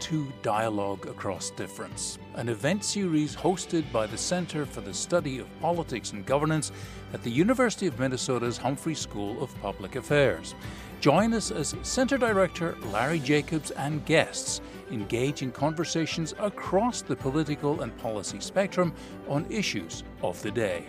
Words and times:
to 0.00 0.32
Dialogue 0.42 1.06
Across 1.06 1.50
Difference, 1.50 2.18
an 2.34 2.48
event 2.48 2.84
series 2.84 3.34
hosted 3.34 3.90
by 3.92 4.06
the 4.06 4.18
Center 4.18 4.66
for 4.66 4.80
the 4.80 4.94
Study 4.94 5.38
of 5.38 5.60
Politics 5.60 6.12
and 6.12 6.24
Governance 6.26 6.72
at 7.12 7.22
the 7.22 7.30
University 7.30 7.86
of 7.86 7.98
Minnesota's 7.98 8.56
Humphrey 8.56 8.94
School 8.94 9.42
of 9.42 9.54
Public 9.60 9.96
Affairs. 9.96 10.54
Join 11.00 11.34
us 11.34 11.50
as 11.50 11.74
Center 11.82 12.16
Director 12.16 12.76
Larry 12.92 13.18
Jacobs 13.18 13.70
and 13.72 14.04
guests 14.06 14.60
engage 14.90 15.42
in 15.42 15.52
conversations 15.52 16.34
across 16.38 17.02
the 17.02 17.16
political 17.16 17.82
and 17.82 17.96
policy 17.98 18.40
spectrum 18.40 18.94
on 19.28 19.46
issues 19.50 20.04
of 20.22 20.40
the 20.42 20.50
day. 20.50 20.84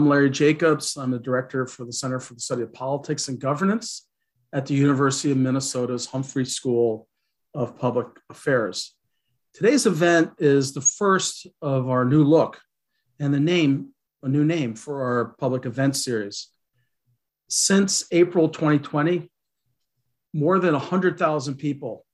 I'm 0.00 0.08
Larry 0.08 0.30
Jacobs. 0.30 0.96
I'm 0.96 1.10
the 1.10 1.18
director 1.18 1.66
for 1.66 1.84
the 1.84 1.92
Center 1.92 2.18
for 2.20 2.32
the 2.32 2.40
Study 2.40 2.62
of 2.62 2.72
Politics 2.72 3.28
and 3.28 3.38
Governance 3.38 4.08
at 4.50 4.64
the 4.64 4.72
University 4.72 5.30
of 5.30 5.36
Minnesota's 5.36 6.06
Humphrey 6.06 6.46
School 6.46 7.06
of 7.52 7.78
Public 7.78 8.06
Affairs. 8.30 8.96
Today's 9.52 9.84
event 9.84 10.30
is 10.38 10.72
the 10.72 10.80
first 10.80 11.46
of 11.60 11.90
our 11.90 12.06
new 12.06 12.24
look 12.24 12.62
and 13.18 13.34
the 13.34 13.40
name, 13.40 13.90
a 14.22 14.28
new 14.30 14.42
name 14.42 14.74
for 14.74 15.02
our 15.02 15.34
public 15.38 15.66
event 15.66 15.96
series. 15.96 16.48
Since 17.50 18.06
April 18.10 18.48
2020, 18.48 19.30
more 20.32 20.58
than 20.60 20.72
100,000 20.72 21.56
people 21.56 22.06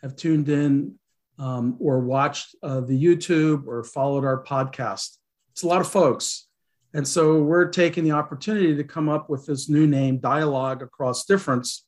have 0.00 0.16
tuned 0.16 0.48
in 0.48 0.98
um, 1.38 1.76
or 1.78 2.00
watched 2.00 2.54
uh, 2.62 2.80
the 2.80 2.98
YouTube 2.98 3.66
or 3.66 3.84
followed 3.84 4.24
our 4.24 4.42
podcast. 4.42 5.18
It's 5.52 5.62
a 5.62 5.68
lot 5.68 5.82
of 5.82 5.88
folks. 5.88 6.46
And 6.94 7.06
so 7.06 7.42
we're 7.42 7.66
taking 7.66 8.04
the 8.04 8.12
opportunity 8.12 8.76
to 8.76 8.84
come 8.84 9.08
up 9.08 9.28
with 9.28 9.46
this 9.46 9.68
new 9.68 9.84
name, 9.84 10.18
Dialogue 10.18 10.80
Across 10.80 11.24
Difference, 11.24 11.84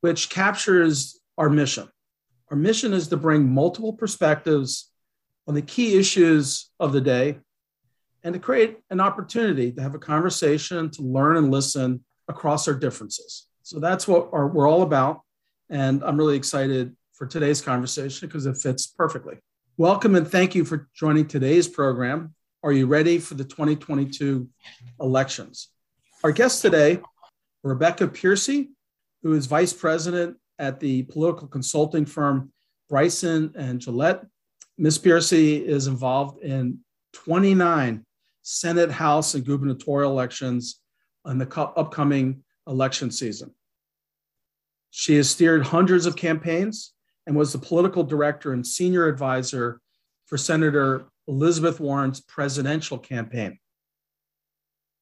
which 0.00 0.30
captures 0.30 1.20
our 1.36 1.50
mission. 1.50 1.88
Our 2.48 2.56
mission 2.56 2.92
is 2.92 3.08
to 3.08 3.16
bring 3.16 3.52
multiple 3.52 3.92
perspectives 3.92 4.92
on 5.48 5.54
the 5.54 5.62
key 5.62 5.98
issues 5.98 6.70
of 6.78 6.92
the 6.92 7.00
day 7.00 7.40
and 8.22 8.32
to 8.32 8.38
create 8.38 8.78
an 8.90 9.00
opportunity 9.00 9.72
to 9.72 9.82
have 9.82 9.96
a 9.96 9.98
conversation, 9.98 10.88
to 10.90 11.02
learn 11.02 11.36
and 11.36 11.50
listen 11.50 12.04
across 12.28 12.68
our 12.68 12.74
differences. 12.74 13.48
So 13.64 13.80
that's 13.80 14.06
what 14.06 14.28
our, 14.32 14.46
we're 14.46 14.68
all 14.68 14.82
about. 14.82 15.22
And 15.68 16.04
I'm 16.04 16.16
really 16.16 16.36
excited 16.36 16.94
for 17.12 17.26
today's 17.26 17.60
conversation 17.60 18.28
because 18.28 18.46
it 18.46 18.56
fits 18.56 18.86
perfectly. 18.86 19.38
Welcome 19.76 20.14
and 20.14 20.28
thank 20.28 20.54
you 20.54 20.64
for 20.64 20.88
joining 20.94 21.26
today's 21.26 21.66
program. 21.66 22.34
Are 22.64 22.70
you 22.70 22.86
ready 22.86 23.18
for 23.18 23.34
the 23.34 23.42
2022 23.42 24.48
elections? 25.00 25.70
Our 26.22 26.30
guest 26.30 26.62
today, 26.62 27.00
Rebecca 27.64 28.06
Pearcey, 28.06 28.68
who 29.24 29.32
is 29.32 29.46
vice 29.46 29.72
president 29.72 30.36
at 30.60 30.78
the 30.78 31.02
political 31.02 31.48
consulting 31.48 32.06
firm 32.06 32.52
Bryson 32.88 33.52
and 33.56 33.80
Gillette. 33.80 34.24
Ms. 34.78 35.00
Pearcey 35.00 35.60
is 35.64 35.88
involved 35.88 36.40
in 36.44 36.78
29 37.14 38.04
Senate, 38.42 38.92
House, 38.92 39.34
and 39.34 39.44
gubernatorial 39.44 40.12
elections 40.12 40.80
in 41.26 41.38
the 41.38 41.60
upcoming 41.76 42.44
election 42.68 43.10
season. 43.10 43.52
She 44.92 45.16
has 45.16 45.28
steered 45.28 45.66
hundreds 45.66 46.06
of 46.06 46.14
campaigns 46.14 46.92
and 47.26 47.34
was 47.34 47.52
the 47.52 47.58
political 47.58 48.04
director 48.04 48.52
and 48.52 48.64
senior 48.64 49.08
advisor 49.08 49.80
for 50.26 50.38
Senator 50.38 51.08
Elizabeth 51.28 51.80
Warren's 51.80 52.20
presidential 52.20 52.98
campaign. 52.98 53.58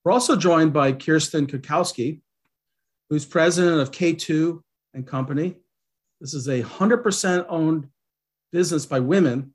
We're 0.05 0.13
also 0.13 0.37
joined 0.37 0.73
by 0.73 0.93
Kirsten 0.93 1.47
Kukowski, 1.47 2.21
who's 3.09 3.25
president 3.25 3.81
of 3.81 3.91
K2 3.91 4.61
and 4.95 5.07
Company. 5.07 5.57
This 6.21 6.35
is 6.35 6.49
a 6.49 6.63
100% 6.63 7.47
owned 7.49 7.89
business 8.53 8.87
by 8.87 9.01
women 9.01 9.55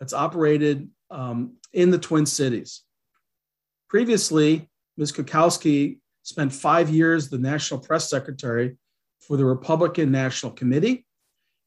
that's 0.00 0.12
operated 0.12 0.88
um, 1.10 1.56
in 1.72 1.90
the 1.90 1.98
Twin 1.98 2.26
Cities. 2.26 2.82
Previously, 3.88 4.68
Ms. 4.96 5.12
Kukowski 5.12 5.98
spent 6.22 6.52
five 6.52 6.90
years 6.90 7.28
the 7.28 7.38
national 7.38 7.80
press 7.80 8.10
secretary 8.10 8.76
for 9.20 9.36
the 9.36 9.44
Republican 9.44 10.10
National 10.10 10.52
Committee. 10.52 11.06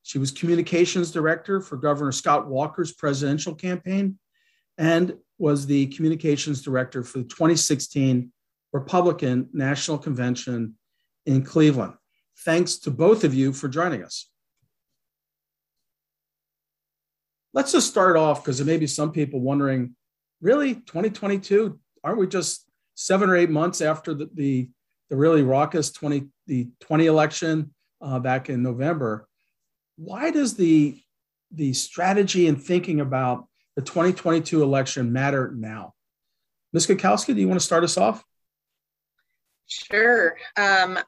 She 0.03 0.17
was 0.17 0.31
communications 0.31 1.11
director 1.11 1.61
for 1.61 1.77
Governor 1.77 2.11
Scott 2.11 2.47
Walker's 2.47 2.93
presidential 2.93 3.55
campaign 3.55 4.17
and 4.79 5.17
was 5.37 5.67
the 5.67 5.87
communications 5.87 6.61
director 6.61 7.03
for 7.03 7.19
the 7.19 7.25
2016 7.25 8.31
Republican 8.71 9.49
National 9.53 9.97
Convention 9.97 10.75
in 11.25 11.43
Cleveland. 11.43 11.93
Thanks 12.45 12.77
to 12.79 12.91
both 12.91 13.23
of 13.23 13.33
you 13.33 13.51
for 13.51 13.67
joining 13.67 14.03
us. 14.03 14.29
Let's 17.53 17.73
just 17.73 17.89
start 17.89 18.15
off 18.15 18.41
because 18.41 18.57
there 18.57 18.65
may 18.65 18.77
be 18.77 18.87
some 18.87 19.11
people 19.11 19.41
wondering 19.41 19.95
really, 20.39 20.75
2022? 20.75 21.77
Aren't 22.03 22.19
we 22.19 22.27
just 22.27 22.65
seven 22.95 23.29
or 23.29 23.35
eight 23.35 23.49
months 23.49 23.81
after 23.81 24.13
the, 24.13 24.29
the, 24.33 24.69
the 25.09 25.17
really 25.17 25.43
raucous 25.43 25.91
20, 25.91 26.27
the 26.47 26.69
20 26.79 27.05
election 27.07 27.73
uh, 28.01 28.19
back 28.19 28.49
in 28.49 28.63
November? 28.63 29.27
Why 29.97 30.31
does 30.31 30.55
the, 30.55 31.01
the 31.51 31.73
strategy 31.73 32.47
and 32.47 32.61
thinking 32.61 33.01
about 33.01 33.48
the 33.79 33.85
2022 33.85 34.61
election 34.61 35.13
matter 35.13 35.53
now. 35.55 35.93
Ms. 36.73 36.87
Kukowski, 36.87 37.33
do 37.33 37.39
you 37.39 37.47
want 37.47 37.61
to 37.61 37.65
start 37.65 37.85
us 37.85 37.95
off? 37.95 38.25
Sure. 39.67 40.35
Um, 40.57 40.99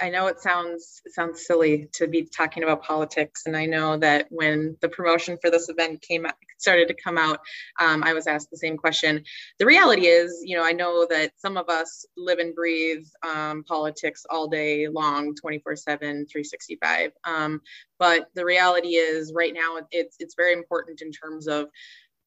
I 0.00 0.10
know 0.10 0.26
it 0.26 0.40
sounds 0.40 1.00
it 1.04 1.12
sounds 1.12 1.46
silly 1.46 1.88
to 1.94 2.08
be 2.08 2.24
talking 2.24 2.62
about 2.62 2.82
politics, 2.82 3.42
and 3.46 3.56
I 3.56 3.66
know 3.66 3.96
that 3.98 4.26
when 4.30 4.76
the 4.80 4.88
promotion 4.88 5.38
for 5.40 5.50
this 5.50 5.68
event 5.68 6.02
came 6.02 6.26
started 6.58 6.88
to 6.88 6.94
come 6.94 7.16
out, 7.16 7.40
um, 7.80 8.02
I 8.02 8.12
was 8.12 8.26
asked 8.26 8.50
the 8.50 8.56
same 8.56 8.76
question. 8.76 9.22
The 9.58 9.66
reality 9.66 10.06
is, 10.06 10.42
you 10.44 10.56
know, 10.56 10.64
I 10.64 10.72
know 10.72 11.06
that 11.10 11.32
some 11.38 11.56
of 11.56 11.68
us 11.68 12.04
live 12.16 12.40
and 12.40 12.54
breathe 12.54 13.06
um, 13.26 13.62
politics 13.64 14.24
all 14.28 14.48
day 14.48 14.88
long, 14.88 15.34
24 15.36 15.76
7, 15.76 16.26
365. 16.26 17.12
Um, 17.24 17.60
but 17.98 18.28
the 18.34 18.44
reality 18.44 18.96
is, 18.96 19.32
right 19.34 19.54
now, 19.54 19.78
it's, 19.92 20.16
it's 20.18 20.34
very 20.34 20.52
important 20.52 21.00
in 21.00 21.12
terms 21.12 21.46
of 21.46 21.68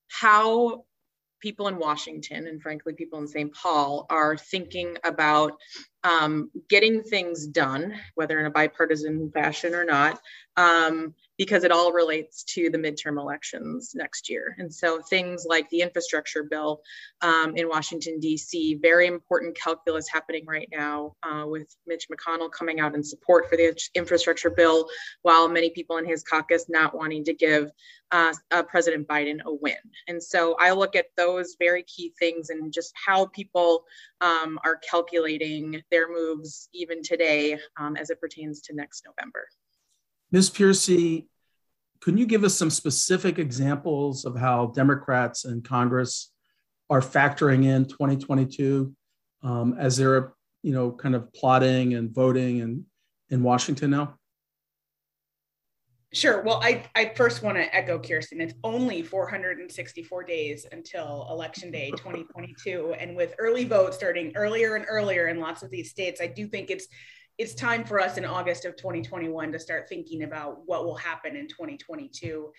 how 0.10 0.86
people 1.42 1.68
in 1.68 1.78
Washington 1.78 2.48
and 2.48 2.62
frankly 2.62 2.94
people 2.94 3.20
in 3.20 3.28
St. 3.28 3.54
Paul 3.54 4.06
are 4.10 4.38
thinking 4.38 4.98
about 5.04 5.54
um, 6.04 6.50
getting 6.70 7.04
things 7.04 7.48
done, 7.48 7.94
whether 8.16 8.40
in 8.40 8.46
a 8.46 8.52
bipartisan 8.52 9.32
fashion 9.32 9.76
or 9.76 9.86
not, 9.86 10.20
um, 10.58 11.14
because 11.38 11.64
it 11.64 11.72
all 11.72 11.92
relates 11.92 12.44
to 12.44 12.70
the 12.70 12.78
midterm 12.78 13.20
elections 13.20 13.94
next 13.96 14.30
year. 14.30 14.56
And 14.60 14.74
so 14.74 15.02
things 15.02 15.46
like 15.48 15.70
the 15.70 15.82
infrastructure 15.82 16.44
bill 16.44 16.82
um, 17.22 17.56
in 17.56 17.68
Washington, 17.68 18.20
D.C., 18.20 18.76
very 18.82 19.08
important 19.08 19.58
calculus 19.58 20.08
happening 20.08 20.46
right 20.46 20.70
now 20.72 21.16
uh, 21.24 21.46
with 21.48 21.76
Mitch 21.88 22.08
McConnell 22.10 22.52
coming 22.52 22.80
out 22.80 22.96
in 22.96 23.04
support 23.04 23.50
for 23.50 23.56
the 23.56 23.76
infrastructure 23.96 24.50
bill, 24.50 24.88
while 25.22 25.48
many 25.48 25.70
people 25.70 25.98
in 25.98 26.06
his 26.06 26.24
caucus 26.24 26.66
not 26.70 26.96
wanting 26.96 27.24
to 27.26 27.34
give 27.34 27.72
uh, 28.12 28.34
uh, 28.52 28.64
President 28.64 29.08
Biden 29.08 29.40
a 29.46 29.54
win. 29.54 29.76
And 30.08 30.22
so 30.22 30.56
I 30.60 30.72
look 30.72 30.96
at 30.96 31.08
those 31.16 31.56
very 31.58 31.84
key 31.84 32.14
things 32.20 32.50
and 32.50 32.74
just 32.74 32.94
how 33.06 33.28
people 33.28 33.86
um, 34.20 34.60
are 34.66 34.78
calculating 34.90 35.82
their 35.92 36.12
moves 36.12 36.70
even 36.74 37.04
today 37.04 37.60
um, 37.78 37.96
as 37.96 38.10
it 38.10 38.20
pertains 38.20 38.62
to 38.62 38.74
next 38.74 39.04
November. 39.06 39.48
Ms. 40.32 40.50
Pearcey, 40.50 41.28
can 42.02 42.18
you 42.18 42.26
give 42.26 42.44
us 42.44 42.56
some 42.56 42.70
specific 42.70 43.38
examples 43.38 44.26
of 44.26 44.36
how 44.36 44.68
Democrats 44.68 45.46
in 45.46 45.62
Congress 45.62 46.32
are 46.90 47.02
factoring 47.02 47.66
in 47.66 47.86
2022 47.86 48.94
um, 49.44 49.76
as 49.78 49.98
they're, 49.98 50.34
you 50.64 50.74
know, 50.74 50.92
kind 50.92 51.16
of 51.16 51.32
plotting 51.34 51.94
and 51.94 52.14
voting 52.14 52.60
in, 52.60 52.86
in 53.30 53.44
Washington 53.44 53.92
now? 53.92 54.16
Sure. 56.14 56.42
Well, 56.42 56.60
I, 56.62 56.84
I 56.94 57.14
first 57.16 57.42
want 57.42 57.58
to 57.58 57.74
echo 57.74 57.98
Kirsten. 57.98 58.42
It's 58.42 58.54
only 58.66 59.02
464 59.02 60.24
days 60.26 60.66
until 60.72 61.26
Election 61.30 61.72
Day 61.72 61.90
2022. 61.98 62.96
And 63.00 63.16
with 63.16 63.34
early 63.40 63.64
vote 63.64 63.94
starting 63.94 64.34
earlier 64.36 64.76
and 64.76 64.86
earlier 64.90 65.30
in 65.30 65.40
lots 65.40 65.64
of 65.64 65.72
these 65.72 65.90
states, 65.90 66.20
I 66.20 66.28
do 66.28 66.48
think 66.48 66.70
it's 66.70 66.88
it's 67.38 67.56
time 67.56 67.86
for 67.86 68.00
us 68.00 68.18
in 68.18 68.26
August 68.26 68.66
of 68.66 68.76
2021 68.76 69.54
to 69.54 69.60
start 69.60 69.88
thinking 69.88 70.24
about 70.24 70.60
what 70.66 70.86
will 70.86 70.98
happen 70.98 71.36
in 71.38 71.48
2022. 71.48 72.52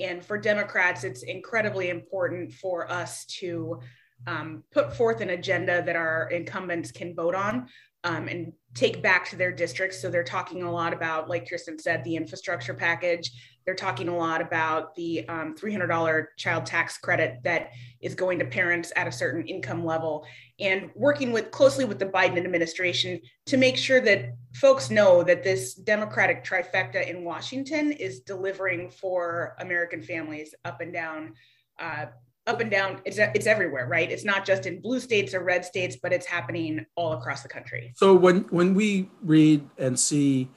And 0.00 0.22
for 0.22 0.36
Democrats, 0.36 1.04
it's 1.04 1.22
incredibly 1.22 1.88
important 1.90 2.52
for 2.52 2.90
us 2.90 3.24
to 3.40 3.80
um, 4.26 4.64
put 4.72 4.94
forth 4.94 5.20
an 5.20 5.30
agenda 5.30 5.82
that 5.84 5.96
our 5.96 6.28
incumbents 6.30 6.90
can 6.90 7.14
vote 7.14 7.34
on. 7.36 7.68
um, 8.04 8.28
and 8.28 8.52
take 8.76 9.02
back 9.02 9.28
to 9.30 9.36
their 9.36 9.50
districts. 9.50 10.00
So 10.00 10.10
they're 10.10 10.22
talking 10.22 10.62
a 10.62 10.70
lot 10.70 10.92
about, 10.92 11.28
like 11.28 11.48
Kirsten 11.48 11.78
said, 11.78 12.04
the 12.04 12.14
infrastructure 12.14 12.74
package. 12.74 13.32
They're 13.64 13.74
talking 13.74 14.08
a 14.08 14.16
lot 14.16 14.42
about 14.42 14.94
the 14.94 15.26
um, 15.28 15.56
$300 15.56 16.26
child 16.36 16.66
tax 16.66 16.98
credit 16.98 17.38
that 17.42 17.70
is 18.00 18.14
going 18.14 18.38
to 18.38 18.44
parents 18.44 18.92
at 18.94 19.08
a 19.08 19.12
certain 19.12 19.48
income 19.48 19.84
level, 19.84 20.24
and 20.60 20.90
working 20.94 21.32
with 21.32 21.50
closely 21.50 21.84
with 21.84 21.98
the 21.98 22.06
Biden 22.06 22.36
administration 22.36 23.20
to 23.46 23.56
make 23.56 23.76
sure 23.76 24.00
that 24.02 24.34
folks 24.54 24.90
know 24.90 25.24
that 25.24 25.42
this 25.42 25.74
Democratic 25.74 26.44
trifecta 26.44 27.08
in 27.08 27.24
Washington 27.24 27.90
is 27.92 28.20
delivering 28.20 28.90
for 28.90 29.56
American 29.58 30.02
families 30.02 30.54
up 30.64 30.80
and 30.80 30.92
down 30.92 31.34
uh, 31.80 32.06
up 32.46 32.60
and 32.60 32.70
down 32.70 33.00
it's 33.04 33.18
it's 33.18 33.46
everywhere 33.46 33.86
right? 33.86 34.10
It's 34.10 34.24
not 34.24 34.46
just 34.46 34.66
in 34.66 34.80
blue 34.80 35.00
states 35.00 35.34
or 35.34 35.42
red 35.42 35.64
states 35.64 35.96
but 35.96 36.12
it's 36.12 36.26
happening 36.26 36.86
all 36.94 37.12
across 37.12 37.42
the 37.42 37.48
country. 37.48 37.92
So 37.96 38.14
when 38.14 38.40
when 38.50 38.74
we 38.74 39.10
read 39.22 39.68
and 39.78 39.98
see 39.98 40.48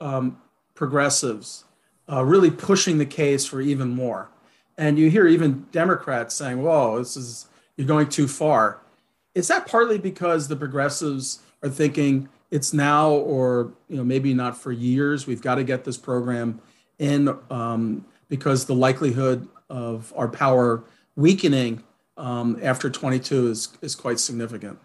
um, 0.00 0.40
progressives 0.74 1.64
uh, 2.10 2.24
really 2.24 2.50
pushing 2.50 2.98
the 2.98 3.06
case 3.06 3.46
for 3.46 3.60
even 3.60 3.88
more 3.88 4.28
and 4.76 4.98
you 4.98 5.08
hear 5.08 5.26
even 5.26 5.66
democrats 5.70 6.34
saying 6.34 6.62
whoa 6.62 6.98
this 6.98 7.16
is 7.16 7.46
you're 7.76 7.86
going 7.86 8.08
too 8.08 8.28
far 8.28 8.80
is 9.34 9.48
that 9.48 9.66
partly 9.66 9.98
because 9.98 10.48
the 10.48 10.56
progressives 10.56 11.40
are 11.62 11.68
thinking 11.68 12.28
it's 12.50 12.72
now 12.72 13.10
or 13.10 13.72
you 13.88 13.96
know 13.96 14.04
maybe 14.04 14.34
not 14.34 14.56
for 14.56 14.72
years 14.72 15.26
we've 15.26 15.42
got 15.42 15.54
to 15.54 15.64
get 15.64 15.84
this 15.84 15.96
program 15.96 16.60
in 16.98 17.36
um, 17.50 18.04
because 18.28 18.66
the 18.66 18.74
likelihood 18.74 19.48
of 19.70 20.12
our 20.16 20.28
power 20.28 20.84
weakening 21.16 21.82
um, 22.16 22.58
after 22.62 22.90
22 22.90 23.48
is 23.48 23.76
is 23.82 23.94
quite 23.94 24.20
significant. 24.20 24.78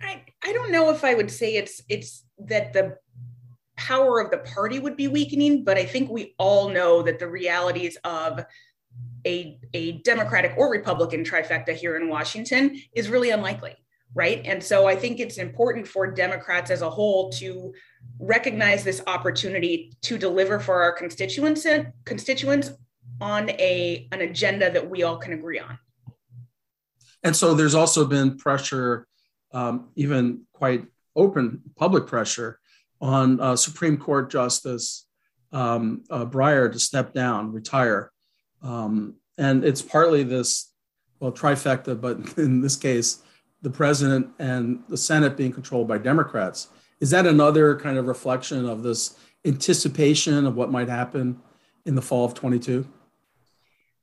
I, 0.00 0.24
I 0.42 0.52
don't 0.52 0.72
know 0.72 0.90
if 0.90 1.04
I 1.04 1.14
would 1.14 1.30
say 1.30 1.56
it's 1.56 1.82
it's 1.88 2.24
that 2.38 2.72
the 2.72 2.96
power 3.76 4.20
of 4.20 4.30
the 4.30 4.38
party 4.38 4.78
would 4.78 4.96
be 4.96 5.08
weakening, 5.08 5.64
but 5.64 5.78
I 5.78 5.84
think 5.84 6.10
we 6.10 6.34
all 6.38 6.68
know 6.68 7.02
that 7.02 7.18
the 7.18 7.28
realities 7.28 7.96
of 8.04 8.44
a, 9.26 9.58
a 9.74 9.92
Democratic 9.98 10.54
or 10.56 10.70
Republican 10.70 11.24
trifecta 11.24 11.74
here 11.74 11.96
in 11.96 12.08
Washington 12.08 12.78
is 12.94 13.08
really 13.08 13.30
unlikely, 13.30 13.74
right? 14.14 14.42
And 14.44 14.62
so 14.62 14.86
I 14.86 14.96
think 14.96 15.18
it's 15.18 15.38
important 15.38 15.88
for 15.88 16.10
Democrats 16.10 16.70
as 16.70 16.82
a 16.82 16.90
whole 16.90 17.30
to 17.32 17.72
recognize 18.18 18.84
this 18.84 19.02
opportunity 19.06 19.92
to 20.02 20.18
deliver 20.18 20.58
for 20.60 20.82
our 20.82 20.92
constituents 20.92 21.66
constituents 22.04 22.72
on 23.20 23.50
a 23.50 24.08
an 24.12 24.20
agenda 24.20 24.70
that 24.70 24.88
we 24.88 25.02
all 25.02 25.16
can 25.16 25.32
agree 25.32 25.58
on. 25.58 25.78
And 27.22 27.36
so 27.36 27.54
there's 27.54 27.74
also 27.74 28.04
been 28.06 28.36
pressure, 28.38 29.06
um, 29.52 29.90
even 29.94 30.42
quite 30.52 30.86
open 31.14 31.62
public 31.76 32.06
pressure, 32.06 32.58
on 33.00 33.40
uh, 33.40 33.56
Supreme 33.56 33.96
Court 33.96 34.30
Justice 34.30 35.06
um, 35.52 36.04
uh, 36.10 36.24
Breyer 36.24 36.70
to 36.72 36.78
step 36.78 37.12
down, 37.12 37.52
retire. 37.52 38.12
Um, 38.62 39.16
and 39.38 39.64
it's 39.64 39.82
partly 39.82 40.22
this, 40.22 40.72
well, 41.18 41.32
trifecta, 41.32 41.98
but 41.98 42.18
in 42.38 42.60
this 42.60 42.76
case, 42.76 43.22
the 43.62 43.70
president 43.70 44.28
and 44.38 44.82
the 44.88 44.96
Senate 44.96 45.36
being 45.36 45.52
controlled 45.52 45.88
by 45.88 45.98
Democrats. 45.98 46.68
Is 47.00 47.10
that 47.10 47.26
another 47.26 47.76
kind 47.76 47.98
of 47.98 48.06
reflection 48.06 48.66
of 48.66 48.82
this 48.82 49.16
anticipation 49.44 50.46
of 50.46 50.54
what 50.54 50.70
might 50.70 50.88
happen 50.88 51.40
in 51.86 51.94
the 51.94 52.02
fall 52.02 52.24
of 52.24 52.34
22? 52.34 52.86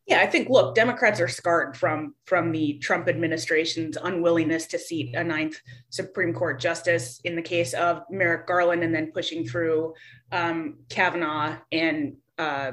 Yeah, 0.07 0.21
I 0.21 0.25
think 0.25 0.47
look, 0.49 0.73
Democrats 0.73 1.19
are 1.19 1.27
scarred 1.27 1.75
from 1.75 2.15
from 2.23 2.53
the 2.53 2.79
Trump 2.79 3.09
administration's 3.09 3.97
unwillingness 3.97 4.65
to 4.67 4.79
seat 4.79 5.13
a 5.13 5.23
ninth 5.23 5.59
Supreme 5.89 6.33
Court 6.33 6.61
justice 6.61 7.19
in 7.25 7.35
the 7.35 7.41
case 7.41 7.73
of 7.73 8.03
Merrick 8.09 8.47
Garland, 8.47 8.83
and 8.83 8.95
then 8.95 9.11
pushing 9.11 9.45
through 9.45 9.93
um, 10.31 10.77
Kavanaugh 10.87 11.57
and 11.73 12.15
uh, 12.37 12.71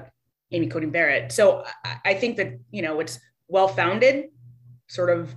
Amy 0.53 0.69
Coney 0.69 0.87
Barrett. 0.87 1.33
So 1.33 1.65
I, 1.85 1.97
I 2.05 2.15
think 2.15 2.37
that 2.37 2.57
you 2.71 2.83
know 2.83 3.01
it's 3.01 3.19
well 3.49 3.67
founded, 3.67 4.27
sort 4.87 5.11
of 5.11 5.35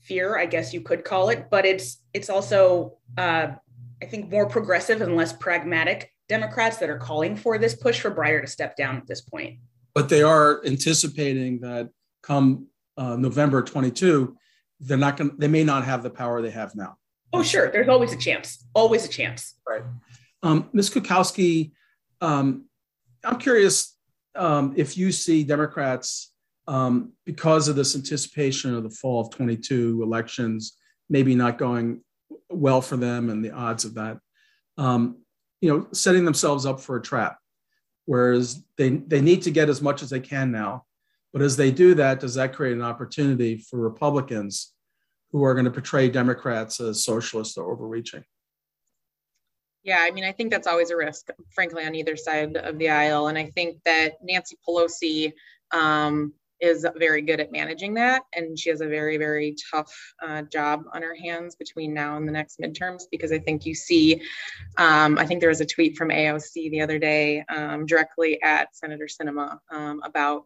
fear, 0.00 0.36
I 0.36 0.46
guess 0.46 0.74
you 0.74 0.80
could 0.80 1.04
call 1.04 1.28
it, 1.28 1.46
but 1.48 1.64
it's 1.64 2.02
it's 2.12 2.28
also 2.28 2.98
uh, 3.16 3.52
I 4.02 4.06
think 4.06 4.32
more 4.32 4.48
progressive 4.48 5.00
and 5.00 5.14
less 5.14 5.32
pragmatic 5.32 6.12
Democrats 6.28 6.78
that 6.78 6.90
are 6.90 6.98
calling 6.98 7.36
for 7.36 7.56
this 7.56 7.76
push 7.76 8.00
for 8.00 8.10
Breyer 8.10 8.40
to 8.40 8.48
step 8.48 8.76
down 8.76 8.96
at 8.96 9.06
this 9.06 9.20
point 9.20 9.60
but 9.98 10.08
they 10.08 10.22
are 10.22 10.64
anticipating 10.64 11.58
that 11.58 11.90
come 12.22 12.68
uh, 12.96 13.16
November 13.16 13.62
22, 13.62 14.36
they're 14.78 14.96
not 14.96 15.16
going. 15.16 15.32
They 15.38 15.48
may 15.48 15.64
not 15.64 15.82
have 15.84 16.04
the 16.04 16.10
power 16.10 16.40
they 16.40 16.52
have 16.52 16.76
now. 16.76 16.98
Oh, 17.32 17.42
sure. 17.42 17.68
There's 17.72 17.88
always 17.88 18.12
a 18.12 18.16
chance. 18.16 18.64
Always 18.74 19.04
a 19.04 19.08
chance. 19.08 19.56
Right. 19.68 19.82
Um, 20.44 20.70
Ms. 20.72 20.90
Kukowski, 20.90 21.72
um, 22.20 22.66
I'm 23.24 23.40
curious 23.40 23.98
um, 24.36 24.72
if 24.76 24.96
you 24.96 25.10
see 25.10 25.42
Democrats 25.42 26.32
um, 26.68 27.10
because 27.26 27.66
of 27.66 27.74
this 27.74 27.96
anticipation 27.96 28.76
of 28.76 28.84
the 28.84 28.90
fall 28.90 29.22
of 29.22 29.30
22 29.30 30.00
elections, 30.00 30.76
maybe 31.10 31.34
not 31.34 31.58
going 31.58 32.02
well 32.50 32.80
for 32.80 32.96
them 32.96 33.30
and 33.30 33.44
the 33.44 33.50
odds 33.50 33.84
of 33.84 33.94
that, 33.94 34.18
um, 34.76 35.16
you 35.60 35.76
know, 35.76 35.88
setting 35.90 36.24
themselves 36.24 36.66
up 36.66 36.78
for 36.78 36.94
a 36.94 37.02
trap 37.02 37.38
whereas 38.08 38.64
they, 38.78 38.88
they 38.88 39.20
need 39.20 39.42
to 39.42 39.50
get 39.50 39.68
as 39.68 39.82
much 39.82 40.02
as 40.02 40.08
they 40.08 40.18
can 40.18 40.50
now. 40.50 40.86
But 41.30 41.42
as 41.42 41.58
they 41.58 41.70
do 41.70 41.92
that, 41.96 42.20
does 42.20 42.34
that 42.36 42.54
create 42.54 42.72
an 42.72 42.80
opportunity 42.80 43.58
for 43.58 43.78
Republicans 43.78 44.72
who 45.30 45.44
are 45.44 45.52
going 45.52 45.66
to 45.66 45.70
portray 45.70 46.08
Democrats 46.08 46.80
as 46.80 47.04
socialists 47.04 47.58
or 47.58 47.70
overreaching? 47.70 48.24
Yeah, 49.82 49.98
I 50.00 50.10
mean, 50.10 50.24
I 50.24 50.32
think 50.32 50.50
that's 50.50 50.66
always 50.66 50.88
a 50.88 50.96
risk, 50.96 51.28
frankly, 51.50 51.84
on 51.84 51.94
either 51.94 52.16
side 52.16 52.56
of 52.56 52.78
the 52.78 52.88
aisle. 52.88 53.28
And 53.28 53.36
I 53.36 53.50
think 53.50 53.76
that 53.84 54.14
Nancy 54.22 54.56
Pelosi 54.66 55.34
um, 55.70 56.32
is 56.60 56.86
very 56.96 57.22
good 57.22 57.40
at 57.40 57.52
managing 57.52 57.94
that. 57.94 58.22
And 58.34 58.58
she 58.58 58.70
has 58.70 58.80
a 58.80 58.86
very, 58.86 59.16
very 59.16 59.56
tough 59.70 59.92
uh, 60.22 60.42
job 60.42 60.84
on 60.92 61.02
her 61.02 61.14
hands 61.14 61.54
between 61.56 61.94
now 61.94 62.16
and 62.16 62.26
the 62.26 62.32
next 62.32 62.60
midterms 62.60 63.02
because 63.10 63.32
I 63.32 63.38
think 63.38 63.66
you 63.66 63.74
see, 63.74 64.20
um, 64.76 65.18
I 65.18 65.26
think 65.26 65.40
there 65.40 65.48
was 65.48 65.60
a 65.60 65.66
tweet 65.66 65.96
from 65.96 66.08
AOC 66.08 66.70
the 66.70 66.80
other 66.80 66.98
day 66.98 67.44
um, 67.48 67.86
directly 67.86 68.42
at 68.42 68.74
Senator 68.76 69.06
Sinema 69.06 69.58
um, 69.70 70.00
about 70.04 70.44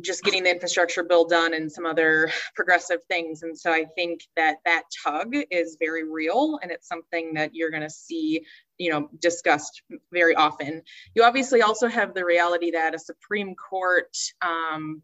just 0.00 0.22
getting 0.22 0.44
the 0.44 0.50
infrastructure 0.50 1.02
bill 1.02 1.24
done 1.24 1.54
and 1.54 1.70
some 1.70 1.86
other 1.86 2.30
progressive 2.54 3.00
things. 3.08 3.42
And 3.42 3.58
so 3.58 3.72
I 3.72 3.84
think 3.96 4.20
that 4.36 4.56
that 4.64 4.84
tug 5.04 5.34
is 5.50 5.76
very 5.78 6.08
real 6.08 6.58
and 6.62 6.70
it's 6.70 6.88
something 6.88 7.34
that 7.34 7.54
you're 7.54 7.70
going 7.70 7.82
to 7.82 7.90
see, 7.90 8.44
you 8.78 8.90
know, 8.90 9.08
discussed 9.20 9.82
very 10.12 10.34
often. 10.34 10.82
You 11.14 11.24
obviously 11.24 11.62
also 11.62 11.88
have 11.88 12.14
the 12.14 12.24
reality 12.24 12.70
that 12.72 12.94
a 12.94 12.98
Supreme 12.98 13.54
Court 13.54 14.16
um, 14.42 15.02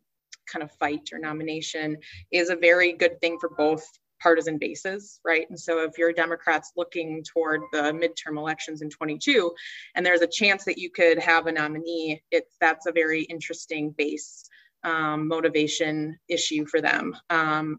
kind 0.50 0.62
of 0.62 0.70
fight 0.72 1.10
or 1.12 1.18
nomination 1.18 1.96
is 2.30 2.50
a 2.50 2.56
very 2.56 2.92
good 2.92 3.20
thing 3.20 3.38
for 3.38 3.50
both 3.56 3.84
partisan 4.20 4.58
bases, 4.58 5.18
right? 5.24 5.46
And 5.48 5.58
so 5.58 5.82
if 5.82 5.96
you're 5.96 6.12
Democrats 6.12 6.72
looking 6.76 7.24
toward 7.24 7.62
the 7.72 7.92
midterm 7.92 8.36
elections 8.36 8.82
in 8.82 8.90
22, 8.90 9.50
and 9.94 10.04
there's 10.04 10.20
a 10.20 10.26
chance 10.26 10.64
that 10.64 10.78
you 10.78 10.90
could 10.90 11.18
have 11.18 11.46
a 11.46 11.52
nominee, 11.52 12.22
it's 12.30 12.54
that's 12.60 12.86
a 12.86 12.92
very 12.92 13.22
interesting 13.22 13.94
base 13.96 14.49
um, 14.84 15.28
motivation 15.28 16.18
issue 16.28 16.66
for 16.66 16.80
them. 16.80 17.16
Um, 17.30 17.78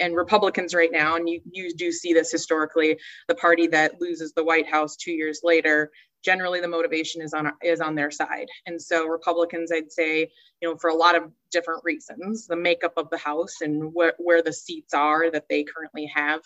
and 0.00 0.14
Republicans 0.14 0.74
right 0.74 0.90
now, 0.92 1.16
and 1.16 1.28
you, 1.28 1.40
you 1.50 1.72
do 1.74 1.90
see 1.90 2.12
this 2.12 2.30
historically, 2.30 2.98
the 3.26 3.34
party 3.34 3.66
that 3.68 4.00
loses 4.00 4.32
the 4.34 4.44
White 4.44 4.68
House 4.68 4.96
two 4.96 5.12
years 5.12 5.40
later 5.42 5.90
generally 6.24 6.60
the 6.60 6.68
motivation 6.68 7.22
is 7.22 7.32
on 7.32 7.52
is 7.62 7.80
on 7.80 7.94
their 7.94 8.10
side 8.10 8.46
and 8.66 8.80
so 8.80 9.06
republicans 9.06 9.70
i'd 9.72 9.90
say 9.90 10.28
you 10.60 10.68
know 10.68 10.76
for 10.76 10.90
a 10.90 10.94
lot 10.94 11.14
of 11.14 11.24
different 11.50 11.82
reasons 11.84 12.46
the 12.46 12.56
makeup 12.56 12.94
of 12.96 13.08
the 13.10 13.18
house 13.18 13.60
and 13.60 13.92
where, 13.94 14.14
where 14.18 14.42
the 14.42 14.52
seats 14.52 14.94
are 14.94 15.30
that 15.30 15.44
they 15.48 15.64
currently 15.64 16.06
have. 16.06 16.40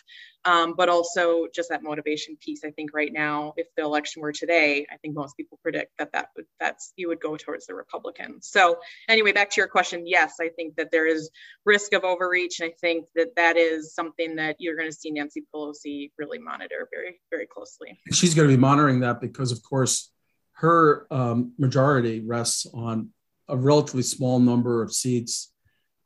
Um, 0.45 0.75
but 0.77 0.89
also 0.89 1.47
just 1.55 1.69
that 1.69 1.85
motivation 1.85 2.37
piece 2.37 2.65
i 2.65 2.73
think 2.73 2.91
right 2.93 3.13
now 3.13 3.55
if 3.57 3.69
the 3.77 3.85
election 3.85 4.23
were 4.23 4.33
today 4.33 4.85
i 4.91 4.97
think 4.97 5.15
most 5.15 5.37
people 5.37 5.61
predict 5.63 5.93
that 5.99 6.11
that 6.15 6.31
would 6.37 6.47
that's 6.59 6.93
you 6.97 7.07
would 7.07 7.21
go 7.21 7.37
towards 7.37 7.67
the 7.67 7.75
republicans. 7.75 8.49
So 8.49 8.81
anyway 9.09 9.31
back 9.31 9.51
to 9.51 9.61
your 9.61 9.69
question 9.69 10.05
yes 10.05 10.35
i 10.41 10.49
think 10.49 10.75
that 10.77 10.91
there 10.91 11.07
is 11.07 11.31
risk 11.65 11.93
of 11.93 12.03
overreach 12.03 12.59
and 12.59 12.71
i 12.71 12.75
think 12.81 13.07
that 13.15 13.37
that 13.37 13.57
is 13.57 13.95
something 13.95 14.35
that 14.37 14.57
you're 14.59 14.77
going 14.77 14.91
to 14.91 14.97
see 14.97 15.13
nancy 15.13 15.45
pelosi 15.55 16.11
really 16.19 16.41
monitor 16.41 16.89
very 16.93 17.21
very 17.31 17.47
closely. 17.47 17.99
She's 18.13 18.35
going 18.35 18.49
to 18.49 18.55
be 18.55 18.61
monitoring 18.61 19.01
that 19.01 19.21
because 19.21 19.53
of 19.53 19.63
course, 19.63 20.11
her 20.53 21.07
um, 21.11 21.53
majority 21.59 22.21
rests 22.21 22.67
on 22.73 23.11
a 23.49 23.57
relatively 23.57 24.03
small 24.03 24.39
number 24.39 24.83
of 24.83 24.93
seats 24.93 25.53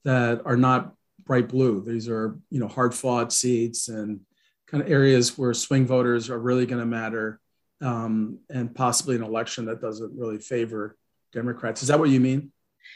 that 0.05 0.43
are 0.45 0.57
not 0.57 0.95
bright 1.25 1.49
blue. 1.49 1.83
These 1.83 2.09
are, 2.09 2.39
you 2.51 2.61
know, 2.61 2.69
hard 2.69 2.95
fought 2.95 3.33
seats 3.33 3.89
and 3.89 4.21
kind 4.67 4.83
of 4.83 4.91
areas 4.91 5.37
where 5.37 5.55
swing 5.55 5.87
voters 5.87 6.31
are 6.31 6.39
really 6.39 6.67
going 6.67 6.81
to 6.81 6.87
matter, 6.87 7.41
um, 7.81 8.39
and 8.49 8.75
possibly 8.75 9.17
an 9.17 9.23
election 9.23 9.67
that 9.67 9.81
doesn't 9.81 10.19
really 10.19 10.39
favor 10.39 10.97
Democrats. 11.33 11.83
Is 11.83 11.89
that 11.89 11.99
what 11.99 12.11
you 12.11 12.21
mean? 12.21 12.53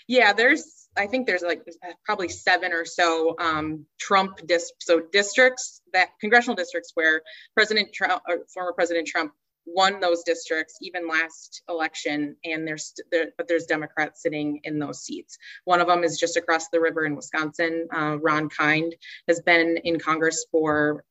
Yeah, 0.07 0.33
there's 0.33 0.89
I 0.97 1.07
think 1.07 1.27
there's 1.27 1.43
like 1.43 1.63
probably 2.05 2.29
seven 2.29 2.73
or 2.73 2.85
so 2.85 3.37
um, 3.39 3.87
Trump 3.99 4.45
dis- 4.47 4.73
so 4.81 5.01
districts 5.13 5.83
that 5.93 6.11
congressional 6.21 6.57
districts 6.57 6.91
where 6.95 7.23
President 7.55 7.93
Trump 7.93 8.23
or 8.29 8.39
former 8.53 8.73
President 8.73 9.07
Trump 9.07 9.33
won 9.75 10.01
those 10.01 10.23
districts 10.25 10.77
even 10.81 11.09
last 11.09 11.63
election 11.69 12.37
and 12.45 12.67
there's 12.67 12.95
there, 13.11 13.29
but 13.37 13.49
there's 13.49 13.67
democrats 13.67 14.23
sitting 14.23 14.61
in 14.65 14.79
those 14.79 15.03
seats. 15.03 15.39
One 15.65 15.81
of 15.81 15.87
them 15.87 16.05
is 16.05 16.19
just 16.19 16.37
across 16.37 16.69
the 16.69 16.81
river 16.81 17.05
in 17.05 17.17
wisconsin. 17.17 17.89
Uh, 17.95 18.19
ron 18.21 18.49
kind 18.49 18.95
has 19.29 19.41
been 19.41 19.79
in 19.85 19.99
congress 19.99 20.47
for 20.51 21.05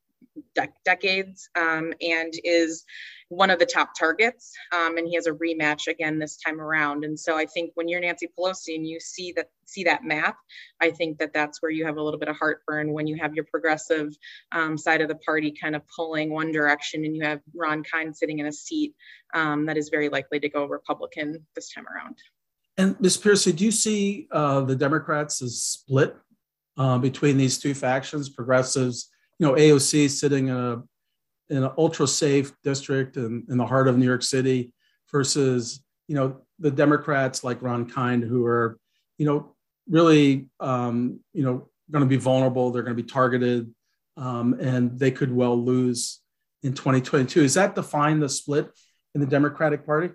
de- 0.56 0.74
decades 0.86 1.50
um, 1.56 1.94
and 2.02 2.34
is 2.44 2.86
one 3.30 3.52
of 3.52 3.60
the 3.60 3.66
top 3.66 3.92
targets. 3.98 4.52
Um, 4.74 4.98
and 4.98 5.08
he 5.08 5.16
has 5.16 5.28
a 5.28 5.32
rematch 5.32 5.88
again 5.88 6.18
this 6.18 6.38
time 6.38 6.60
around. 6.60 7.04
And 7.04 7.20
so 7.20 7.38
I 7.38 7.46
think 7.46 7.72
when 7.76 7.88
you're 7.88 8.00
Nancy 8.00 8.28
Pelosi 8.38 8.76
and 8.76 8.88
you 8.88 9.00
see 9.00 9.32
that 9.34 9.50
see 9.66 9.84
that 9.84 10.04
map, 10.04 10.36
I 10.82 10.90
think 10.90 11.20
that 11.20 11.32
that's 11.32 11.62
where 11.62 11.72
you 11.72 11.86
have 11.86 11.98
a 11.98 12.02
little 12.02 12.20
bit 12.20 12.28
of 12.28 12.36
heartburn 12.38 12.92
when 12.92 13.06
you 13.06 13.18
have 13.18 13.36
your 13.36 13.46
progressive 13.46 14.18
um, 14.52 14.78
side 14.78 15.02
of 15.02 15.10
the 15.10 15.16
party 15.16 15.52
kind 15.52 15.76
of 15.76 15.84
pulling 15.96 16.32
one 16.32 16.52
direction, 16.52 17.06
and 17.06 17.16
you 17.16 17.24
have 17.24 17.40
Ron 17.56 17.84
Kind 17.84 18.16
sitting 18.18 18.40
in 18.40 18.48
a 18.48 18.52
seat 18.52 18.96
um, 19.36 19.68
that 19.68 19.78
is 19.78 19.90
very 19.90 20.10
likely 20.10 20.40
to 20.40 20.50
go 20.50 20.66
Republican 20.66 21.46
this 21.56 21.72
time 21.72 21.86
around. 21.88 22.16
And 22.78 23.00
Ms. 23.00 23.18
Pearcey, 23.18 23.56
do 23.56 23.66
you 23.66 23.72
see 23.72 24.28
uh, 24.32 24.62
the 24.62 24.76
Democrats 24.76 25.42
as 25.42 25.62
split 25.62 26.16
uh, 26.78 26.98
between 26.98 27.38
these 27.38 27.60
two 27.60 27.76
factions, 27.76 28.30
progressives? 28.30 29.10
You 29.40 29.48
know, 29.48 29.54
AOC 29.54 30.10
sitting 30.10 30.50
in 30.50 30.56
a 30.56 30.84
in 31.50 31.64
an 31.64 31.72
ultra 31.78 32.08
safe 32.08 32.54
district 32.64 33.18
in, 33.18 33.46
in 33.50 33.58
the 33.58 33.66
heart 33.66 33.88
of 33.88 33.98
New 33.98 34.06
York 34.06 34.22
City 34.22 34.72
versus, 35.12 35.84
you 36.08 36.16
know, 36.16 36.42
the 36.60 36.72
Democrats 36.72 37.44
like 37.44 37.62
Ron 37.62 37.90
Kind 37.90 38.24
who 38.24 38.46
are, 38.46 38.78
you 39.18 39.26
know, 39.26 39.56
really, 39.90 40.48
um, 40.60 41.20
you 41.34 41.44
know, 41.44 41.70
going 41.92 42.04
to 42.04 42.10
be 42.10 42.18
vulnerable. 42.18 42.72
They're 42.72 42.84
going 42.84 42.96
to 42.96 43.04
be 43.04 43.10
targeted 43.10 43.74
um, 44.16 44.54
and 44.60 45.00
they 45.00 45.12
could 45.12 45.34
well 45.34 45.58
lose 45.58 46.20
in 46.62 46.74
2022. 46.74 47.42
Is 47.42 47.56
that 47.56 47.74
define 47.74 48.20
the 48.20 48.30
split 48.30 48.70
in 49.16 49.22
the 49.22 49.28
Democratic 49.28 49.86
Party? 49.86 50.10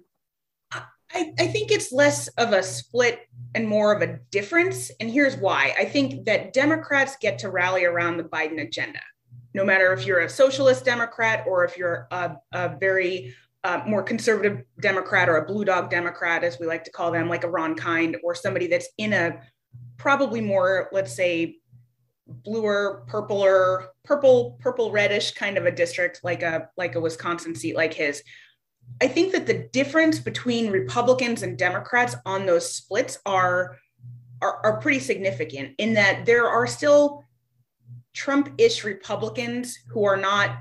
I, 0.72 1.32
I, 1.38 1.46
think 1.46 1.70
it's 1.70 1.92
less 1.92 2.26
of 2.38 2.52
a 2.52 2.62
split 2.62 3.20
and 3.54 3.68
more 3.68 3.94
of 3.94 4.02
a 4.02 4.18
difference. 4.32 4.90
And 4.98 5.08
here's 5.08 5.36
why 5.36 5.72
I 5.78 5.84
think 5.84 6.26
that 6.26 6.52
Democrats 6.52 7.16
get 7.20 7.38
to 7.40 7.50
rally 7.50 7.84
around 7.84 8.16
the 8.16 8.24
Biden 8.24 8.60
agenda 8.60 9.00
no 9.54 9.64
matter 9.64 9.92
if 9.92 10.04
you're 10.04 10.20
a 10.20 10.28
socialist 10.28 10.84
Democrat 10.84 11.44
or 11.46 11.64
if 11.64 11.76
you're 11.78 12.08
a, 12.10 12.36
a 12.52 12.76
very 12.76 13.34
uh, 13.62 13.82
more 13.86 14.02
conservative 14.02 14.62
Democrat 14.80 15.28
or 15.28 15.38
a 15.38 15.46
blue 15.46 15.64
dog 15.64 15.88
Democrat, 15.88 16.44
as 16.44 16.58
we 16.58 16.66
like 16.66 16.84
to 16.84 16.90
call 16.90 17.10
them, 17.10 17.28
like 17.28 17.44
a 17.44 17.48
Ron 17.48 17.74
Kind 17.74 18.16
or 18.22 18.34
somebody 18.34 18.66
that's 18.66 18.88
in 18.98 19.12
a 19.12 19.40
probably 19.96 20.40
more, 20.40 20.90
let's 20.92 21.14
say, 21.14 21.56
bluer, 22.26 23.04
purpler, 23.06 23.90
purple, 24.04 24.58
purple 24.60 24.90
reddish 24.90 25.32
kind 25.32 25.56
of 25.56 25.66
a 25.66 25.70
district, 25.70 26.20
like 26.22 26.42
a 26.42 26.68
like 26.76 26.94
a 26.94 27.00
Wisconsin 27.00 27.54
seat 27.54 27.76
like 27.76 27.94
his. 27.94 28.22
I 29.00 29.08
think 29.08 29.32
that 29.32 29.46
the 29.46 29.68
difference 29.72 30.18
between 30.18 30.70
Republicans 30.70 31.42
and 31.42 31.56
Democrats 31.56 32.16
on 32.26 32.44
those 32.44 32.70
splits 32.70 33.18
are, 33.24 33.78
are, 34.42 34.60
are 34.62 34.80
pretty 34.80 34.98
significant 34.98 35.74
in 35.78 35.94
that 35.94 36.26
there 36.26 36.46
are 36.46 36.66
still 36.66 37.23
Trump-ish 38.14 38.84
Republicans 38.84 39.78
who 39.88 40.04
are 40.04 40.16
not 40.16 40.58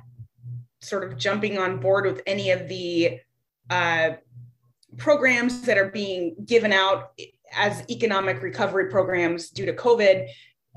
sort 0.82 1.04
of 1.04 1.18
jumping 1.18 1.58
on 1.58 1.80
board 1.80 2.06
with 2.06 2.22
any 2.26 2.52
of 2.52 2.68
the 2.68 3.20
uh, 3.70 4.12
programs 4.98 5.62
that 5.62 5.78
are 5.78 5.90
being 5.90 6.36
given 6.46 6.74
out 6.74 7.14
as 7.56 7.84
economic 7.90 8.42
recovery 8.42 8.90
programs 8.90 9.50
due 9.50 9.66
to 9.66 9.74
COVID. 9.74 10.28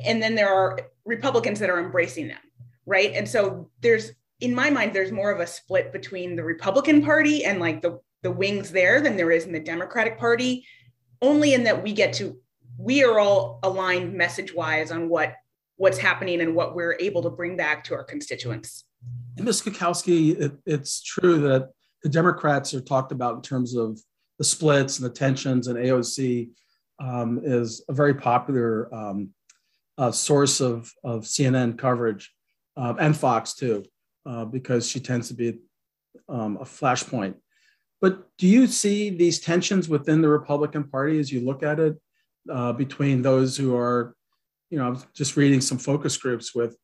And 0.04 0.22
then 0.22 0.34
there 0.34 0.52
are 0.52 0.78
Republicans 1.04 1.58
that 1.60 1.70
are 1.70 1.80
embracing 1.80 2.28
them, 2.28 2.38
right? 2.84 3.12
And 3.14 3.28
so 3.28 3.70
there's, 3.80 4.12
in 4.40 4.54
my 4.54 4.70
mind, 4.70 4.92
there's 4.92 5.10
more 5.10 5.30
of 5.30 5.40
a 5.40 5.46
split 5.46 5.92
between 5.92 6.36
the 6.36 6.44
Republican 6.44 7.02
Party 7.02 7.44
and 7.44 7.58
like 7.58 7.82
the, 7.82 7.98
the 8.22 8.30
wings 8.30 8.70
there 8.70 9.00
than 9.00 9.16
there 9.16 9.30
is 9.30 9.44
in 9.44 9.52
the 9.52 9.60
Democratic 9.60 10.18
Party, 10.18 10.66
only 11.22 11.54
in 11.54 11.64
that 11.64 11.82
we 11.82 11.92
get 11.92 12.12
to, 12.14 12.38
we 12.78 13.02
are 13.02 13.18
all 13.18 13.58
aligned 13.62 14.12
message 14.12 14.54
wise 14.54 14.90
on 14.92 15.08
what 15.08 15.34
what's 15.76 15.98
happening 15.98 16.40
and 16.40 16.54
what 16.54 16.74
we're 16.74 16.96
able 17.00 17.22
to 17.22 17.30
bring 17.30 17.56
back 17.56 17.84
to 17.84 17.94
our 17.94 18.04
constituents. 18.04 18.84
Ms. 19.38 19.62
Kukowski, 19.62 20.38
it, 20.40 20.52
it's 20.64 21.02
true 21.02 21.38
that 21.40 21.70
the 22.02 22.08
Democrats 22.08 22.72
are 22.74 22.80
talked 22.80 23.12
about 23.12 23.36
in 23.36 23.42
terms 23.42 23.76
of 23.76 24.00
the 24.38 24.44
splits 24.44 24.98
and 24.98 25.06
the 25.06 25.12
tensions, 25.12 25.66
and 25.66 25.78
AOC 25.78 26.50
um, 26.98 27.40
is 27.42 27.84
a 27.88 27.92
very 27.92 28.14
popular 28.14 28.92
um, 28.94 29.30
uh, 29.98 30.10
source 30.10 30.60
of, 30.60 30.92
of 31.04 31.22
CNN 31.22 31.78
coverage 31.78 32.32
uh, 32.76 32.94
and 32.98 33.16
Fox 33.16 33.54
too, 33.54 33.84
uh, 34.26 34.44
because 34.44 34.88
she 34.88 35.00
tends 35.00 35.28
to 35.28 35.34
be 35.34 35.58
um, 36.28 36.56
a 36.58 36.64
flashpoint. 36.64 37.34
But 38.00 38.28
do 38.36 38.46
you 38.46 38.66
see 38.66 39.10
these 39.10 39.40
tensions 39.40 39.88
within 39.88 40.20
the 40.20 40.28
Republican 40.28 40.84
Party 40.84 41.18
as 41.18 41.32
you 41.32 41.40
look 41.40 41.62
at 41.62 41.80
it 41.80 41.96
uh, 42.50 42.72
between 42.72 43.22
those 43.22 43.56
who 43.56 43.74
are 43.76 44.14
you 44.70 44.78
know, 44.78 44.86
I 44.86 44.90
was 44.90 45.06
just 45.14 45.36
reading 45.36 45.60
some 45.60 45.78
focus 45.78 46.16
groups 46.16 46.54
with 46.54 46.76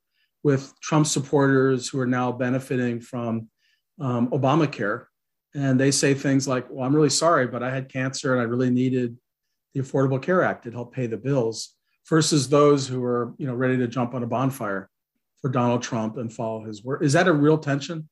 with 0.45 0.73
Trump 0.81 1.07
supporters 1.07 1.89
who 1.89 2.01
are 2.01 2.07
now 2.07 2.33
benefiting 2.33 3.01
from 3.01 3.49
um, 4.01 4.29
Obamacare, 4.31 5.07
and 5.55 5.79
they 5.79 5.91
say 5.91 6.15
things 6.15 6.49
like, 6.49 6.67
"Well, 6.71 6.85
I'm 6.85 6.95
really 6.95 7.11
sorry, 7.11 7.47
but 7.47 7.63
I 7.63 7.71
had 7.71 7.93
cancer 7.93 8.33
and 8.33 8.41
I 8.41 8.45
really 8.45 8.71
needed 8.71 9.17
the 9.75 9.81
Affordable 9.81 10.21
Care 10.21 10.43
Act 10.43 10.65
to 10.65 10.71
help 10.71 10.95
pay 10.95 11.07
the 11.07 11.17
bills," 11.17 11.75
versus 12.09 12.49
those 12.49 12.87
who 12.87 13.03
are 13.05 13.35
you 13.39 13.47
know 13.47 13.55
ready 13.55 13.77
to 13.79 13.89
jump 13.89 14.15
on 14.15 14.23
a 14.23 14.27
bonfire 14.27 14.89
for 15.41 15.51
Donald 15.51 15.83
Trump 15.83 16.17
and 16.17 16.33
follow 16.33 16.65
his 16.65 16.85
work. 16.85 17.03
Is 17.03 17.13
that 17.15 17.29
a 17.29 17.33
real 17.33 17.59
tension? 17.59 18.09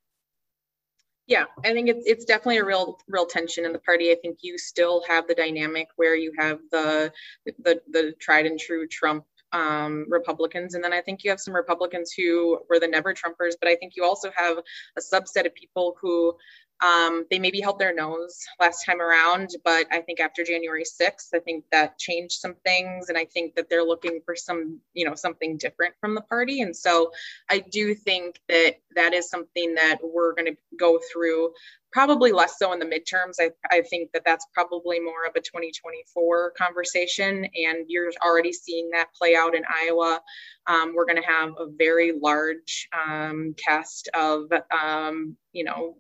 Yeah, 1.31 1.45
I 1.65 1.73
think 1.73 1.89
it's 1.89 2.05
it's 2.07 2.25
definitely 2.25 2.59
a 2.59 2.65
real 2.65 2.99
real 3.07 3.25
tension 3.25 3.65
in 3.65 3.73
the 3.73 3.79
party. 3.79 4.11
I 4.11 4.17
think 4.21 4.39
you 4.43 4.59
still 4.59 5.05
have 5.07 5.29
the 5.29 5.35
dynamic 5.35 5.87
where 5.95 6.17
you 6.17 6.33
have 6.37 6.59
the 6.73 7.13
the 7.47 7.81
the 7.89 8.15
tried 8.19 8.47
and 8.47 8.59
true 8.59 8.89
Trump 8.89 9.25
um, 9.53 10.07
Republicans. 10.09 10.75
And 10.75 10.83
then 10.83 10.93
I 10.93 11.01
think 11.01 11.25
you 11.25 11.31
have 11.31 11.41
some 11.41 11.55
Republicans 11.55 12.13
who 12.13 12.61
were 12.69 12.79
the 12.79 12.89
never 12.89 13.15
Trumpers, 13.15 13.55
but 13.61 13.69
I 13.69 13.77
think 13.77 13.95
you 13.97 14.05
also 14.05 14.31
have 14.35 14.59
a 14.59 15.01
subset 15.01 15.47
of 15.47 15.55
people 15.55 15.97
who 16.01 16.37
um, 16.81 17.27
they 17.31 17.39
maybe 17.39 17.61
held 17.61 17.79
their 17.79 17.95
nose 17.95 18.45
last 18.59 18.85
time 18.85 19.01
around, 19.01 19.51
but 19.65 19.87
I 19.91 20.01
think 20.01 20.19
after 20.19 20.45
January 20.45 20.85
6th, 20.85 21.29
I 21.35 21.39
think 21.39 21.65
that 21.73 21.99
changed 21.99 22.41
some 22.41 22.55
things. 22.65 23.09
And 23.09 23.19
I 23.19 23.27
think 23.27 23.55
that 23.57 23.69
they're 23.69 23.85
looking 23.85 24.21
for 24.25 24.35
some, 24.35 24.81
you 24.95 25.05
know, 25.05 25.15
something 25.15 25.59
different 25.59 25.95
from 26.01 26.15
the 26.15 26.23
party. 26.23 26.63
And 26.63 26.75
so 26.75 27.13
I 27.51 27.59
do 27.59 27.95
think 27.95 28.41
that 28.49 28.77
that 28.97 29.13
is 29.13 29.29
something 29.29 29.75
that 29.75 29.99
we're 30.03 30.35
going 30.35 30.47
to 30.47 30.57
go 30.79 30.99
through 31.13 31.53
probably 31.93 32.33
less 32.33 32.59
so 32.59 32.73
in 32.73 32.79
the 32.79 32.87
midterms. 32.87 33.35
I, 33.41 33.51
I 33.71 33.83
think 33.83 34.13
that 34.13 34.23
that's 34.25 34.47
probably 34.55 35.01
more 35.01 35.27
of 35.27 35.35
a 35.37 35.41
2024 35.41 36.53
conversation. 36.53 37.45
And 37.45 37.85
you're 37.89 38.11
already 38.25 38.53
seeing 38.53 38.91
that 38.93 39.13
play 39.13 39.35
out 39.35 39.55
in 39.55 39.65
Iowa. 39.69 40.21
Um, 40.67 40.95
we're 40.95 41.07
going 41.07 41.21
to 41.21 41.29
have 41.29 41.51
a 41.59 41.67
very 41.77 42.13
large 42.13 42.89
um, 42.93 43.55
cast 43.63 44.09
of, 44.15 44.51
um, 44.71 45.37
you 45.53 45.65
know, 45.65 45.97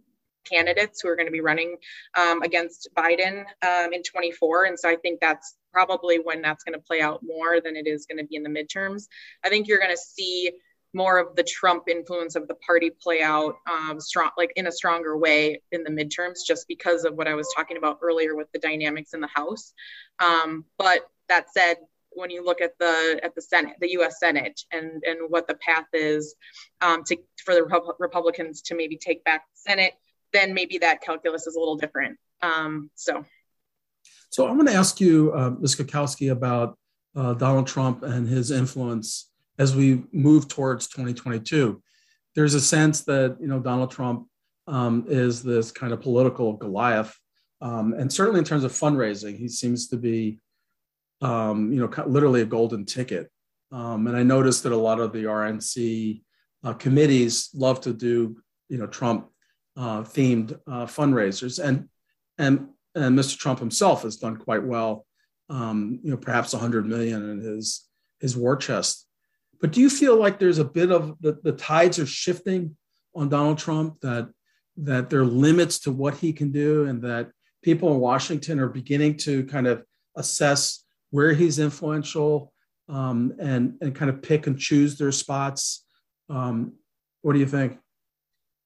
candidates 0.51 1.01
who 1.01 1.09
are 1.09 1.17
going 1.17 1.27
to 1.27 1.33
be 1.33 1.41
running 1.41 1.77
um, 2.17 2.43
against 2.43 2.89
Biden 2.97 3.45
um, 3.63 3.93
in 3.93 4.03
24. 4.03 4.65
And 4.65 4.79
so 4.79 4.89
I 4.89 4.97
think 4.97 5.21
that's 5.21 5.57
probably 5.73 6.19
when 6.19 6.43
that's 6.43 6.65
going 6.65 6.79
to 6.79 6.85
play 6.85 7.01
out 7.01 7.21
more 7.23 7.61
than 7.61 7.77
it 7.77 7.87
is 7.87 8.07
going 8.07 8.19
to 8.19 8.25
be 8.25 8.37
in 8.37 8.43
the 8.43 8.51
midterms. 8.51 9.05
I 9.45 9.49
think 9.49 9.69
you're 9.69 9.79
going 9.79 9.91
to 9.91 9.97
see 9.97 10.53
more 10.93 11.19
of 11.19 11.37
the 11.37 11.45
Trump 11.45 11.85
influence 11.89 12.35
of 12.35 12.49
the 12.49 12.55
party 12.55 12.91
play 12.91 13.23
out 13.23 13.57
um, 13.71 14.01
strong, 14.01 14.31
like 14.37 14.53
in 14.57 14.67
a 14.67 14.73
stronger 14.73 15.17
way 15.17 15.63
in 15.71 15.85
the 15.85 15.91
midterms, 15.91 16.39
just 16.47 16.67
because 16.67 17.05
of 17.05 17.15
what 17.15 17.29
I 17.29 17.35
was 17.35 17.53
talking 17.57 17.77
about 17.77 17.99
earlier 18.03 18.35
with 18.35 18.51
the 18.53 18.59
dynamics 18.59 19.15
in 19.15 19.21
the 19.21 19.29
House. 19.29 19.73
Um, 20.19 20.65
but 20.79 21.09
that 21.29 21.53
said, 21.53 21.77
when 22.13 22.31
you 22.31 22.45
look 22.45 22.61
at 22.61 22.73
the 22.81 23.21
at 23.23 23.37
the 23.37 23.43
Senate, 23.43 23.77
the 23.81 23.93
U.S. 23.93 24.19
Senate, 24.19 24.61
and 24.73 25.03
and 25.05 25.19
what 25.29 25.47
the 25.47 25.55
path 25.55 25.87
is 25.93 26.35
um, 26.81 27.05
to 27.05 27.17
for 27.45 27.55
the 27.55 27.65
Republicans 27.99 28.63
to 28.63 28.75
maybe 28.75 28.97
take 28.97 29.23
back 29.25 29.45
the 29.55 29.71
Senate, 29.71 29.93
then 30.33 30.55
maybe 30.55 30.79
that 30.79 31.01
calculus 31.01 31.47
is 31.47 31.57
a 31.57 31.59
little 31.59 31.77
different. 31.77 32.19
Um, 32.43 32.91
so, 32.95 33.25
so 34.31 34.49
I'm 34.49 34.55
going 34.55 34.67
to 34.67 34.75
ask 34.75 35.01
you, 35.01 35.33
uh, 35.35 35.51
Ms. 35.59 35.77
Kukowski, 35.77 36.31
about 36.33 36.79
uh, 37.17 37.35
Donald 37.35 37.67
Trump 37.67 38.03
and 38.03 38.29
his 38.29 38.51
influence 38.51 39.31
as 39.59 39.75
we 39.75 40.05
move 40.13 40.49
towards 40.49 40.89
2022. 40.89 41.83
There's 42.35 42.55
a 42.55 42.61
sense 42.61 43.03
that 43.03 43.37
you 43.41 43.49
know 43.49 43.59
Donald 43.59 43.91
Trump 43.91 44.29
um, 44.67 45.05
is 45.09 45.43
this 45.43 45.73
kind 45.73 45.93
of 45.93 46.01
political 46.01 46.53
Goliath, 46.55 47.19
um, 47.61 47.93
and 47.93 48.13
certainly 48.13 48.39
in 48.39 48.45
terms 48.45 48.65
of 48.65 48.73
fundraising, 48.73 49.37
he 49.37 49.49
seems 49.49 49.89
to 49.89 49.97
be, 49.97 50.39
um, 51.21 51.73
you 51.73 51.81
know, 51.81 52.05
literally 52.07 52.43
a 52.43 52.47
golden 52.47 52.87
ticket. 52.87 53.31
Um, 53.73 54.07
and 54.07 54.17
I 54.17 54.23
noticed 54.23 54.63
that 54.63 54.73
a 54.73 54.77
lot 54.77 55.01
of 55.01 55.13
the 55.13 55.25
RNC 55.25 56.23
uh, 56.65 56.73
committees 56.75 57.51
love 57.55 57.81
to 57.83 57.93
do, 57.93 58.37
you 58.69 58.79
know, 58.79 58.87
Trump 58.87 59.30
themed 60.03 60.59
uh, 60.67 60.87
fundraisers, 60.87 61.63
and 61.63 61.89
and 62.39 62.69
and 62.95 63.19
Mr. 63.19 63.39
Trump 63.39 63.59
himself 63.59 64.03
has 64.03 64.17
done 64.17 64.37
quite 64.37 64.65
well 64.65 65.07
um, 65.51 65.99
you 66.03 66.11
know, 66.11 66.17
perhaps 66.17 66.53
100 66.53 66.87
million 66.87 67.29
in 67.29 67.41
his 67.41 67.87
his 68.21 68.37
war 68.37 68.57
chest. 68.57 69.07
But 69.61 69.73
do 69.73 69.81
you 69.81 69.91
feel 69.91 70.17
like 70.17 70.39
there's 70.39 70.59
a 70.59 70.65
bit 70.65 70.91
of 70.91 71.17
the, 71.21 71.39
the 71.43 71.53
tides 71.53 71.99
are 71.99 72.07
shifting 72.07 72.77
on 73.15 73.29
Donald 73.29 73.59
Trump 73.59 74.01
that 74.01 74.31
that 74.77 75.11
there 75.11 75.21
are 75.21 75.27
limits 75.27 75.81
to 75.81 75.93
what 75.93 76.17
he 76.17 76.33
can 76.33 76.53
do 76.53 76.87
and 76.87 77.03
that 77.03 77.31
people 77.63 77.93
in 77.93 78.01
Washington 78.01 78.61
are 78.61 78.69
beginning 78.69 79.17
to 79.19 79.45
kind 79.45 79.67
of 79.67 79.85
assess 80.17 80.85
where 81.11 81.35
he's 81.35 81.59
influential 81.59 82.53
um, 82.89 83.35
and 83.41 83.75
and 83.81 83.95
kind 83.95 84.11
of 84.11 84.23
pick 84.23 84.47
and 84.47 84.59
choose 84.59 84.97
their 84.97 85.13
spots. 85.13 85.85
Um, 86.29 86.75
what 87.23 87.33
do 87.33 87.41
you 87.41 87.47
think? 87.47 87.79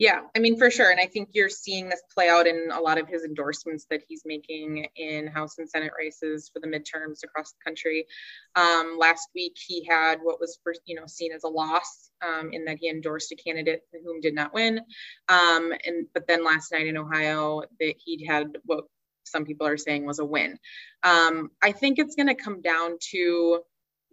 Yeah, 0.01 0.23
I 0.35 0.41
mean, 0.41 0.59
for 0.59 0.73
sure. 0.73 0.91
And 0.91 0.99
I 0.99 1.07
think 1.07 1.31
you're 1.35 1.49
seeing 1.49 1.89
this 1.89 2.03
play 2.13 2.29
out 2.29 2.49
in 2.49 2.71
a 2.73 2.81
lot 2.81 2.99
of 2.99 3.07
his 3.07 3.23
endorsements 3.23 3.87
that 3.91 4.03
he's 4.09 4.23
making 4.27 4.89
in 4.97 5.29
House 5.29 5.59
and 5.59 5.71
Senate 5.71 5.93
races 5.97 6.51
for 6.53 6.59
the 6.59 6.67
midterms 6.67 7.23
across 7.23 7.53
the 7.53 7.65
country. 7.65 8.05
Um, 8.57 8.97
last 8.99 9.29
week, 9.37 9.57
he 9.57 9.85
had 9.85 10.19
what 10.21 10.41
was 10.41 10.59
first, 10.65 10.81
you 10.87 10.97
know, 10.97 11.07
seen 11.07 11.31
as 11.33 11.45
a 11.45 11.49
loss 11.49 12.11
um, 12.27 12.51
in 12.53 12.65
that 12.65 12.79
he 12.81 12.89
endorsed 12.89 13.31
a 13.31 13.37
candidate 13.37 13.83
whom 14.05 14.21
did 14.21 14.35
not 14.35 14.53
win. 14.53 14.81
Um, 15.29 15.73
and 15.87 16.07
but 16.13 16.27
then 16.27 16.45
last 16.45 16.73
night 16.73 16.89
in 16.89 16.97
Ohio, 16.97 17.63
that 17.79 17.95
he'd 18.05 18.27
had 18.27 18.49
what 18.65 18.87
some 19.23 19.45
people 19.45 19.67
are 19.67 19.77
saying 19.77 20.07
was 20.07 20.19
a 20.19 20.25
win. 20.25 20.59
Um, 21.05 21.51
I 21.63 21.71
think 21.71 22.01
it's 22.01 22.17
going 22.17 22.27
to 22.27 22.35
come 22.35 22.63
down 22.63 22.99
to 23.13 23.61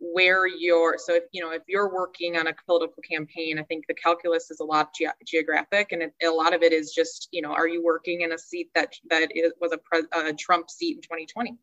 where 0.04 0.48
you're 0.48 0.98
so 0.98 1.14
if 1.14 1.24
you 1.32 1.42
know 1.42 1.52
if 1.52 1.62
you're 1.68 1.94
working 1.94 2.36
on 2.36 2.48
a 2.48 2.54
political 2.66 3.04
campaign 3.08 3.60
i 3.60 3.64
think 3.64 3.86
the 3.88 3.94
calculus 3.94 4.50
is 4.50 4.60
a 4.60 4.64
lot 4.64 4.90
ge- 4.96 5.28
geographic 5.28 5.92
and 5.92 6.02
it, 6.02 6.14
a 6.26 6.30
lot 6.30 6.56
of 6.56 6.64
it 6.64 6.74
is 6.74 6.92
just 6.92 7.30
you 7.32 7.40
know 7.40 7.54
are 7.54 7.68
you 7.68 7.84
working 7.84 8.22
in 8.22 8.32
a 8.32 8.38
seat 8.38 8.68
that 8.74 8.92
that 9.12 9.30
is, 9.36 9.54
was 9.62 9.72
a, 9.72 9.78
pre- 9.78 10.08
a 10.14 10.34
trump 10.34 10.72
seat 10.72 10.96
in 10.96 11.02
2020 11.04 11.56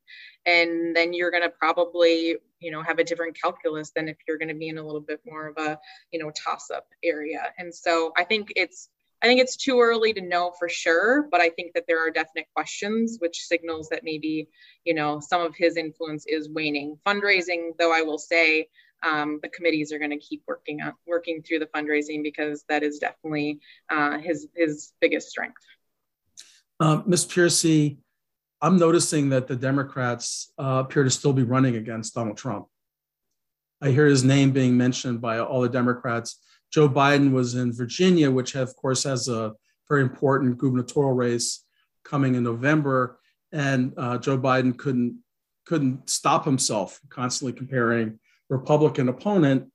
and 0.46 0.94
then 0.94 1.12
you're 1.12 1.32
going 1.32 1.42
to 1.42 1.50
probably 1.50 2.36
you 2.60 2.70
know 2.70 2.80
have 2.80 3.00
a 3.00 3.04
different 3.04 3.36
calculus 3.36 3.90
than 3.90 4.08
if 4.08 4.16
you're 4.28 4.38
going 4.38 4.48
to 4.48 4.54
be 4.54 4.68
in 4.68 4.78
a 4.78 4.84
little 4.84 5.00
bit 5.00 5.20
more 5.26 5.48
of 5.48 5.56
a 5.58 5.76
you 6.12 6.18
know 6.20 6.30
toss 6.30 6.70
up 6.70 6.86
area. 7.02 7.42
And 7.58 7.74
so 7.74 8.12
i 8.16 8.22
think 8.22 8.52
it's 8.54 8.88
I 9.20 9.26
think 9.26 9.40
it's 9.40 9.56
too 9.56 9.80
early 9.80 10.12
to 10.12 10.20
know 10.20 10.52
for 10.58 10.68
sure, 10.68 11.26
but 11.30 11.40
I 11.40 11.50
think 11.50 11.72
that 11.74 11.84
there 11.88 12.04
are 12.04 12.10
definite 12.10 12.46
questions, 12.54 13.16
which 13.18 13.44
signals 13.44 13.88
that 13.88 14.04
maybe, 14.04 14.48
you 14.84 14.94
know, 14.94 15.18
some 15.18 15.40
of 15.40 15.56
his 15.56 15.76
influence 15.76 16.24
is 16.28 16.48
waning. 16.48 16.98
Fundraising, 17.04 17.70
though, 17.78 17.92
I 17.92 18.02
will 18.02 18.18
say, 18.18 18.68
um, 19.02 19.40
the 19.42 19.48
committees 19.48 19.92
are 19.92 19.98
going 19.98 20.10
to 20.10 20.18
keep 20.18 20.42
working 20.46 20.82
on 20.82 20.92
working 21.06 21.42
through 21.42 21.60
the 21.60 21.66
fundraising 21.66 22.22
because 22.22 22.64
that 22.68 22.82
is 22.82 22.98
definitely 22.98 23.60
uh, 23.90 24.18
his 24.18 24.48
his 24.54 24.92
biggest 25.00 25.28
strength. 25.28 25.62
Uh, 26.80 27.02
Ms. 27.06 27.26
Pearcey, 27.26 27.98
I'm 28.60 28.76
noticing 28.76 29.30
that 29.30 29.48
the 29.48 29.56
Democrats 29.56 30.52
uh, 30.58 30.82
appear 30.84 31.04
to 31.04 31.10
still 31.10 31.32
be 31.32 31.42
running 31.42 31.76
against 31.76 32.14
Donald 32.14 32.36
Trump. 32.36 32.66
I 33.80 33.90
hear 33.90 34.06
his 34.06 34.24
name 34.24 34.52
being 34.52 34.76
mentioned 34.76 35.20
by 35.20 35.38
all 35.38 35.60
the 35.60 35.68
Democrats 35.68 36.40
Joe 36.72 36.88
Biden 36.88 37.32
was 37.32 37.54
in 37.54 37.72
Virginia, 37.72 38.30
which 38.30 38.54
of 38.54 38.74
course 38.76 39.04
has 39.04 39.28
a 39.28 39.54
very 39.88 40.02
important 40.02 40.58
gubernatorial 40.58 41.14
race 41.14 41.64
coming 42.04 42.34
in 42.34 42.42
November, 42.42 43.18
and 43.52 43.92
uh, 43.96 44.18
Joe 44.18 44.38
Biden 44.38 44.76
couldn't 44.76 45.18
couldn't 45.66 46.08
stop 46.08 46.44
himself 46.44 46.98
constantly 47.10 47.52
comparing 47.52 48.18
Republican 48.48 49.08
opponent 49.08 49.70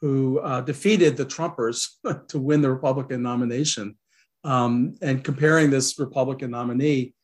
who 0.00 0.38
uh, 0.40 0.60
defeated 0.62 1.16
the 1.16 1.26
Trumpers 1.26 1.88
to 2.28 2.38
win 2.38 2.60
the 2.60 2.70
Republican 2.70 3.22
nomination, 3.22 3.96
um, 4.44 4.94
and 5.02 5.24
comparing 5.24 5.70
this 5.70 5.98
Republican 5.98 6.50
nominee 6.50 7.14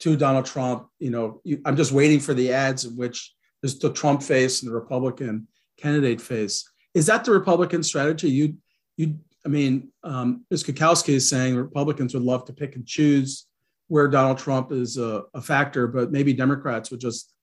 to 0.00 0.16
Donald 0.16 0.46
Trump. 0.46 0.88
You 0.98 1.10
know, 1.10 1.40
you, 1.44 1.60
I'm 1.64 1.76
just 1.76 1.92
waiting 1.92 2.20
for 2.20 2.34
the 2.34 2.52
ads 2.52 2.84
in 2.84 2.96
which 2.96 3.32
there's 3.62 3.78
the 3.78 3.92
Trump 3.92 4.22
face 4.22 4.62
and 4.62 4.70
the 4.70 4.74
Republican 4.74 5.48
candidate 5.76 6.20
face. 6.20 6.68
Is 6.96 7.04
that 7.06 7.26
the 7.26 7.30
Republican 7.30 7.82
strategy? 7.82 8.30
You, 8.30 8.54
you. 8.96 9.18
I 9.44 9.48
mean, 9.48 9.92
um, 10.02 10.46
Ms. 10.50 10.64
Kukowski 10.64 11.10
is 11.10 11.28
saying 11.28 11.54
Republicans 11.54 12.14
would 12.14 12.22
love 12.22 12.46
to 12.46 12.54
pick 12.54 12.74
and 12.74 12.86
choose 12.86 13.46
where 13.88 14.08
Donald 14.08 14.38
Trump 14.38 14.72
is 14.72 14.96
a, 14.96 15.24
a 15.34 15.42
factor, 15.42 15.86
but 15.86 16.10
maybe 16.10 16.32
Democrats 16.32 16.90
would 16.90 16.98
just 16.98 17.34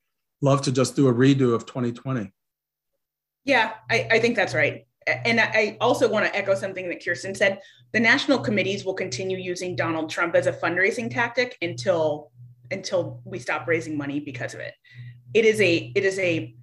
love 0.42 0.64
to 0.64 0.72
just 0.72 0.96
do 0.96 1.08
a 1.08 1.14
redo 1.14 1.54
of 1.54 1.68
2020. 1.68 2.34
Yeah, 3.46 3.74
I, 3.92 4.08
I 4.14 4.20
think 4.20 4.36
that's 4.36 4.56
right. 4.56 4.88
And 5.06 5.40
I 5.40 5.78
also 5.80 6.10
want 6.10 6.26
to 6.26 6.36
echo 6.36 6.56
something 6.56 6.90
that 6.90 7.06
Kirsten 7.06 7.36
said. 7.36 7.60
The 7.92 8.00
national 8.00 8.40
committees 8.40 8.84
will 8.84 8.96
continue 8.96 9.38
using 9.38 9.76
Donald 9.76 10.10
Trump 10.10 10.34
as 10.34 10.48
a 10.48 10.54
fundraising 10.54 11.14
tactic 11.14 11.60
until 11.62 12.32
until 12.72 13.22
we 13.24 13.38
stop 13.38 13.68
raising 13.68 13.96
money 13.96 14.20
because 14.20 14.56
of 14.56 14.62
it. 14.62 14.74
It 15.36 15.46
is 15.46 15.62
a 15.62 15.92
it 15.96 16.04
is 16.04 16.18
a 16.18 16.56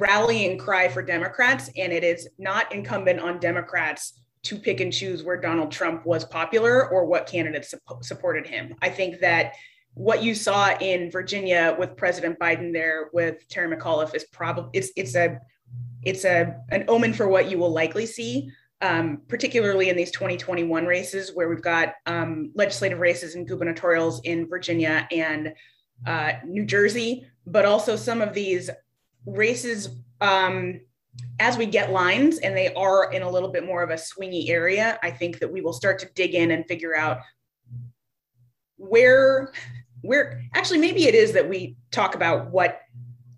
rallying 0.00 0.56
cry 0.56 0.88
for 0.88 1.02
Democrats, 1.02 1.70
and 1.76 1.92
it 1.92 2.02
is 2.02 2.28
not 2.38 2.72
incumbent 2.74 3.20
on 3.20 3.38
Democrats 3.38 4.22
to 4.42 4.56
pick 4.56 4.80
and 4.80 4.92
choose 4.92 5.22
where 5.22 5.38
Donald 5.38 5.70
Trump 5.70 6.06
was 6.06 6.24
popular 6.24 6.88
or 6.88 7.04
what 7.04 7.26
candidates 7.26 7.70
su- 7.70 7.78
supported 8.00 8.46
him. 8.46 8.74
I 8.80 8.88
think 8.88 9.20
that 9.20 9.52
what 9.92 10.22
you 10.22 10.34
saw 10.34 10.74
in 10.78 11.10
Virginia 11.10 11.76
with 11.78 11.96
President 11.96 12.38
Biden 12.38 12.72
there 12.72 13.10
with 13.12 13.46
Terry 13.48 13.76
McAuliffe 13.76 14.14
is 14.14 14.24
probably 14.24 14.70
it's 14.72 14.90
it's 14.96 15.14
a 15.14 15.38
it's 16.02 16.24
a 16.24 16.56
an 16.70 16.84
omen 16.88 17.12
for 17.12 17.28
what 17.28 17.50
you 17.50 17.58
will 17.58 17.70
likely 17.70 18.06
see, 18.06 18.50
um, 18.80 19.20
particularly 19.28 19.90
in 19.90 19.96
these 19.96 20.10
2021 20.10 20.86
races 20.86 21.32
where 21.34 21.50
we've 21.50 21.60
got 21.60 21.92
um, 22.06 22.50
legislative 22.54 23.00
races 23.00 23.34
and 23.34 23.46
gubernatorials 23.46 24.20
in 24.24 24.48
Virginia 24.48 25.06
and 25.10 25.52
uh, 26.06 26.32
New 26.46 26.64
Jersey, 26.64 27.26
but 27.46 27.66
also 27.66 27.94
some 27.96 28.22
of 28.22 28.32
these 28.32 28.70
races 29.26 29.88
um, 30.20 30.80
as 31.38 31.56
we 31.56 31.66
get 31.66 31.92
lines 31.92 32.38
and 32.38 32.56
they 32.56 32.72
are 32.74 33.12
in 33.12 33.22
a 33.22 33.30
little 33.30 33.48
bit 33.48 33.64
more 33.64 33.82
of 33.82 33.90
a 33.90 33.94
swingy 33.94 34.48
area 34.48 34.98
i 35.02 35.10
think 35.10 35.38
that 35.38 35.50
we 35.50 35.60
will 35.60 35.72
start 35.72 35.98
to 35.98 36.08
dig 36.14 36.34
in 36.34 36.52
and 36.52 36.66
figure 36.66 36.96
out 36.96 37.18
where 38.76 39.52
where 40.02 40.42
actually 40.54 40.78
maybe 40.78 41.04
it 41.04 41.14
is 41.14 41.32
that 41.32 41.48
we 41.48 41.76
talk 41.90 42.14
about 42.14 42.50
what 42.50 42.80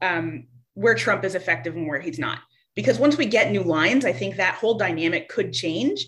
um, 0.00 0.46
where 0.74 0.94
trump 0.94 1.24
is 1.24 1.34
effective 1.34 1.74
and 1.74 1.86
where 1.86 2.00
he's 2.00 2.18
not. 2.18 2.38
Because 2.74 2.98
once 2.98 3.18
we 3.18 3.26
get 3.26 3.50
new 3.50 3.62
lines 3.62 4.04
i 4.04 4.12
think 4.12 4.36
that 4.36 4.54
whole 4.54 4.74
dynamic 4.74 5.28
could 5.28 5.52
change 5.52 6.06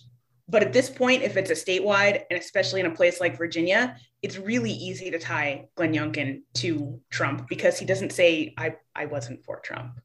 but 0.48 0.62
at 0.62 0.72
this 0.72 0.90
point 0.90 1.22
if 1.22 1.36
it's 1.36 1.50
a 1.50 1.54
statewide 1.54 2.22
and 2.30 2.38
especially 2.38 2.80
in 2.80 2.86
a 2.86 2.94
place 2.94 3.20
like 3.20 3.36
virginia 3.36 3.96
it's 4.24 4.38
really 4.38 4.72
easy 4.72 5.10
to 5.10 5.18
tie 5.18 5.68
Glenn 5.74 5.92
Youngkin 5.92 6.44
to 6.54 6.98
Trump 7.10 7.46
because 7.46 7.78
he 7.78 7.84
doesn't 7.84 8.10
say 8.10 8.54
I 8.56 8.76
I 8.94 9.04
wasn't 9.04 9.44
for 9.44 9.60
Trump. 9.60 10.00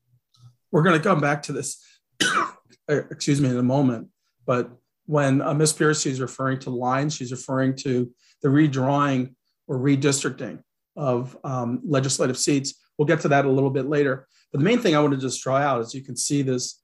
We're 0.73 0.83
going 0.83 0.97
to 0.97 1.03
come 1.03 1.21
back 1.21 1.43
to 1.43 1.53
this, 1.53 1.81
excuse 2.89 3.39
me, 3.39 3.47
in 3.47 3.57
a 3.57 3.63
moment. 3.63 4.09
But 4.45 4.71
when 5.05 5.41
uh, 5.41 5.53
Ms. 5.53 5.71
Pearcey 5.71 6.07
is 6.07 6.19
referring 6.19 6.59
to 6.59 6.69
lines, 6.69 7.15
she's 7.15 7.31
referring 7.31 7.77
to 7.77 8.11
the 8.41 8.49
redrawing 8.49 9.35
or 9.67 9.79
redistricting 9.79 10.59
of 10.97 11.37
um, 11.45 11.79
legislative 11.85 12.37
seats. 12.37 12.73
We'll 12.97 13.07
get 13.07 13.21
to 13.21 13.29
that 13.29 13.45
a 13.45 13.49
little 13.49 13.69
bit 13.69 13.87
later. 13.87 14.27
But 14.51 14.59
the 14.59 14.65
main 14.65 14.79
thing 14.79 14.97
I 14.97 14.99
want 14.99 15.13
to 15.13 15.19
just 15.19 15.41
draw 15.41 15.55
out 15.55 15.79
is 15.79 15.93
you 15.93 16.03
can 16.03 16.17
see 16.17 16.41
this 16.41 16.83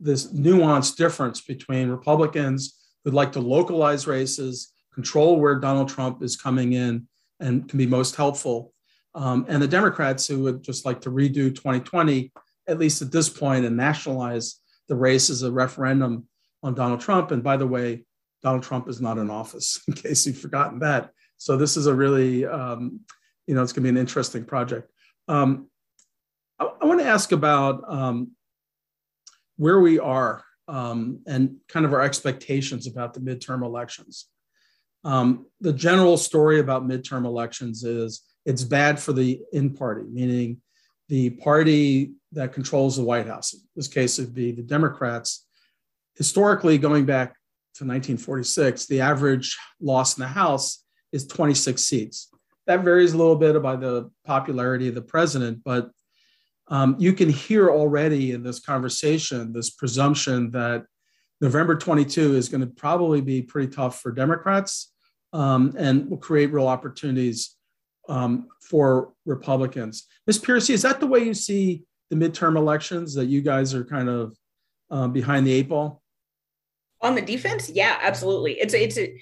this 0.00 0.30
nuanced 0.34 0.96
difference 0.96 1.40
between 1.40 1.88
Republicans 1.88 2.83
who'd 3.04 3.14
like 3.14 3.32
to 3.32 3.40
localize 3.40 4.06
races 4.06 4.72
control 4.94 5.38
where 5.38 5.56
Donald 5.56 5.88
Trump 5.88 6.22
is 6.22 6.36
coming 6.36 6.72
in 6.72 7.06
and 7.40 7.68
can 7.68 7.78
be 7.78 7.86
most 7.86 8.16
helpful. 8.16 8.72
Um, 9.14 9.44
and 9.48 9.62
the 9.62 9.68
Democrats 9.68 10.26
who 10.26 10.44
would 10.44 10.62
just 10.62 10.84
like 10.84 11.00
to 11.02 11.10
redo 11.10 11.54
2020, 11.54 12.32
at 12.68 12.78
least 12.78 13.02
at 13.02 13.12
this 13.12 13.28
point, 13.28 13.64
and 13.64 13.76
nationalize 13.76 14.60
the 14.88 14.96
race 14.96 15.30
as 15.30 15.42
a 15.42 15.52
referendum 15.52 16.26
on 16.62 16.74
Donald 16.74 17.00
Trump. 17.00 17.30
And 17.30 17.42
by 17.42 17.56
the 17.56 17.66
way, 17.66 18.04
Donald 18.42 18.62
Trump 18.62 18.88
is 18.88 19.00
not 19.00 19.18
in 19.18 19.30
office, 19.30 19.82
in 19.88 19.94
case 19.94 20.26
you've 20.26 20.38
forgotten 20.38 20.78
that. 20.80 21.10
So 21.36 21.56
this 21.56 21.76
is 21.76 21.86
a 21.86 21.94
really, 21.94 22.46
um, 22.46 23.00
you 23.46 23.54
know, 23.54 23.62
it's 23.62 23.72
going 23.72 23.82
to 23.82 23.92
be 23.92 23.96
an 23.96 24.00
interesting 24.00 24.44
project. 24.44 24.90
Um, 25.28 25.68
I, 26.58 26.68
I 26.82 26.86
want 26.86 27.00
to 27.00 27.06
ask 27.06 27.32
about 27.32 27.82
um, 27.88 28.32
where 29.56 29.80
we 29.80 29.98
are 29.98 30.44
um, 30.68 31.20
and 31.26 31.56
kind 31.68 31.84
of 31.84 31.92
our 31.92 32.00
expectations 32.00 32.86
about 32.86 33.14
the 33.14 33.20
midterm 33.20 33.64
elections. 33.64 34.26
Um, 35.04 35.46
the 35.60 35.72
general 35.72 36.16
story 36.16 36.60
about 36.60 36.86
midterm 36.86 37.26
elections 37.26 37.84
is 37.84 38.22
it's 38.46 38.64
bad 38.64 38.98
for 38.98 39.12
the 39.12 39.40
in 39.52 39.74
party, 39.74 40.04
meaning 40.10 40.60
the 41.08 41.30
party 41.30 42.12
that 42.32 42.52
controls 42.52 42.96
the 42.96 43.04
White 43.04 43.26
House. 43.26 43.52
In 43.52 43.60
this 43.76 43.88
case, 43.88 44.18
it'd 44.18 44.34
be 44.34 44.52
the 44.52 44.62
Democrats. 44.62 45.46
Historically, 46.16 46.78
going 46.78 47.04
back 47.04 47.34
to 47.74 47.84
1946, 47.84 48.86
the 48.86 49.00
average 49.00 49.56
loss 49.80 50.16
in 50.16 50.22
the 50.22 50.28
House 50.28 50.84
is 51.12 51.26
26 51.26 51.82
seats. 51.82 52.30
That 52.66 52.80
varies 52.80 53.12
a 53.12 53.18
little 53.18 53.36
bit 53.36 53.60
by 53.62 53.76
the 53.76 54.10
popularity 54.24 54.88
of 54.88 54.94
the 54.94 55.02
president, 55.02 55.62
but 55.64 55.90
um, 56.68 56.96
you 56.98 57.12
can 57.12 57.28
hear 57.28 57.70
already 57.70 58.32
in 58.32 58.42
this 58.42 58.60
conversation 58.60 59.52
this 59.52 59.70
presumption 59.70 60.50
that 60.52 60.86
November 61.40 61.76
22 61.76 62.36
is 62.36 62.48
going 62.48 62.60
to 62.60 62.66
probably 62.66 63.20
be 63.20 63.42
pretty 63.42 63.70
tough 63.70 64.00
for 64.00 64.12
Democrats 64.12 64.92
um, 65.32 65.74
and 65.76 66.08
will 66.08 66.16
create 66.16 66.52
real 66.52 66.68
opportunities 66.68 67.56
um, 68.08 68.48
for 68.62 69.12
Republicans. 69.26 70.06
Ms. 70.26 70.38
Pearcey, 70.38 70.70
is 70.70 70.82
that 70.82 71.00
the 71.00 71.06
way 71.06 71.20
you 71.20 71.34
see 71.34 71.82
the 72.10 72.16
midterm 72.16 72.56
elections? 72.56 73.14
That 73.14 73.26
you 73.26 73.42
guys 73.42 73.74
are 73.74 73.84
kind 73.84 74.08
of 74.08 74.36
um, 74.90 75.12
behind 75.12 75.46
the 75.46 75.52
eight 75.52 75.68
ball? 75.68 76.02
On 77.00 77.14
the 77.14 77.22
defense, 77.22 77.68
yeah, 77.68 77.98
absolutely. 78.00 78.52
It's 78.52 78.72
it's 78.72 78.96
a 78.96 79.20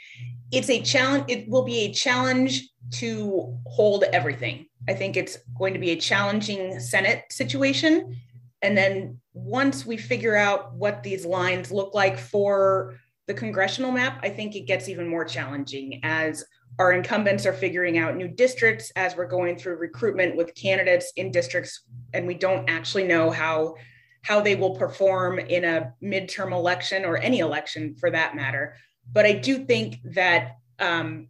it's 0.52 0.68
a 0.68 0.82
challenge. 0.82 1.24
It 1.28 1.48
will 1.48 1.64
be 1.64 1.80
a 1.80 1.92
challenge 1.92 2.68
to 2.92 3.58
hold 3.66 4.04
everything. 4.04 4.66
I 4.88 4.94
think 4.94 5.16
it's 5.16 5.38
going 5.58 5.72
to 5.72 5.80
be 5.80 5.90
a 5.90 5.96
challenging 5.96 6.78
Senate 6.78 7.24
situation. 7.30 8.16
And 8.60 8.76
then 8.76 9.18
once 9.32 9.86
we 9.86 9.96
figure 9.96 10.36
out 10.36 10.74
what 10.74 11.02
these 11.02 11.24
lines 11.24 11.72
look 11.72 11.94
like 11.94 12.18
for 12.18 12.98
the 13.26 13.34
congressional 13.34 13.90
map, 13.90 14.20
I 14.22 14.28
think 14.28 14.54
it 14.54 14.66
gets 14.66 14.88
even 14.88 15.08
more 15.08 15.24
challenging 15.24 16.00
as 16.02 16.44
our 16.78 16.92
incumbents 16.92 17.46
are 17.46 17.52
figuring 17.52 17.98
out 17.98 18.16
new 18.16 18.28
districts 18.28 18.92
as 18.96 19.16
we're 19.16 19.26
going 19.26 19.56
through 19.56 19.76
recruitment 19.76 20.36
with 20.36 20.54
candidates 20.54 21.12
in 21.16 21.30
districts 21.30 21.84
and 22.12 22.26
we 22.26 22.34
don't 22.34 22.68
actually 22.68 23.04
know 23.04 23.30
how 23.30 23.74
how 24.22 24.40
they 24.40 24.54
will 24.54 24.76
perform 24.76 25.38
in 25.38 25.64
a 25.64 25.92
midterm 26.02 26.52
election 26.52 27.04
or 27.04 27.18
any 27.18 27.40
election 27.40 27.94
for 27.96 28.10
that 28.10 28.34
matter 28.34 28.74
but 29.10 29.24
i 29.24 29.32
do 29.32 29.64
think 29.64 29.98
that 30.04 30.56
um, 30.78 31.28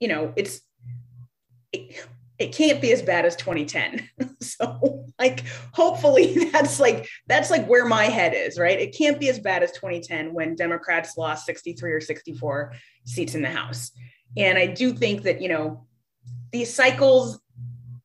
you 0.00 0.08
know 0.08 0.32
it's 0.36 0.60
it, 1.72 2.06
it 2.38 2.52
can't 2.52 2.80
be 2.80 2.92
as 2.92 3.02
bad 3.02 3.24
as 3.24 3.36
2010 3.36 4.08
so 4.40 5.06
like 5.18 5.44
hopefully 5.72 6.48
that's 6.52 6.80
like 6.80 7.08
that's 7.26 7.50
like 7.50 7.66
where 7.66 7.84
my 7.84 8.04
head 8.04 8.34
is 8.34 8.58
right? 8.58 8.80
It 8.80 8.96
can't 8.96 9.20
be 9.20 9.28
as 9.28 9.38
bad 9.38 9.62
as 9.62 9.72
2010 9.72 10.34
when 10.34 10.56
democrats 10.56 11.16
lost 11.16 11.46
63 11.46 11.92
or 11.92 12.00
64 12.00 12.72
seats 13.04 13.34
in 13.34 13.42
the 13.42 13.50
house. 13.50 13.92
And 14.36 14.58
I 14.58 14.66
do 14.66 14.92
think 14.92 15.22
that, 15.22 15.40
you 15.40 15.48
know, 15.48 15.86
these 16.50 16.72
cycles, 16.72 17.40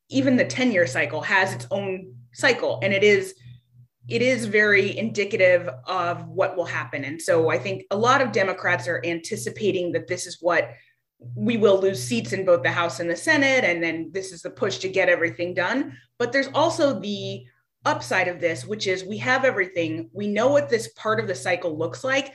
even 0.09 0.35
the 0.35 0.45
10 0.45 0.71
year 0.71 0.85
cycle 0.85 1.21
has 1.21 1.53
its 1.53 1.67
own 1.71 2.13
cycle. 2.33 2.79
And 2.83 2.93
it 2.93 3.03
is 3.03 3.35
it 4.09 4.21
is 4.21 4.45
very 4.45 4.97
indicative 4.97 5.69
of 5.85 6.27
what 6.27 6.55
will 6.55 6.65
happen. 6.65 7.03
And 7.03 7.21
so 7.21 7.49
I 7.49 7.57
think 7.57 7.83
a 7.91 7.97
lot 7.97 8.21
of 8.21 8.31
Democrats 8.31 8.87
are 8.87 9.01
anticipating 9.05 9.91
that 9.93 10.07
this 10.07 10.25
is 10.25 10.37
what 10.41 10.71
we 11.35 11.57
will 11.57 11.79
lose 11.79 12.01
seats 12.01 12.33
in 12.33 12.45
both 12.45 12.63
the 12.63 12.71
House 12.71 12.99
and 12.99 13.09
the 13.09 13.15
Senate. 13.15 13.63
And 13.63 13.83
then 13.83 14.09
this 14.11 14.31
is 14.31 14.41
the 14.41 14.49
push 14.49 14.77
to 14.79 14.89
get 14.89 15.09
everything 15.09 15.53
done. 15.53 15.97
But 16.17 16.31
there's 16.31 16.49
also 16.53 16.99
the 16.99 17.43
upside 17.85 18.27
of 18.27 18.39
this, 18.39 18.65
which 18.65 18.87
is 18.87 19.03
we 19.03 19.17
have 19.17 19.45
everything. 19.45 20.09
We 20.13 20.27
know 20.27 20.49
what 20.49 20.69
this 20.69 20.89
part 20.89 21.19
of 21.19 21.27
the 21.27 21.35
cycle 21.35 21.77
looks 21.77 22.03
like 22.03 22.33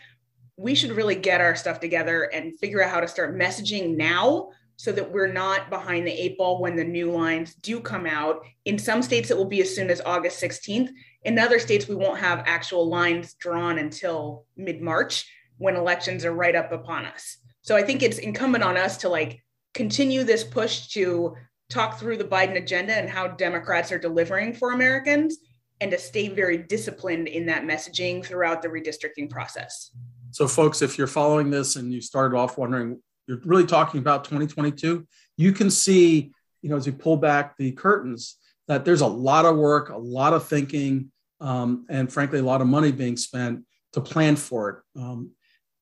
we 0.57 0.75
should 0.75 0.93
really 0.93 1.17
get 1.17 1.41
our 1.41 1.57
stuff 1.57 1.81
together 1.81 2.25
and 2.25 2.59
figure 2.59 2.83
out 2.83 2.91
how 2.91 3.01
to 3.01 3.09
start 3.09 3.37
messaging 3.37 3.97
now 3.97 4.51
so 4.77 4.93
that 4.93 5.11
we're 5.11 5.33
not 5.33 5.71
behind 5.71 6.07
the 6.07 6.13
eight 6.13 6.37
ball 6.37 6.61
when 6.61 6.77
the 6.77 6.85
new 6.85 7.11
lines 7.11 7.55
do 7.57 7.81
come 7.81 8.07
out. 8.07 8.45
In 8.65 8.79
some 8.79 9.03
states, 9.03 9.31
it 9.31 9.37
will 9.37 9.45
be 9.45 9.61
as 9.61 9.75
soon 9.75 9.91
as 9.91 10.01
August 10.05 10.43
16th. 10.43 10.91
In 11.25 11.39
other 11.39 11.59
states, 11.59 11.89
we 11.89 11.95
won't 11.95 12.19
have 12.19 12.45
actual 12.47 12.89
lines 12.89 13.35
drawn 13.35 13.79
until 13.79 14.45
mid 14.57 14.81
March 14.81 15.27
when 15.59 15.77
elections 15.77 16.25
are 16.25 16.35
right 16.35 16.55
up 16.55 16.73
upon 16.73 17.07
us. 17.07 17.39
So 17.63 17.77
I 17.77 17.83
think 17.83 18.03
it's 18.03 18.19
incumbent 18.19 18.63
on 18.63 18.77
us 18.77 18.99
to 18.99 19.09
like 19.09 19.43
continue 19.73 20.23
this 20.23 20.45
push 20.45 20.89
to 20.89 21.35
talk 21.71 21.99
through 21.99 22.19
the 22.19 22.25
Biden 22.25 22.57
agenda 22.57 22.95
and 22.95 23.09
how 23.09 23.29
Democrats 23.29 23.91
are 23.91 23.99
delivering 23.99 24.53
for 24.53 24.73
Americans 24.73 25.39
and 25.81 25.91
to 25.91 25.99
stay 25.99 26.29
very 26.29 26.59
disciplined 26.59 27.27
in 27.27 27.47
that 27.47 27.65
messaging 27.65 28.25
throughout 28.25 28.63
the 28.63 28.69
redistricting 28.69 29.29
process. 29.31 29.91
So, 30.31 30.47
folks, 30.47 30.83
if 30.83 30.99
you're 30.99 31.07
following 31.07 31.51
this 31.51 31.77
and 31.77 31.93
you 31.93 32.01
started 32.01 32.37
off 32.37 32.59
wondering, 32.59 33.01
you're 33.27 33.41
really 33.45 33.67
talking 33.67 34.01
about 34.01 34.25
2022, 34.25 35.07
you 35.37 35.53
can 35.53 35.71
see, 35.71 36.33
you 36.61 36.71
know, 36.71 36.77
as 36.77 36.87
you 36.87 36.93
pull 36.93 37.17
back 37.17 37.57
the 37.57 37.73
curtains, 37.73 38.37
that 38.69 38.85
there's 38.85 39.01
a 39.01 39.07
lot 39.07 39.45
of 39.45 39.57
work, 39.57 39.91
a 39.91 39.97
lot 39.97 40.33
of 40.33 40.47
thinking, 40.47 41.11
um, 41.45 41.85
and 41.91 42.11
frankly, 42.11 42.39
a 42.39 42.43
lot 42.43 42.63
of 42.63 42.67
money 42.67 42.91
being 42.91 43.19
spent 43.19 43.65
to 43.93 44.01
plan 44.01 44.35
for 44.35 44.71
it. 44.71 45.01
Um, 45.01 45.33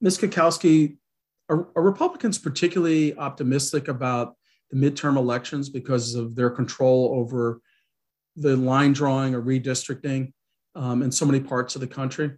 Ms. 0.00 0.18
Kukowski, 0.18 0.96
are, 1.48 1.68
are 1.76 1.82
Republicans 1.82 2.36
particularly 2.36 3.16
optimistic 3.16 3.86
about 3.86 4.34
the 4.70 4.76
midterm 4.76 5.16
elections 5.16 5.68
because 5.68 6.14
of 6.14 6.34
their 6.34 6.50
control 6.50 7.12
over 7.14 7.60
the 8.34 8.56
line 8.56 8.92
drawing 8.92 9.34
or 9.34 9.42
redistricting 9.42 10.32
um, 10.74 11.02
in 11.02 11.12
so 11.12 11.24
many 11.24 11.38
parts 11.38 11.76
of 11.76 11.80
the 11.80 11.86
country? 11.86 12.32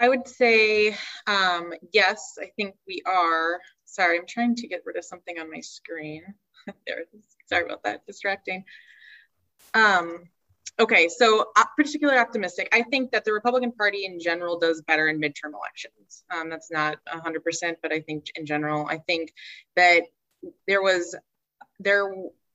I 0.00 0.08
would 0.08 0.26
say 0.26 0.96
um, 1.26 1.72
yes, 1.92 2.38
I 2.40 2.50
think 2.56 2.74
we 2.88 3.02
are. 3.06 3.60
Sorry, 3.84 4.18
I'm 4.18 4.26
trying 4.26 4.54
to 4.56 4.66
get 4.66 4.82
rid 4.86 4.96
of 4.96 5.04
something 5.04 5.38
on 5.38 5.50
my 5.50 5.60
screen. 5.60 6.22
there, 6.86 7.04
sorry 7.48 7.66
about 7.66 7.84
that, 7.84 8.06
distracting. 8.06 8.64
Um, 9.72 10.24
okay, 10.78 11.08
so 11.08 11.46
uh, 11.56 11.64
particularly 11.76 12.18
optimistic. 12.18 12.68
I 12.72 12.82
think 12.82 13.12
that 13.12 13.24
the 13.24 13.32
Republican 13.32 13.72
Party 13.72 14.04
in 14.04 14.20
general 14.20 14.58
does 14.58 14.82
better 14.82 15.08
in 15.08 15.20
midterm 15.20 15.54
elections. 15.54 16.24
Um, 16.30 16.50
that's 16.50 16.70
not 16.70 16.98
100%, 17.08 17.76
but 17.82 17.92
I 17.92 18.00
think 18.00 18.26
in 18.36 18.46
general, 18.46 18.86
I 18.88 18.98
think 18.98 19.32
that 19.76 20.02
there 20.66 20.82
was 20.82 21.16
there 21.80 22.12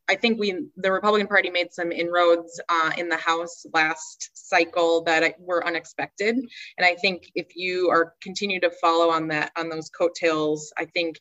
I 0.09 0.15
think 0.15 0.39
we, 0.39 0.65
the 0.75 0.91
Republican 0.91 1.27
Party, 1.27 1.51
made 1.51 1.71
some 1.71 1.91
inroads 1.91 2.59
uh, 2.67 2.91
in 2.97 3.09
the 3.09 3.17
House 3.17 3.63
last 3.75 4.31
cycle 4.33 5.03
that 5.03 5.35
were 5.39 5.65
unexpected, 5.65 6.35
and 6.35 6.85
I 6.85 6.95
think 6.95 7.31
if 7.35 7.55
you 7.55 7.91
are 7.91 8.15
continue 8.19 8.59
to 8.61 8.71
follow 8.71 9.11
on 9.11 9.27
that 9.27 9.51
on 9.55 9.69
those 9.69 9.89
coattails, 9.89 10.73
I 10.75 10.85
think 10.85 11.19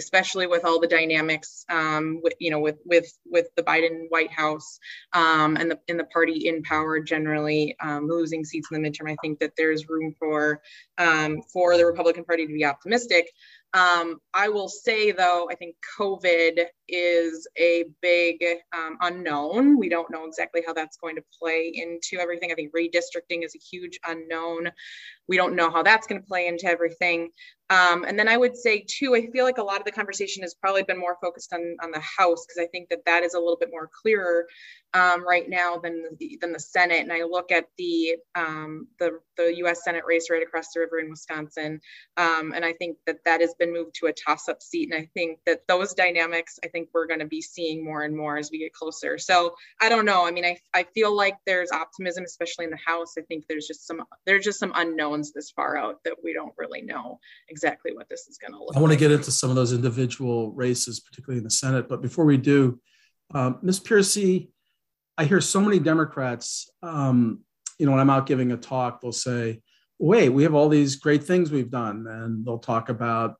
especially 0.00 0.46
with 0.46 0.64
all 0.64 0.80
the 0.80 0.86
dynamics, 0.86 1.64
um, 1.68 2.20
with, 2.22 2.34
you 2.40 2.50
know, 2.50 2.58
with 2.58 2.78
with 2.84 3.06
with 3.26 3.48
the 3.56 3.62
Biden 3.62 4.06
White 4.08 4.32
House 4.32 4.78
um, 5.12 5.56
and 5.56 5.70
the 5.70 5.78
in 5.88 5.96
the 5.98 6.04
party 6.04 6.48
in 6.48 6.62
power 6.62 7.00
generally 7.00 7.76
um, 7.82 8.08
losing 8.08 8.44
seats 8.44 8.68
in 8.70 8.82
the 8.82 8.88
midterm, 8.88 9.10
I 9.10 9.16
think 9.22 9.38
that 9.40 9.52
there's 9.56 9.88
room 9.88 10.14
for 10.18 10.60
um, 10.98 11.42
for 11.52 11.76
the 11.76 11.86
Republican 11.86 12.24
Party 12.24 12.46
to 12.46 12.52
be 12.52 12.64
optimistic. 12.64 13.28
Um, 13.72 14.18
I 14.34 14.48
will 14.48 14.68
say 14.68 15.12
though, 15.12 15.48
I 15.50 15.54
think 15.54 15.76
COVID 15.98 16.64
is 16.88 17.46
a 17.56 17.84
big 18.02 18.42
um, 18.76 18.98
unknown. 19.00 19.78
We 19.78 19.88
don't 19.88 20.10
know 20.10 20.26
exactly 20.26 20.62
how 20.66 20.72
that's 20.72 20.96
going 20.96 21.16
to 21.16 21.24
play 21.38 21.72
into 21.74 22.20
everything. 22.20 22.50
I 22.50 22.54
think 22.54 22.72
redistricting 22.74 23.44
is 23.44 23.54
a 23.54 23.58
huge 23.58 23.98
unknown. 24.06 24.70
We 25.28 25.36
don't 25.36 25.54
know 25.54 25.70
how 25.70 25.84
that's 25.84 26.06
going 26.06 26.20
to 26.20 26.26
play 26.26 26.48
into 26.48 26.66
everything. 26.66 27.30
Um, 27.70 28.04
and 28.04 28.18
then 28.18 28.26
I 28.26 28.36
would 28.36 28.56
say 28.56 28.84
too, 28.84 29.14
I 29.14 29.28
feel 29.30 29.44
like 29.44 29.58
a 29.58 29.62
lot 29.62 29.78
of 29.78 29.84
the 29.84 29.92
conversation 29.92 30.42
has 30.42 30.54
probably 30.54 30.82
been 30.82 30.98
more 30.98 31.16
focused 31.22 31.52
on 31.52 31.76
on 31.80 31.92
the 31.92 32.00
House 32.00 32.44
because 32.44 32.60
I 32.60 32.66
think 32.66 32.88
that 32.88 33.04
that 33.06 33.22
is 33.22 33.34
a 33.34 33.38
little 33.38 33.56
bit 33.56 33.70
more 33.70 33.88
clearer 34.02 34.48
um, 34.92 35.24
right 35.24 35.48
now 35.48 35.78
than 35.78 36.04
the, 36.18 36.36
than 36.40 36.50
the 36.52 36.58
Senate. 36.58 37.02
And 37.02 37.12
I 37.12 37.22
look 37.22 37.52
at 37.52 37.66
the 37.78 38.16
um, 38.34 38.88
the 38.98 39.20
the 39.36 39.54
U.S. 39.58 39.84
Senate 39.84 40.02
race 40.04 40.30
right 40.30 40.42
across 40.42 40.72
the 40.72 40.80
river 40.80 40.98
in 40.98 41.10
Wisconsin, 41.10 41.80
um, 42.16 42.52
and 42.56 42.64
I 42.64 42.72
think 42.72 42.96
that 43.06 43.18
that 43.24 43.40
has 43.40 43.54
been 43.60 43.72
moved 43.72 43.94
to 44.00 44.06
a 44.06 44.12
toss-up 44.12 44.60
seat. 44.60 44.90
And 44.92 45.00
I 45.00 45.08
think 45.14 45.38
that 45.46 45.60
those 45.68 45.94
dynamics, 45.94 46.58
I 46.64 46.68
think 46.68 46.88
we're 46.92 47.06
going 47.06 47.20
to 47.20 47.26
be 47.26 47.40
seeing 47.40 47.84
more 47.84 48.02
and 48.02 48.16
more 48.16 48.36
as 48.36 48.50
we 48.50 48.58
get 48.58 48.72
closer. 48.72 49.18
So 49.18 49.54
I 49.80 49.88
don't 49.88 50.04
know. 50.04 50.26
I 50.26 50.32
mean, 50.32 50.44
I 50.44 50.58
I 50.74 50.84
feel 50.94 51.14
like 51.14 51.36
there's 51.46 51.70
optimism, 51.70 52.24
especially 52.24 52.64
in 52.64 52.72
the 52.72 52.78
House. 52.84 53.14
I 53.16 53.22
think 53.22 53.44
there's 53.48 53.68
just 53.68 53.86
some 53.86 54.02
there's 54.26 54.44
just 54.44 54.58
some 54.58 54.72
unknowns 54.74 55.32
this 55.32 55.50
far 55.50 55.76
out 55.76 56.02
that 56.04 56.16
we 56.24 56.32
don't 56.32 56.54
really 56.58 56.82
know 56.82 57.20
exactly 57.48 57.92
what 57.94 58.08
this 58.08 58.26
is 58.26 58.38
going 58.38 58.52
to 58.52 58.58
look. 58.58 58.70
Like. 58.70 58.78
I 58.78 58.80
want 58.80 58.92
to 58.92 58.98
get 58.98 59.12
into 59.12 59.30
some 59.30 59.50
of 59.50 59.56
those 59.56 59.72
individual 59.72 60.50
races, 60.50 60.98
particularly 60.98 61.38
in 61.38 61.44
the 61.44 61.50
Senate. 61.50 61.88
But 61.88 62.02
before 62.02 62.24
we 62.24 62.38
do, 62.38 62.80
um, 63.32 63.60
Ms. 63.62 63.78
Pearcey 63.78 64.48
I 65.20 65.26
hear 65.26 65.42
so 65.42 65.60
many 65.60 65.78
Democrats, 65.78 66.70
um, 66.82 67.40
you 67.78 67.84
know, 67.84 67.92
when 67.92 68.00
I'm 68.00 68.08
out 68.08 68.24
giving 68.24 68.52
a 68.52 68.56
talk, 68.56 69.02
they'll 69.02 69.12
say, 69.12 69.60
wait, 69.98 70.30
we 70.30 70.44
have 70.44 70.54
all 70.54 70.70
these 70.70 70.96
great 70.96 71.24
things 71.24 71.50
we've 71.50 71.70
done. 71.70 72.06
And 72.08 72.42
they'll 72.42 72.58
talk 72.58 72.88
about 72.88 73.34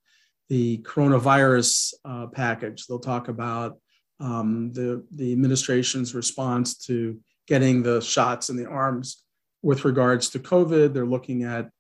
the 0.51 0.79
coronavirus 0.79 1.95
uh, 2.05 2.27
package. 2.27 2.87
They'll 2.87 2.99
talk 2.99 3.29
about 3.29 3.79
um, 4.19 4.73
the, 4.73 5.07
the 5.13 5.33
administration's 5.33 6.15
response 6.15 6.77
to 6.87 7.19
getting 7.47 7.83
the 7.83 8.01
shots 8.01 8.51
in 8.51 8.57
the 8.57 8.69
arms 8.69 9.23
with 9.63 9.85
regards 9.85 10.29
to 10.31 10.41
COVID. 10.41 10.93
They're 10.93 11.07
looking 11.07 11.45
at 11.45 11.71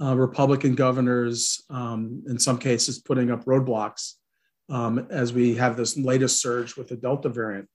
uh, 0.00 0.16
Republican 0.16 0.74
governors, 0.74 1.62
um, 1.70 2.24
in 2.26 2.38
some 2.38 2.58
cases, 2.58 2.98
putting 2.98 3.30
up 3.30 3.44
roadblocks 3.44 4.14
um, 4.70 5.06
as 5.10 5.32
we 5.32 5.54
have 5.56 5.76
this 5.76 5.96
latest 5.96 6.40
surge 6.40 6.76
with 6.76 6.88
the 6.88 6.96
Delta 6.96 7.28
variant. 7.28 7.68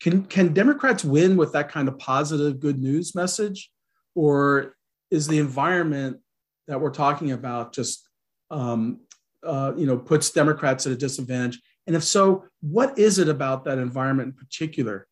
Can 0.00 0.24
can 0.24 0.52
Democrats 0.52 1.04
win 1.04 1.36
with 1.36 1.52
that 1.52 1.68
kind 1.68 1.86
of 1.86 1.98
positive 1.98 2.58
good 2.58 2.80
news 2.80 3.14
message, 3.14 3.70
or 4.16 4.74
is 5.12 5.28
the 5.28 5.38
environment 5.38 6.18
that 6.66 6.80
we're 6.80 6.90
talking 6.90 7.30
about 7.30 7.72
just 7.72 8.08
um, 8.50 9.00
uh, 9.44 9.72
you 9.76 9.86
know 9.86 9.96
puts 9.96 10.30
Democrats 10.30 10.86
at 10.86 10.92
a 10.92 10.96
disadvantage? 10.96 11.60
And 11.86 11.96
if 11.96 12.04
so, 12.04 12.44
what 12.60 12.98
is 12.98 13.18
it 13.18 13.28
about 13.28 13.64
that 13.64 13.78
environment 13.78 14.28
in 14.28 14.32
particular 14.34 15.06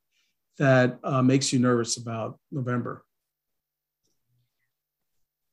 that 0.58 0.98
uh, 1.02 1.22
makes 1.22 1.52
you 1.52 1.58
nervous 1.58 1.96
about 1.96 2.38
November? 2.52 3.04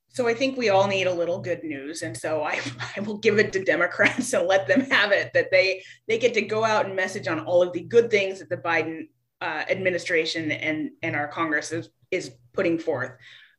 So 0.09 0.27
I 0.27 0.33
think 0.33 0.57
we 0.57 0.69
all 0.69 0.87
need 0.87 1.05
a 1.05 1.13
little 1.13 1.39
good 1.39 1.63
news, 1.63 2.01
and 2.01 2.17
so 2.17 2.43
I, 2.43 2.59
I 2.97 3.01
will 3.01 3.17
give 3.19 3.37
it 3.37 3.53
to 3.53 3.63
Democrats 3.63 4.33
and 4.33 4.47
let 4.47 4.67
them 4.67 4.81
have 4.81 5.11
it 5.11 5.31
that 5.33 5.51
they 5.51 5.83
they 6.07 6.17
get 6.17 6.33
to 6.35 6.41
go 6.41 6.63
out 6.63 6.85
and 6.85 6.95
message 6.95 7.27
on 7.27 7.39
all 7.39 7.61
of 7.61 7.73
the 7.73 7.81
good 7.81 8.09
things 8.09 8.39
that 8.39 8.49
the 8.49 8.57
Biden 8.57 9.09
uh, 9.41 9.63
administration 9.69 10.51
and 10.51 10.91
and 11.03 11.15
our 11.15 11.27
Congress 11.27 11.71
is 11.71 11.89
is 12.11 12.31
putting 12.53 12.79
forth. 12.79 13.11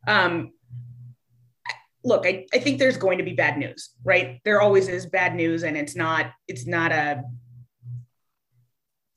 Um, 0.07 0.53
look, 2.05 2.27
I, 2.27 2.47
I 2.53 2.59
think 2.59 2.79
there's 2.79 2.97
going 2.97 3.19
to 3.19 3.25
be 3.25 3.35
bad 3.35 3.59
news, 3.59 3.91
right? 4.05 4.41
There 4.45 4.61
always 4.61 4.89
is 4.89 5.07
bad 5.07 5.35
news, 5.35 5.63
and 5.65 5.77
it's 5.77 5.97
not 5.97 6.33
it's 6.47 6.67
not 6.67 6.93
a 6.93 7.23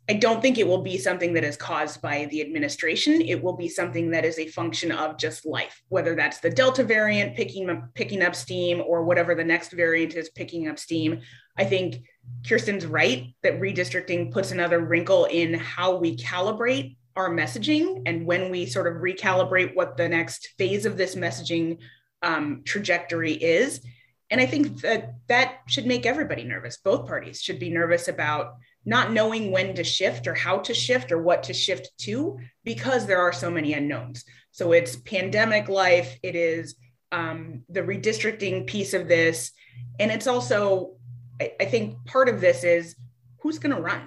I 0.09 0.15
don't 0.15 0.41
think 0.41 0.57
it 0.57 0.67
will 0.67 0.81
be 0.81 0.97
something 0.97 1.33
that 1.35 1.45
is 1.45 1.55
caused 1.55 2.01
by 2.01 2.25
the 2.25 2.41
administration. 2.41 3.21
It 3.21 3.41
will 3.41 3.55
be 3.55 3.69
something 3.69 4.11
that 4.11 4.25
is 4.25 4.39
a 4.39 4.47
function 4.47 4.91
of 4.91 5.17
just 5.17 5.45
life, 5.45 5.81
whether 5.87 6.15
that's 6.15 6.39
the 6.39 6.49
Delta 6.49 6.83
variant 6.83 7.35
picking 7.35 7.87
picking 7.93 8.21
up 8.21 8.35
steam 8.35 8.81
or 8.85 9.05
whatever 9.05 9.35
the 9.35 9.43
next 9.43 9.71
variant 9.71 10.15
is 10.15 10.29
picking 10.29 10.67
up 10.67 10.79
steam. 10.79 11.21
I 11.57 11.63
think 11.63 12.03
Kirsten's 12.45 12.85
right 12.85 13.33
that 13.43 13.61
redistricting 13.61 14.33
puts 14.33 14.51
another 14.51 14.79
wrinkle 14.79 15.25
in 15.25 15.53
how 15.53 15.95
we 15.95 16.17
calibrate 16.17 16.97
our 17.15 17.29
messaging 17.29 18.01
and 18.05 18.25
when 18.25 18.49
we 18.49 18.65
sort 18.65 18.87
of 18.87 19.01
recalibrate 19.01 19.75
what 19.75 19.95
the 19.95 20.09
next 20.09 20.49
phase 20.57 20.85
of 20.85 20.97
this 20.97 21.15
messaging 21.15 21.77
um, 22.21 22.62
trajectory 22.65 23.34
is. 23.34 23.81
And 24.29 24.39
I 24.39 24.45
think 24.45 24.81
that 24.81 25.15
that 25.27 25.60
should 25.67 25.86
make 25.86 26.05
everybody 26.05 26.43
nervous. 26.43 26.77
Both 26.77 27.05
parties 27.05 27.41
should 27.41 27.60
be 27.60 27.69
nervous 27.69 28.07
about 28.07 28.55
not 28.86 29.12
knowing 29.12 29.51
when 29.51 29.75
to 29.75 29.84
shift 29.84 30.25
or 30.25 30.34
how 30.34 30.57
to 30.60 30.73
shift 30.73 31.12
or 31.12 31.21
what 31.21 31.43
to 31.43 31.53
shift 31.53 31.91
to 31.99 32.39
because 32.63 33.05
there 33.05 33.19
are 33.19 33.34
so 33.34 33.51
many 33.51 33.73
unknowns. 33.73 34.23
So 34.51 34.71
it's 34.71 34.95
pandemic 34.95 35.69
life, 35.69 36.17
it 36.23 36.36
is 36.36 36.75
um, 37.12 37.63
the 37.69 37.81
redistricting 37.81 38.65
piece 38.65 38.93
of 38.93 39.07
this. 39.07 39.51
And 39.99 40.12
it's 40.12 40.27
also, 40.27 40.93
I, 41.39 41.53
I 41.60 41.65
think 41.65 42.03
part 42.05 42.29
of 42.29 42.41
this 42.41 42.63
is 42.63 42.95
who's 43.39 43.60
going 43.60 43.75
to 43.75 43.81
run? 43.81 44.01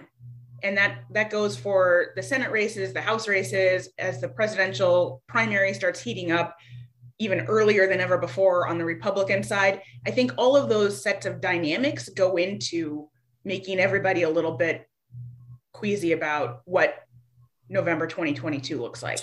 And 0.63 0.79
that, 0.79 1.05
that 1.11 1.31
goes 1.31 1.57
for 1.57 2.13
the 2.17 2.23
Senate 2.23 2.51
races, 2.51 2.95
the 2.95 3.01
House 3.03 3.29
races, 3.29 3.91
as 3.99 4.21
the 4.21 4.29
presidential 4.29 5.23
primary 5.29 5.75
starts 5.75 6.01
heating 6.01 6.33
up 6.33 6.57
even 7.19 7.43
earlier 7.43 7.87
than 7.87 8.01
ever 8.01 8.19
before 8.19 8.67
on 8.67 8.79
the 8.79 8.85
Republican 8.85 9.43
side. 9.43 9.83
I 10.07 10.11
think 10.11 10.33
all 10.37 10.57
of 10.57 10.69
those 10.69 11.03
sets 11.03 11.27
of 11.27 11.41
dynamics 11.41 12.09
go 12.09 12.37
into 12.37 13.09
making 13.45 13.79
everybody 13.79 14.23
a 14.23 14.31
little 14.31 14.57
bit 14.57 14.89
queasy 15.73 16.13
about 16.13 16.63
what 16.65 16.97
November 17.69 18.07
2022 18.07 18.81
looks 18.81 19.03
like. 19.03 19.21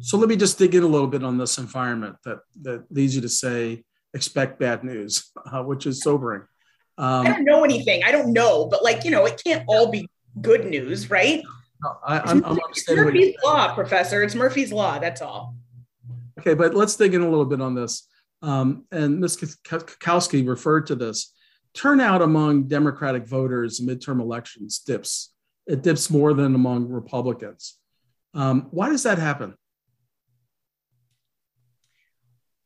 So 0.00 0.16
let 0.16 0.28
me 0.28 0.36
just 0.36 0.58
dig 0.58 0.74
in 0.74 0.82
a 0.82 0.86
little 0.86 1.06
bit 1.06 1.22
on 1.22 1.38
this 1.38 1.58
environment 1.58 2.16
that 2.24 2.38
that 2.62 2.84
leads 2.90 3.14
you 3.14 3.20
to 3.22 3.28
say 3.28 3.84
expect 4.12 4.58
bad 4.58 4.82
news, 4.84 5.30
uh, 5.52 5.62
which 5.62 5.86
is 5.86 6.02
sobering. 6.02 6.42
Um, 6.96 7.26
I 7.26 7.30
don't 7.30 7.44
know 7.44 7.64
anything. 7.64 8.02
I 8.04 8.12
don't 8.12 8.32
know, 8.32 8.66
but 8.66 8.82
like 8.82 9.04
you 9.04 9.10
know, 9.10 9.24
it 9.26 9.40
can't 9.44 9.64
all 9.68 9.90
be 9.90 10.08
good 10.40 10.66
news, 10.66 11.10
right? 11.10 11.42
No, 11.82 11.96
I, 12.04 12.30
am 12.30 12.44
understanding. 12.44 13.04
Murphy's 13.04 13.34
law, 13.44 13.74
Professor. 13.74 14.22
It's 14.22 14.34
Murphy's 14.34 14.72
law. 14.72 14.98
That's 14.98 15.20
all. 15.20 15.54
Okay, 16.38 16.54
but 16.54 16.74
let's 16.74 16.96
dig 16.96 17.14
in 17.14 17.22
a 17.22 17.28
little 17.28 17.44
bit 17.44 17.60
on 17.60 17.74
this. 17.74 18.08
Um, 18.42 18.84
and 18.90 19.20
Ms. 19.20 19.36
Kukowski 19.64 20.46
referred 20.46 20.86
to 20.88 20.94
this 20.94 21.32
turnout 21.72 22.22
among 22.22 22.64
Democratic 22.64 23.26
voters 23.26 23.80
in 23.80 23.86
midterm 23.86 24.20
elections 24.20 24.78
dips. 24.78 25.32
It 25.66 25.82
dips 25.82 26.10
more 26.10 26.34
than 26.34 26.54
among 26.54 26.88
Republicans. 26.88 27.78
Um, 28.34 28.68
why 28.70 28.90
does 28.90 29.04
that 29.04 29.18
happen? 29.18 29.54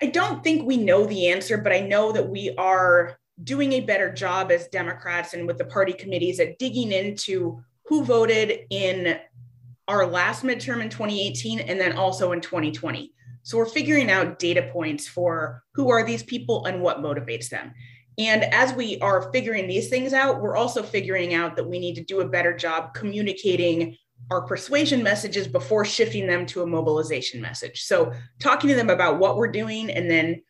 I 0.01 0.07
don't 0.07 0.45
think 0.45 0.67
we 0.67 0.77
know 0.77 1.07
the 1.07 1.29
answer, 1.29 1.59
but 1.59 1.73
I 1.73 1.81
know 1.81 2.13
that 2.13 2.29
we 2.29 2.55
are 2.57 3.19
doing 3.43 3.75
a 3.75 3.81
better 3.81 4.13
job 4.13 4.51
as 4.51 4.69
Democrats 4.69 5.35
and 5.35 5.47
with 5.47 5.59
the 5.59 5.65
party 5.65 5.93
committees 5.93 6.41
at 6.41 6.59
digging 6.59 6.93
into 6.93 7.63
who 7.87 8.05
voted 8.05 8.67
in 8.71 9.19
our 9.87 10.07
last 10.07 10.45
midterm 10.45 10.83
in 10.83 10.89
2018 10.89 11.61
and 11.61 11.81
then 11.81 11.93
also 11.93 12.33
in 12.33 12.41
2020. 12.41 13.13
So 13.49 13.57
we're 13.57 13.65
figuring 13.65 14.11
out 14.11 14.39
data 14.39 14.69
points 14.71 15.09
for 15.09 15.63
who 15.73 15.89
are 15.89 16.05
these 16.05 16.23
people 16.23 16.67
and 16.67 16.83
what 16.83 16.99
motivates 16.99 17.49
them. 17.49 17.73
And 18.19 18.45
as 18.45 18.75
we 18.75 18.99
are 18.99 19.33
figuring 19.33 19.67
these 19.67 19.89
things 19.89 20.13
out, 20.13 20.43
we're 20.43 20.55
also 20.55 20.83
figuring 20.83 21.33
out 21.33 21.57
that 21.57 21.67
we 21.67 21.79
need 21.79 21.95
to 21.95 22.05
do 22.05 22.21
a 22.21 22.29
better 22.29 22.55
job 22.55 22.93
communicating 22.93 23.97
our 24.31 24.43
persuasion 24.43 25.03
messages 25.03 25.49
before 25.49 25.87
shifting 25.87 26.27
them 26.27 26.45
to 26.45 26.61
a 26.61 26.67
mobilization 26.67 27.41
message. 27.41 27.85
So, 27.85 28.13
talking 28.39 28.69
to 28.69 28.77
them 28.77 28.91
about 28.91 29.19
what 29.19 29.39
we're 29.39 29.51
doing 29.51 29.91
and 29.91 30.11
then 30.11 30.43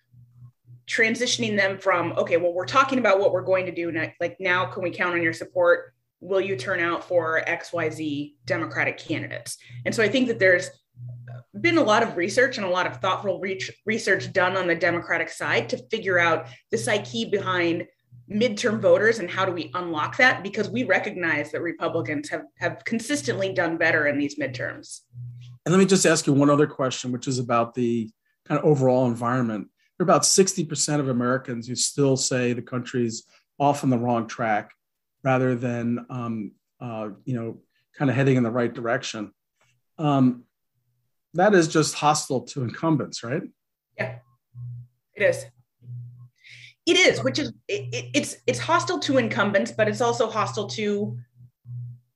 transitioning 0.89 1.57
them 1.57 1.79
from, 1.79 2.15
okay, 2.15 2.37
well, 2.37 2.53
we're 2.53 2.67
talking 2.67 2.99
about 2.99 3.21
what 3.21 3.31
we're 3.31 3.43
going 3.43 3.67
to 3.67 3.73
do. 3.73 3.93
Next, 3.93 4.21
like, 4.21 4.39
now 4.41 4.67
can 4.67 4.83
we 4.83 4.91
count 4.91 5.15
on 5.15 5.23
your 5.23 5.33
support? 5.33 5.95
Will 6.21 6.41
you 6.41 6.57
turn 6.57 6.81
out 6.81 7.07
for 7.07 7.45
XYZ 7.47 8.35
Democratic 8.45 8.99
candidates? 8.99 9.57
And 9.85 9.95
so, 9.95 10.03
I 10.03 10.09
think 10.09 10.27
that 10.27 10.41
there's 10.41 10.69
been 11.61 11.79
a 11.79 11.83
lot 11.83 12.03
of 12.03 12.17
research 12.17 12.57
and 12.57 12.67
a 12.67 12.71
lot 12.71 12.87
of 12.87 12.97
thoughtful 12.99 13.41
research 13.87 14.33
done 14.33 14.57
on 14.57 14.67
the 14.67 14.75
Democratic 14.75 15.29
side 15.29 15.69
to 15.71 15.79
figure 15.91 16.19
out 16.19 16.47
the 16.71 16.79
psyche 16.79 17.25
behind 17.25 17.87
midterm 18.31 18.81
voters 18.81 19.19
and 19.19 19.31
how 19.31 19.45
do 19.45 19.53
we 19.53 19.71
unlock 19.75 20.17
that 20.19 20.43
because 20.43 20.69
we 20.69 20.85
recognize 20.85 21.51
that 21.51 21.63
Republicans 21.63 22.29
have, 22.29 22.45
have 22.59 22.83
consistently 22.85 23.53
done 23.53 23.79
better 23.79 24.07
in 24.07 24.19
these 24.19 24.39
midterms. 24.39 25.01
And 25.65 25.73
let 25.73 25.79
me 25.79 25.87
just 25.87 26.07
ask 26.07 26.27
you 26.27 26.33
one 26.33 26.51
other 26.51 26.67
question, 26.67 27.13
which 27.13 27.27
is 27.27 27.39
about 27.39 27.75
the 27.75 28.11
kind 28.47 28.59
of 28.59 28.65
overall 28.65 29.07
environment. 29.07 29.69
There 29.97 30.05
are 30.05 30.11
about 30.11 30.23
60% 30.23 31.01
of 31.01 31.09
Americans 31.09 31.67
who 31.67 31.75
still 31.75 32.17
say 32.17 32.53
the 32.53 32.63
country's 32.63 33.25
off 33.59 33.83
on 33.83 33.91
the 33.91 33.99
wrong 33.99 34.27
track 34.27 34.73
rather 35.25 35.55
than, 35.55 36.07
um, 36.11 36.53
uh, 36.81 37.11
you 37.25 37.35
know, 37.35 37.59
kind 37.95 38.11
of 38.11 38.17
heading 38.17 38.37
in 38.37 38.45
the 38.45 38.51
right 38.51 38.73
direction. 38.73 39.33
Um, 39.99 40.45
that 41.35 41.55
is 41.55 41.69
just 41.69 41.95
hostile 41.95 42.43
to 42.43 42.63
incumbents, 42.63 43.23
right? 43.23 43.43
Yeah, 43.99 44.17
it 45.15 45.23
is. 45.23 45.47
It 46.87 46.97
is, 46.97 47.23
which 47.23 47.39
is 47.39 47.53
it, 47.69 47.95
it, 47.95 48.11
it's 48.15 48.37
it's 48.47 48.59
hostile 48.59 48.99
to 49.01 49.19
incumbents, 49.19 49.73
but 49.73 49.89
it's 49.89 50.01
also 50.01 50.31
hostile 50.31 50.69
to 50.69 51.19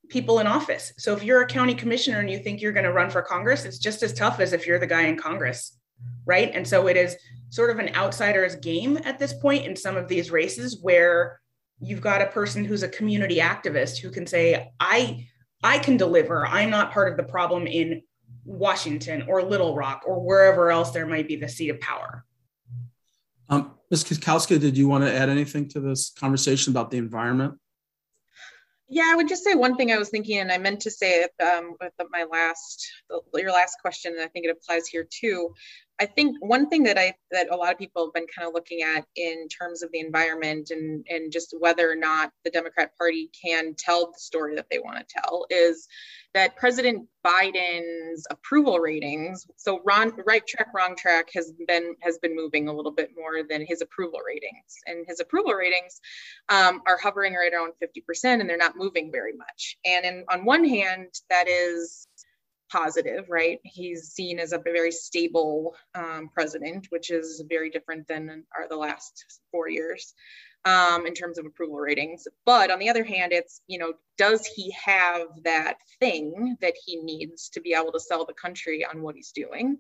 people 0.08 0.38
in 0.40 0.46
office. 0.46 0.92
So 0.98 1.14
if 1.14 1.24
you're 1.24 1.42
a 1.42 1.46
county 1.46 1.74
commissioner 1.74 2.20
and 2.20 2.30
you 2.30 2.38
think 2.38 2.60
you're 2.60 2.72
going 2.72 2.84
to 2.84 2.92
run 2.92 3.10
for 3.10 3.22
Congress, 3.22 3.64
it's 3.64 3.78
just 3.78 4.02
as 4.02 4.12
tough 4.12 4.40
as 4.40 4.52
if 4.52 4.66
you're 4.66 4.78
the 4.78 4.86
guy 4.86 5.02
in 5.02 5.16
Congress, 5.16 5.78
right? 6.26 6.50
And 6.54 6.66
so 6.66 6.86
it 6.86 6.96
is 6.96 7.16
sort 7.48 7.70
of 7.70 7.78
an 7.78 7.94
outsider's 7.94 8.56
game 8.56 8.98
at 9.04 9.18
this 9.18 9.32
point 9.32 9.66
in 9.66 9.74
some 9.74 9.96
of 9.96 10.08
these 10.08 10.30
races 10.30 10.78
where 10.82 11.40
you've 11.80 12.00
got 12.00 12.22
a 12.22 12.26
person 12.26 12.64
who's 12.64 12.82
a 12.82 12.88
community 12.88 13.38
activist 13.38 13.98
who 13.98 14.10
can 14.10 14.26
say, 14.26 14.72
I 14.78 15.26
I 15.64 15.78
can 15.78 15.96
deliver. 15.96 16.46
I'm 16.46 16.70
not 16.70 16.92
part 16.92 17.10
of 17.10 17.16
the 17.16 17.30
problem 17.30 17.66
in 17.66 18.02
Washington 18.44 19.24
or 19.28 19.42
Little 19.42 19.74
Rock 19.74 20.02
or 20.06 20.20
wherever 20.20 20.70
else 20.70 20.90
there 20.90 21.06
might 21.06 21.28
be 21.28 21.36
the 21.36 21.48
seat 21.48 21.68
of 21.68 21.80
power. 21.80 22.24
Um, 23.48 23.74
Ms. 23.90 24.04
Kukowski, 24.04 24.58
did 24.58 24.76
you 24.76 24.88
want 24.88 25.04
to 25.04 25.14
add 25.14 25.28
anything 25.28 25.68
to 25.70 25.80
this 25.80 26.10
conversation 26.10 26.72
about 26.72 26.90
the 26.90 26.98
environment? 26.98 27.58
Yeah, 28.88 29.04
I 29.06 29.16
would 29.16 29.28
just 29.28 29.44
say 29.44 29.54
one 29.54 29.76
thing 29.76 29.90
I 29.90 29.96
was 29.96 30.10
thinking, 30.10 30.38
and 30.38 30.52
I 30.52 30.58
meant 30.58 30.80
to 30.80 30.90
say 30.90 31.22
it 31.22 31.30
um, 31.42 31.76
with 31.80 31.92
my 32.10 32.24
last, 32.24 32.86
your 33.34 33.50
last 33.50 33.76
question, 33.80 34.12
and 34.12 34.22
I 34.22 34.28
think 34.28 34.44
it 34.44 34.50
applies 34.50 34.86
here 34.86 35.06
too. 35.08 35.54
I 36.00 36.06
think 36.06 36.36
one 36.40 36.68
thing 36.68 36.84
that 36.84 36.98
I 36.98 37.14
that 37.30 37.50
a 37.50 37.56
lot 37.56 37.72
of 37.72 37.78
people 37.78 38.06
have 38.06 38.14
been 38.14 38.26
kind 38.34 38.48
of 38.48 38.54
looking 38.54 38.82
at 38.82 39.04
in 39.14 39.46
terms 39.48 39.82
of 39.82 39.90
the 39.92 40.00
environment 40.00 40.70
and 40.70 41.06
and 41.08 41.30
just 41.30 41.54
whether 41.58 41.90
or 41.90 41.94
not 41.94 42.32
the 42.44 42.50
Democrat 42.50 42.90
Party 42.98 43.30
can 43.44 43.74
tell 43.78 44.06
the 44.06 44.18
story 44.18 44.56
that 44.56 44.66
they 44.70 44.78
want 44.78 44.98
to 44.98 45.14
tell 45.20 45.46
is 45.50 45.86
that 46.34 46.56
President 46.56 47.06
Biden's 47.24 48.26
approval 48.30 48.78
ratings, 48.78 49.46
so 49.56 49.80
Ron, 49.84 50.12
right 50.26 50.44
track, 50.46 50.68
wrong 50.74 50.96
track 50.96 51.28
has 51.34 51.52
been 51.68 51.94
has 52.00 52.18
been 52.18 52.34
moving 52.34 52.68
a 52.68 52.72
little 52.72 52.92
bit 52.92 53.10
more 53.16 53.42
than 53.48 53.64
his 53.66 53.82
approval 53.82 54.20
ratings, 54.26 54.78
and 54.86 55.04
his 55.06 55.20
approval 55.20 55.52
ratings 55.52 56.00
um, 56.48 56.80
are 56.86 56.96
hovering 56.96 57.34
right 57.34 57.52
around 57.52 57.74
50%, 57.82 58.40
and 58.40 58.48
they're 58.48 58.56
not 58.56 58.76
moving 58.76 59.12
very 59.12 59.34
much. 59.34 59.76
And 59.84 60.04
in, 60.04 60.24
on 60.30 60.44
one 60.44 60.64
hand, 60.64 61.08
that 61.30 61.48
is 61.48 62.08
positive, 62.72 63.26
right? 63.28 63.60
He's 63.64 64.08
seen 64.08 64.38
as 64.38 64.52
a 64.52 64.58
very 64.58 64.90
stable 64.90 65.74
um, 65.94 66.30
president, 66.32 66.86
which 66.88 67.10
is 67.10 67.44
very 67.48 67.68
different 67.68 68.08
than 68.08 68.44
our 68.56 68.66
the 68.68 68.76
last 68.76 69.40
four 69.50 69.68
years 69.68 70.14
um, 70.64 71.06
in 71.06 71.12
terms 71.12 71.38
of 71.38 71.44
approval 71.44 71.76
ratings. 71.76 72.26
But 72.46 72.70
on 72.70 72.78
the 72.78 72.88
other 72.88 73.04
hand, 73.04 73.32
it's, 73.32 73.60
you 73.66 73.78
know, 73.78 73.92
does 74.16 74.46
he 74.46 74.74
have 74.84 75.26
that 75.44 75.76
thing 76.00 76.56
that 76.60 76.74
he 76.84 76.96
needs 76.96 77.50
to 77.50 77.60
be 77.60 77.74
able 77.74 77.92
to 77.92 78.00
sell 78.00 78.24
the 78.24 78.32
country 78.32 78.84
on 78.84 79.02
what 79.02 79.16
he's 79.16 79.32
doing? 79.32 79.78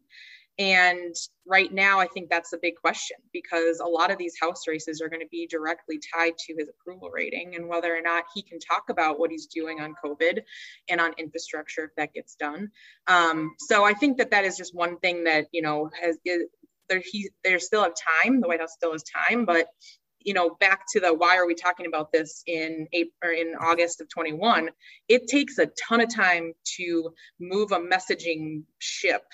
And 0.58 1.14
right 1.46 1.72
now, 1.72 1.98
I 1.98 2.06
think 2.06 2.28
that's 2.28 2.52
a 2.52 2.58
big 2.60 2.76
question 2.76 3.16
because 3.32 3.80
a 3.80 3.86
lot 3.86 4.10
of 4.10 4.18
these 4.18 4.34
house 4.38 4.68
races 4.68 5.00
are 5.00 5.08
going 5.08 5.22
to 5.22 5.28
be 5.30 5.46
directly 5.46 5.98
tied 6.14 6.36
to 6.46 6.54
his 6.54 6.68
approval 6.68 7.10
rating 7.10 7.56
and 7.56 7.68
whether 7.68 7.96
or 7.96 8.02
not 8.02 8.24
he 8.34 8.42
can 8.42 8.58
talk 8.58 8.84
about 8.90 9.18
what 9.18 9.30
he's 9.30 9.46
doing 9.46 9.80
on 9.80 9.94
COVID 10.04 10.42
and 10.90 11.00
on 11.00 11.14
infrastructure 11.18 11.84
if 11.84 11.90
that 11.96 12.12
gets 12.12 12.34
done. 12.34 12.70
Um, 13.06 13.54
so 13.58 13.84
I 13.84 13.94
think 13.94 14.18
that 14.18 14.30
that 14.32 14.44
is 14.44 14.56
just 14.58 14.74
one 14.74 14.98
thing 14.98 15.24
that, 15.24 15.46
you 15.52 15.62
know, 15.62 15.90
has 16.00 16.18
there 16.24 17.00
he 17.02 17.30
they 17.42 17.58
still 17.58 17.82
have 17.82 17.94
time. 18.22 18.40
The 18.40 18.48
White 18.48 18.60
House 18.60 18.74
still 18.74 18.92
has 18.92 19.02
time, 19.02 19.44
but 19.44 19.68
you 20.24 20.34
know, 20.34 20.56
back 20.60 20.84
to 20.92 21.00
the 21.00 21.12
why 21.12 21.36
are 21.36 21.46
we 21.46 21.54
talking 21.54 21.86
about 21.86 22.12
this 22.12 22.44
in 22.46 22.86
April 22.92 23.12
or 23.24 23.32
in 23.32 23.54
August 23.60 24.00
of 24.00 24.08
21? 24.08 24.70
It 25.08 25.26
takes 25.26 25.58
a 25.58 25.66
ton 25.88 26.00
of 26.00 26.14
time 26.14 26.52
to 26.76 27.12
move 27.40 27.72
a 27.72 27.80
messaging 27.80 28.62
ship 28.78 29.24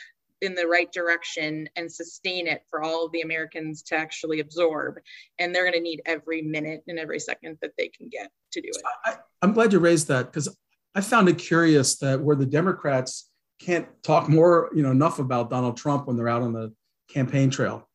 in 0.40 0.54
the 0.54 0.66
right 0.66 0.90
direction 0.92 1.68
and 1.76 1.90
sustain 1.90 2.46
it 2.46 2.62
for 2.70 2.82
all 2.82 3.06
of 3.06 3.12
the 3.12 3.22
Americans 3.22 3.82
to 3.82 3.96
actually 3.96 4.40
absorb. 4.40 4.98
And 5.38 5.54
they're 5.54 5.64
going 5.64 5.74
to 5.74 5.80
need 5.80 6.02
every 6.06 6.42
minute 6.42 6.82
and 6.88 6.98
every 6.98 7.18
second 7.18 7.58
that 7.62 7.72
they 7.76 7.88
can 7.88 8.08
get 8.08 8.30
to 8.52 8.60
do 8.60 8.68
it. 8.68 8.82
I, 9.04 9.16
am 9.42 9.52
glad 9.52 9.72
you 9.72 9.78
raised 9.78 10.08
that 10.08 10.26
because 10.26 10.48
I 10.94 11.00
found 11.00 11.28
it 11.28 11.38
curious 11.38 11.98
that 11.98 12.20
where 12.20 12.36
the 12.36 12.46
Democrats 12.46 13.30
can't 13.58 13.86
talk 14.02 14.28
more, 14.28 14.70
you 14.74 14.82
know, 14.82 14.90
enough 14.90 15.18
about 15.18 15.50
Donald 15.50 15.76
Trump 15.76 16.06
when 16.06 16.16
they're 16.16 16.28
out 16.28 16.42
on 16.42 16.52
the 16.52 16.72
campaign 17.08 17.50
trail. 17.50 17.88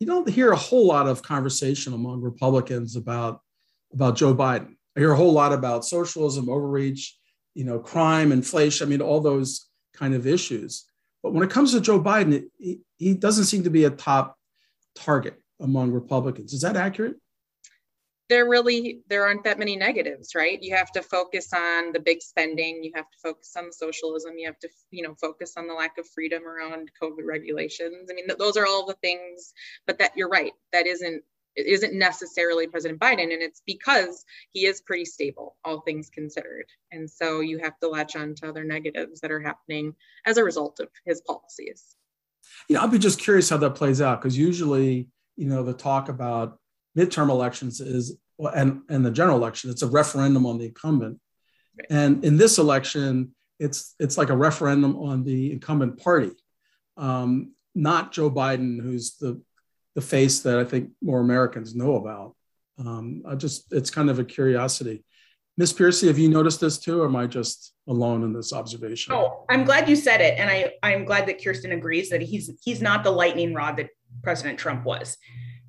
You 0.00 0.06
don't 0.06 0.28
hear 0.28 0.52
a 0.52 0.56
whole 0.56 0.86
lot 0.86 1.06
of 1.06 1.22
conversation 1.22 1.92
among 1.92 2.20
Republicans 2.20 2.96
about 2.96 3.40
about 3.92 4.16
Joe 4.16 4.34
Biden. 4.34 4.74
I 4.96 5.00
hear 5.00 5.12
a 5.12 5.16
whole 5.16 5.32
lot 5.32 5.52
about 5.52 5.84
socialism, 5.84 6.48
overreach, 6.48 7.16
you 7.54 7.64
know, 7.64 7.78
crime, 7.78 8.32
inflation. 8.32 8.86
I 8.86 8.90
mean, 8.90 9.00
all 9.00 9.20
those 9.20 9.68
kind 9.94 10.14
of 10.14 10.26
issues. 10.26 10.84
But 11.24 11.32
when 11.32 11.42
it 11.42 11.50
comes 11.50 11.72
to 11.72 11.80
Joe 11.80 11.98
Biden, 11.98 12.44
he, 12.58 12.80
he 12.98 13.14
doesn't 13.14 13.46
seem 13.46 13.64
to 13.64 13.70
be 13.70 13.84
a 13.84 13.90
top 13.90 14.36
target 14.94 15.40
among 15.58 15.90
Republicans. 15.90 16.52
Is 16.52 16.60
that 16.60 16.76
accurate? 16.76 17.16
there 18.30 18.48
really 18.48 19.02
there 19.08 19.24
aren't 19.26 19.44
that 19.44 19.58
many 19.58 19.76
negatives 19.76 20.34
right 20.34 20.62
you 20.62 20.74
have 20.74 20.90
to 20.90 21.02
focus 21.02 21.52
on 21.52 21.92
the 21.92 22.00
big 22.00 22.22
spending 22.22 22.82
you 22.82 22.90
have 22.94 23.08
to 23.10 23.18
focus 23.22 23.52
on 23.56 23.66
the 23.66 23.72
socialism 23.72 24.38
you 24.38 24.46
have 24.46 24.58
to 24.58 24.68
you 24.90 25.02
know 25.02 25.14
focus 25.20 25.54
on 25.56 25.66
the 25.66 25.74
lack 25.74 25.98
of 25.98 26.08
freedom 26.14 26.46
around 26.46 26.90
covid 27.00 27.24
regulations 27.24 28.08
i 28.10 28.14
mean 28.14 28.26
th- 28.26 28.38
those 28.38 28.56
are 28.56 28.66
all 28.66 28.86
the 28.86 28.96
things 29.02 29.52
but 29.86 29.98
that 29.98 30.12
you're 30.16 30.28
right 30.28 30.52
that 30.72 30.86
isn't 30.86 31.22
it 31.56 31.66
isn't 31.66 31.94
necessarily 31.94 32.66
President 32.66 33.00
Biden, 33.00 33.32
and 33.32 33.42
it's 33.42 33.62
because 33.66 34.24
he 34.52 34.66
is 34.66 34.80
pretty 34.80 35.04
stable, 35.04 35.56
all 35.64 35.80
things 35.80 36.10
considered. 36.10 36.66
And 36.92 37.08
so 37.08 37.40
you 37.40 37.58
have 37.58 37.78
to 37.80 37.88
latch 37.88 38.16
on 38.16 38.34
to 38.36 38.48
other 38.48 38.64
negatives 38.64 39.20
that 39.20 39.30
are 39.30 39.40
happening 39.40 39.94
as 40.26 40.36
a 40.36 40.44
result 40.44 40.80
of 40.80 40.88
his 41.04 41.20
policies. 41.20 41.96
You 42.68 42.74
know, 42.74 42.82
I'll 42.82 42.88
be 42.88 42.98
just 42.98 43.20
curious 43.20 43.48
how 43.48 43.56
that 43.58 43.74
plays 43.74 44.00
out 44.00 44.20
because 44.20 44.36
usually, 44.36 45.08
you 45.36 45.48
know, 45.48 45.62
the 45.62 45.72
talk 45.72 46.08
about 46.08 46.58
midterm 46.96 47.30
elections 47.30 47.80
is 47.80 48.18
and 48.54 48.82
and 48.88 49.04
the 49.04 49.10
general 49.10 49.36
election, 49.36 49.70
it's 49.70 49.82
a 49.82 49.88
referendum 49.88 50.46
on 50.46 50.58
the 50.58 50.66
incumbent. 50.66 51.20
Right. 51.78 51.86
And 51.90 52.24
in 52.24 52.36
this 52.36 52.58
election, 52.58 53.34
it's 53.58 53.94
it's 53.98 54.18
like 54.18 54.30
a 54.30 54.36
referendum 54.36 54.96
on 54.96 55.24
the 55.24 55.52
incumbent 55.52 56.02
party, 56.02 56.32
um, 56.96 57.52
not 57.74 58.12
Joe 58.12 58.30
Biden, 58.30 58.80
who's 58.80 59.16
the 59.16 59.40
the 59.94 60.00
face 60.00 60.40
that 60.40 60.58
I 60.58 60.64
think 60.64 60.90
more 61.02 61.20
Americans 61.20 61.74
know 61.74 61.96
about. 61.96 62.34
Um, 62.78 63.22
I 63.26 63.34
just, 63.36 63.72
it's 63.72 63.90
kind 63.90 64.10
of 64.10 64.18
a 64.18 64.24
curiosity. 64.24 65.04
Miss 65.56 65.72
Pearcey, 65.72 66.08
have 66.08 66.18
you 66.18 66.28
noticed 66.28 66.60
this 66.60 66.78
too, 66.78 67.02
or 67.02 67.06
am 67.06 67.14
I 67.14 67.26
just 67.26 67.74
alone 67.86 68.24
in 68.24 68.32
this 68.32 68.52
observation? 68.52 69.12
Oh, 69.12 69.44
I'm 69.48 69.64
glad 69.64 69.88
you 69.88 69.94
said 69.94 70.20
it, 70.20 70.36
and 70.36 70.50
I 70.50 70.72
I'm 70.82 71.04
glad 71.04 71.28
that 71.28 71.42
Kirsten 71.42 71.70
agrees 71.70 72.10
that 72.10 72.20
he's 72.20 72.50
he's 72.64 72.82
not 72.82 73.04
the 73.04 73.12
lightning 73.12 73.54
rod 73.54 73.76
that 73.76 73.90
President 74.22 74.58
Trump 74.58 74.84
was. 74.84 75.16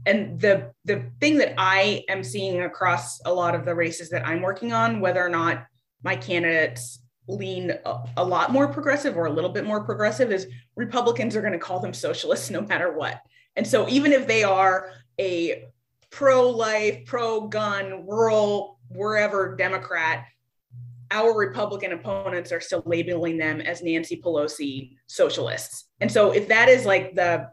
And 0.07 0.39
the 0.41 0.71
the 0.85 1.11
thing 1.19 1.37
that 1.37 1.53
I 1.59 2.03
am 2.09 2.23
seeing 2.23 2.61
across 2.61 3.21
a 3.25 3.33
lot 3.33 3.53
of 3.53 3.63
the 3.63 3.75
races 3.75 4.09
that 4.09 4.25
I'm 4.25 4.41
working 4.41 4.73
on, 4.73 5.01
whether 5.01 5.23
or 5.23 5.29
not 5.29 5.65
my 6.03 6.15
candidates 6.15 6.99
lean 7.27 7.71
a, 7.85 7.97
a 8.17 8.25
lot 8.25 8.51
more 8.51 8.67
progressive 8.67 9.17
or 9.17 9.25
a 9.25 9.31
little 9.31 9.51
bit 9.51 9.65
more 9.65 9.83
progressive, 9.83 10.31
is 10.31 10.47
Republicans 10.75 11.35
are 11.35 11.41
going 11.41 11.53
to 11.53 11.59
call 11.59 11.79
them 11.79 11.93
socialists 11.93 12.49
no 12.49 12.61
matter 12.61 12.91
what. 12.91 13.21
And 13.55 13.65
so 13.65 13.87
even 13.89 14.11
if 14.11 14.27
they 14.27 14.43
are 14.43 14.91
a 15.19 15.65
pro-life, 16.09 17.05
pro-gun, 17.05 18.05
rural, 18.07 18.79
wherever 18.89 19.55
Democrat, 19.55 20.25
our 21.11 21.37
Republican 21.37 21.93
opponents 21.93 22.51
are 22.51 22.59
still 22.59 22.83
labeling 22.85 23.37
them 23.37 23.61
as 23.61 23.81
Nancy 23.81 24.21
Pelosi 24.21 24.97
socialists. 25.07 25.85
And 26.01 26.11
so 26.11 26.31
if 26.31 26.47
that 26.49 26.69
is 26.69 26.85
like 26.85 27.15
the 27.15 27.49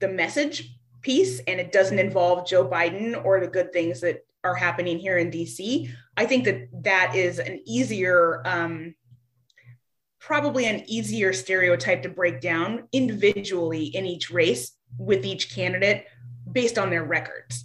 the 0.00 0.08
message 0.08 0.76
piece 1.02 1.40
and 1.46 1.60
it 1.60 1.72
doesn't 1.72 1.98
involve 1.98 2.46
Joe 2.46 2.66
Biden 2.66 3.22
or 3.24 3.40
the 3.40 3.46
good 3.46 3.72
things 3.72 4.00
that 4.00 4.24
are 4.42 4.54
happening 4.54 4.98
here 4.98 5.18
in 5.18 5.30
DC, 5.30 5.90
I 6.16 6.26
think 6.26 6.44
that 6.44 6.68
that 6.82 7.14
is 7.14 7.38
an 7.38 7.60
easier 7.64 8.42
um, 8.46 8.94
probably 10.20 10.64
an 10.66 10.82
easier 10.86 11.34
stereotype 11.34 12.02
to 12.02 12.08
break 12.08 12.40
down 12.40 12.88
individually 12.92 13.84
in 13.84 14.06
each 14.06 14.30
race 14.30 14.72
with 14.98 15.24
each 15.24 15.54
candidate 15.54 16.06
based 16.50 16.78
on 16.78 16.90
their 16.90 17.04
records. 17.04 17.64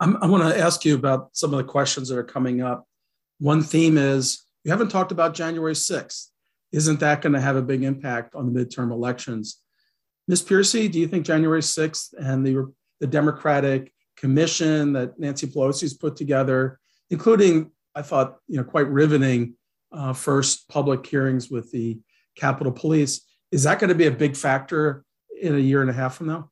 I'm, 0.00 0.16
I 0.22 0.26
want 0.26 0.42
to 0.42 0.58
ask 0.58 0.84
you 0.84 0.94
about 0.94 1.30
some 1.32 1.52
of 1.52 1.58
the 1.58 1.64
questions 1.64 2.08
that 2.08 2.18
are 2.18 2.24
coming 2.24 2.60
up. 2.60 2.86
One 3.38 3.62
theme 3.62 3.96
is 3.96 4.44
you 4.64 4.70
haven't 4.70 4.88
talked 4.88 5.12
about 5.12 5.34
January 5.34 5.74
6th. 5.74 6.28
Isn't 6.72 7.00
that 7.00 7.22
going 7.22 7.34
to 7.34 7.40
have 7.40 7.56
a 7.56 7.62
big 7.62 7.82
impact 7.82 8.34
on 8.34 8.52
the 8.52 8.64
midterm 8.64 8.90
elections? 8.90 9.60
Ms. 10.28 10.42
Pearcey, 10.42 10.90
do 10.90 10.98
you 10.98 11.08
think 11.08 11.26
January 11.26 11.60
6th 11.60 12.14
and 12.18 12.46
the, 12.46 12.72
the 13.00 13.06
Democratic 13.06 13.92
commission 14.16 14.92
that 14.92 15.18
Nancy 15.18 15.46
Pelosi's 15.46 15.94
put 15.94 16.16
together, 16.16 16.78
including, 17.10 17.70
I 17.94 18.02
thought, 18.02 18.38
you 18.48 18.56
know, 18.56 18.64
quite 18.64 18.88
riveting 18.88 19.54
uh, 19.92 20.12
first 20.12 20.68
public 20.68 21.04
hearings 21.04 21.50
with 21.50 21.70
the 21.72 21.98
Capitol 22.36 22.72
Police, 22.72 23.20
is 23.50 23.64
that 23.64 23.78
going 23.78 23.88
to 23.88 23.94
be 23.94 24.06
a 24.06 24.12
big 24.12 24.36
factor 24.36 25.04
in 25.42 25.56
a 25.56 25.58
year 25.58 25.82
and 25.82 25.90
a 25.90 25.92
half 25.92 26.16
from 26.16 26.28
now? 26.28 26.50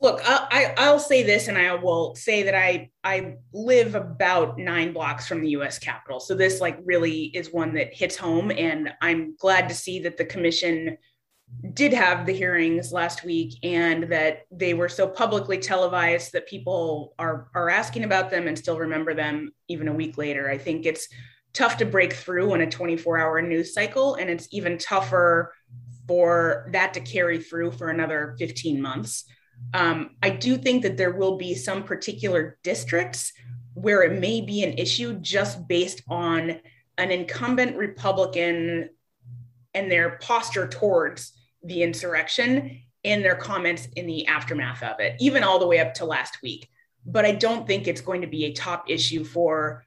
Look, 0.00 0.20
I, 0.24 0.74
will 0.90 0.98
say 0.98 1.22
this, 1.22 1.48
and 1.48 1.56
I 1.56 1.74
will 1.74 2.14
say 2.14 2.42
that 2.42 2.54
I 2.54 2.90
I 3.02 3.36
live 3.54 3.94
about 3.94 4.58
nine 4.58 4.92
blocks 4.92 5.26
from 5.26 5.40
the 5.40 5.48
U.S. 5.50 5.78
Capitol, 5.78 6.20
so 6.20 6.34
this 6.34 6.60
like 6.60 6.78
really 6.84 7.24
is 7.24 7.50
one 7.50 7.72
that 7.74 7.94
hits 7.94 8.16
home, 8.16 8.50
and 8.50 8.92
I'm 9.00 9.36
glad 9.38 9.70
to 9.70 9.74
see 9.74 10.00
that 10.00 10.18
the 10.18 10.24
commission 10.26 10.98
did 11.72 11.94
have 11.94 12.26
the 12.26 12.32
hearings 12.32 12.92
last 12.92 13.24
week 13.24 13.54
and 13.62 14.04
that 14.04 14.42
they 14.50 14.74
were 14.74 14.88
so 14.88 15.06
publicly 15.06 15.58
televised 15.58 16.32
that 16.32 16.46
people 16.46 17.14
are 17.18 17.48
are 17.54 17.70
asking 17.70 18.04
about 18.04 18.30
them 18.30 18.48
and 18.48 18.58
still 18.58 18.78
remember 18.78 19.14
them 19.14 19.52
even 19.68 19.88
a 19.88 19.94
week 19.94 20.18
later. 20.18 20.50
I 20.50 20.58
think 20.58 20.84
it's 20.84 21.08
tough 21.54 21.78
to 21.78 21.86
break 21.86 22.12
through 22.12 22.52
in 22.52 22.60
a 22.60 22.70
24 22.70 23.18
hour 23.18 23.40
news 23.40 23.72
cycle, 23.72 24.16
and 24.16 24.28
it's 24.28 24.48
even 24.50 24.76
tougher 24.76 25.54
for 26.06 26.68
that 26.72 26.94
to 26.94 27.00
carry 27.00 27.40
through 27.40 27.72
for 27.72 27.88
another 27.88 28.36
15 28.38 28.80
months. 28.80 29.24
Um, 29.74 30.10
I 30.22 30.30
do 30.30 30.56
think 30.56 30.82
that 30.82 30.96
there 30.96 31.12
will 31.12 31.36
be 31.36 31.54
some 31.54 31.82
particular 31.82 32.58
districts 32.62 33.32
where 33.74 34.02
it 34.02 34.20
may 34.20 34.40
be 34.40 34.62
an 34.62 34.78
issue 34.78 35.18
just 35.20 35.66
based 35.68 36.02
on 36.08 36.60
an 36.98 37.10
incumbent 37.10 37.76
Republican 37.76 38.90
and 39.74 39.90
their 39.90 40.18
posture 40.18 40.66
towards 40.66 41.32
the 41.62 41.82
insurrection 41.82 42.80
and 43.04 43.24
their 43.24 43.36
comments 43.36 43.88
in 43.96 44.06
the 44.06 44.26
aftermath 44.26 44.82
of 44.82 44.98
it, 45.00 45.16
even 45.20 45.42
all 45.42 45.58
the 45.58 45.66
way 45.66 45.78
up 45.78 45.94
to 45.94 46.04
last 46.04 46.38
week. 46.42 46.68
But 47.04 47.24
I 47.24 47.32
don't 47.32 47.66
think 47.66 47.86
it's 47.86 48.00
going 48.00 48.22
to 48.22 48.26
be 48.26 48.46
a 48.46 48.52
top 48.52 48.88
issue 48.88 49.24
for 49.24 49.84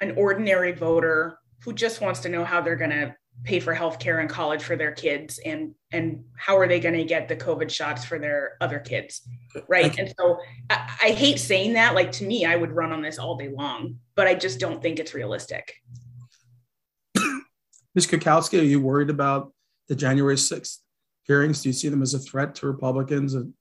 an 0.00 0.14
ordinary 0.16 0.72
voter 0.72 1.38
who 1.64 1.72
just 1.72 2.00
wants 2.00 2.20
to 2.20 2.28
know 2.28 2.44
how 2.44 2.60
they're 2.60 2.76
going 2.76 2.90
to 2.90 3.14
pay 3.44 3.60
for 3.60 3.74
healthcare 3.74 4.20
and 4.20 4.28
college 4.28 4.62
for 4.62 4.76
their 4.76 4.92
kids 4.92 5.38
and 5.44 5.74
and 5.92 6.24
how 6.36 6.56
are 6.56 6.68
they 6.68 6.80
going 6.80 6.94
to 6.94 7.04
get 7.04 7.28
the 7.28 7.36
covid 7.36 7.70
shots 7.70 8.04
for 8.04 8.18
their 8.18 8.56
other 8.60 8.78
kids 8.78 9.28
right? 9.68 9.98
And 9.98 10.12
so 10.18 10.38
I, 10.70 10.90
I, 11.04 11.10
hate 11.10 11.38
saying 11.38 11.72
that 11.72 11.94
like 11.94 12.12
to 12.12 12.24
me 12.24 12.44
i 12.44 12.54
would 12.54 12.72
run 12.72 12.92
on 12.92 13.02
this 13.02 13.18
all 13.18 13.36
day 13.36 13.48
long 13.48 13.96
but 14.14 14.26
i 14.26 14.34
just 14.34 14.60
don't 14.60 14.82
think 14.82 14.98
it's 14.98 15.14
realistic. 15.14 15.74
Ms. 17.94 18.06
Kukowski, 18.06 18.60
are 18.60 18.64
you 18.64 18.80
worried 18.80 19.10
about 19.10 19.52
the 19.88 19.94
january 19.94 20.36
6th 20.36 20.78
hearings? 21.24 21.62
Do 21.62 21.68
you 21.68 21.72
see 21.72 21.88
them 21.88 22.02
as 22.02 22.14
a 22.14 22.18
threat 22.18 22.54
to 22.56 22.66
republicans 22.66 23.34
in 23.34 23.54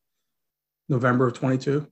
november 0.89 1.27
of 1.27 1.33
22 1.33 1.87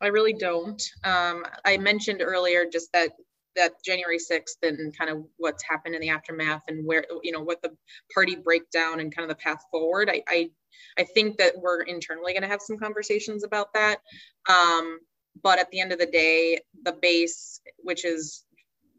I 0.00 0.08
really 0.08 0.32
don't. 0.32 0.82
Um, 1.04 1.46
I 1.64 1.76
mentioned 1.78 2.20
earlier 2.20 2.66
just 2.70 2.92
that 2.92 3.12
that 3.56 3.72
January 3.84 4.18
6th 4.18 4.62
and 4.62 4.96
kind 4.96 5.10
of 5.10 5.24
what's 5.36 5.62
happened 5.62 5.94
in 5.94 6.00
the 6.00 6.10
aftermath 6.10 6.62
and 6.68 6.86
where, 6.86 7.04
you 7.22 7.32
know, 7.32 7.40
what 7.40 7.62
the 7.62 7.76
party 8.12 8.36
breakdown 8.36 9.00
and 9.00 9.14
kind 9.14 9.28
of 9.28 9.36
the 9.36 9.42
path 9.42 9.62
forward. 9.70 10.10
I, 10.10 10.22
I, 10.28 10.50
I 10.98 11.04
think 11.04 11.38
that 11.38 11.54
we're 11.56 11.82
internally 11.82 12.32
going 12.32 12.42
to 12.42 12.48
have 12.48 12.62
some 12.62 12.78
conversations 12.78 13.44
about 13.44 13.72
that. 13.74 14.00
Um, 14.48 14.98
but 15.42 15.58
at 15.58 15.70
the 15.70 15.80
end 15.80 15.92
of 15.92 15.98
the 15.98 16.06
day, 16.06 16.60
the 16.84 16.92
base, 16.92 17.60
which 17.78 18.04
is 18.04 18.43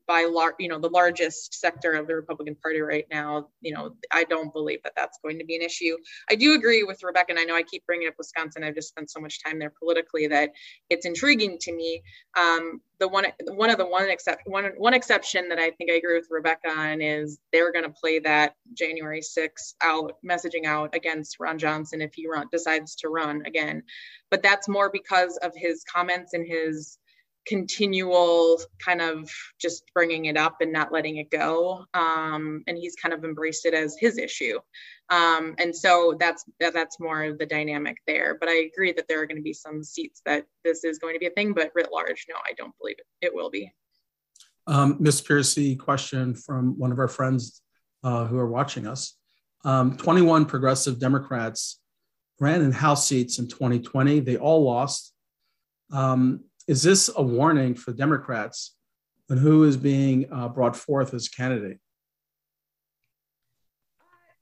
by 0.07 0.25
lar- 0.25 0.55
you 0.59 0.67
know 0.67 0.79
the 0.79 0.89
largest 0.89 1.53
sector 1.53 1.93
of 1.93 2.07
the 2.07 2.15
Republican 2.15 2.55
Party 2.55 2.81
right 2.81 3.05
now, 3.11 3.47
you 3.61 3.73
know, 3.73 3.95
I 4.11 4.23
don't 4.23 4.53
believe 4.53 4.81
that 4.83 4.93
that's 4.95 5.19
going 5.23 5.39
to 5.39 5.45
be 5.45 5.55
an 5.55 5.61
issue. 5.61 5.97
I 6.29 6.35
do 6.35 6.53
agree 6.53 6.83
with 6.83 7.03
Rebecca, 7.03 7.31
and 7.31 7.39
I 7.39 7.43
know 7.43 7.55
I 7.55 7.63
keep 7.63 7.85
bringing 7.85 8.07
up 8.07 8.15
Wisconsin. 8.17 8.63
I've 8.63 8.75
just 8.75 8.89
spent 8.89 9.09
so 9.09 9.19
much 9.19 9.43
time 9.43 9.59
there 9.59 9.73
politically 9.77 10.27
that 10.27 10.51
it's 10.89 11.05
intriguing 11.05 11.57
to 11.61 11.73
me. 11.73 12.03
Um, 12.37 12.81
the 12.99 13.07
one 13.07 13.25
one 13.47 13.69
of 13.69 13.77
the 13.77 13.85
one 13.85 14.09
except 14.09 14.47
one 14.47 14.65
one 14.77 14.93
exception 14.93 15.49
that 15.49 15.59
I 15.59 15.71
think 15.71 15.91
I 15.91 15.95
agree 15.95 16.15
with 16.15 16.27
Rebecca 16.29 16.69
on 16.69 17.01
is 17.01 17.39
they're 17.51 17.71
going 17.71 17.85
to 17.85 17.91
play 17.91 18.19
that 18.19 18.55
January 18.73 19.21
6th 19.21 19.73
out 19.81 20.13
messaging 20.25 20.65
out 20.65 20.95
against 20.95 21.39
Ron 21.39 21.57
Johnson 21.57 22.01
if 22.01 22.13
he 22.13 22.27
run, 22.27 22.47
decides 22.51 22.95
to 22.97 23.09
run 23.09 23.43
again, 23.45 23.83
but 24.31 24.43
that's 24.43 24.67
more 24.69 24.89
because 24.89 25.37
of 25.37 25.51
his 25.55 25.83
comments 25.83 26.33
and 26.33 26.47
his 26.47 26.97
continual 27.45 28.59
kind 28.83 29.01
of 29.01 29.29
just 29.59 29.83
bringing 29.93 30.25
it 30.25 30.37
up 30.37 30.57
and 30.61 30.73
not 30.73 30.91
letting 30.91 31.17
it 31.17 31.29
go. 31.29 31.85
Um, 31.93 32.63
and 32.67 32.77
he's 32.77 32.95
kind 32.95 33.13
of 33.13 33.23
embraced 33.23 33.65
it 33.65 33.73
as 33.73 33.95
his 33.99 34.17
issue. 34.17 34.59
Um, 35.09 35.53
and 35.59 35.75
so 35.75 36.15
that's 36.19 36.45
that's 36.59 36.99
more 36.99 37.23
of 37.23 37.37
the 37.37 37.45
dynamic 37.45 37.97
there. 38.07 38.37
But 38.39 38.49
i 38.49 38.55
agree 38.55 38.91
that 38.93 39.07
there 39.07 39.21
are 39.21 39.27
going 39.27 39.37
to 39.37 39.43
be 39.43 39.53
some 39.53 39.83
seats 39.83 40.21
that 40.25 40.45
this 40.63 40.83
is 40.83 40.97
going 40.97 41.13
to 41.13 41.19
be 41.19 41.27
a 41.27 41.31
thing 41.31 41.53
but 41.53 41.71
writ 41.75 41.89
large 41.91 42.25
no 42.29 42.35
i 42.45 42.53
don't 42.57 42.73
believe 42.79 42.97
it, 42.99 43.27
it 43.27 43.33
will 43.33 43.49
be. 43.49 43.71
Um, 44.67 44.97
ms 44.99 45.21
pearcey 45.21 45.77
question 45.77 46.33
from 46.33 46.77
one 46.79 46.91
of 46.91 46.99
our 46.99 47.07
friends 47.07 47.61
uh, 48.03 48.25
who 48.25 48.37
are 48.37 48.49
watching 48.49 48.87
us. 48.87 49.15
Um, 49.63 49.97
21 49.97 50.45
progressive 50.45 50.99
democrats 50.99 51.79
ran 52.39 52.61
in 52.61 52.71
house 52.71 53.07
seats 53.07 53.39
in 53.39 53.47
2020 53.47 54.19
they 54.21 54.37
all 54.37 54.63
lost. 54.63 55.13
Um, 55.91 56.41
is 56.67 56.83
this 56.83 57.09
a 57.15 57.21
warning 57.21 57.75
for 57.75 57.93
Democrats 57.93 58.75
on 59.29 59.37
who 59.37 59.63
is 59.63 59.77
being 59.77 60.31
uh, 60.31 60.49
brought 60.49 60.75
forth 60.75 61.13
as 61.13 61.29
candidate? 61.29 61.79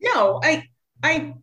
No, 0.01 0.39
I, 0.43 0.67
I 1.01 1.35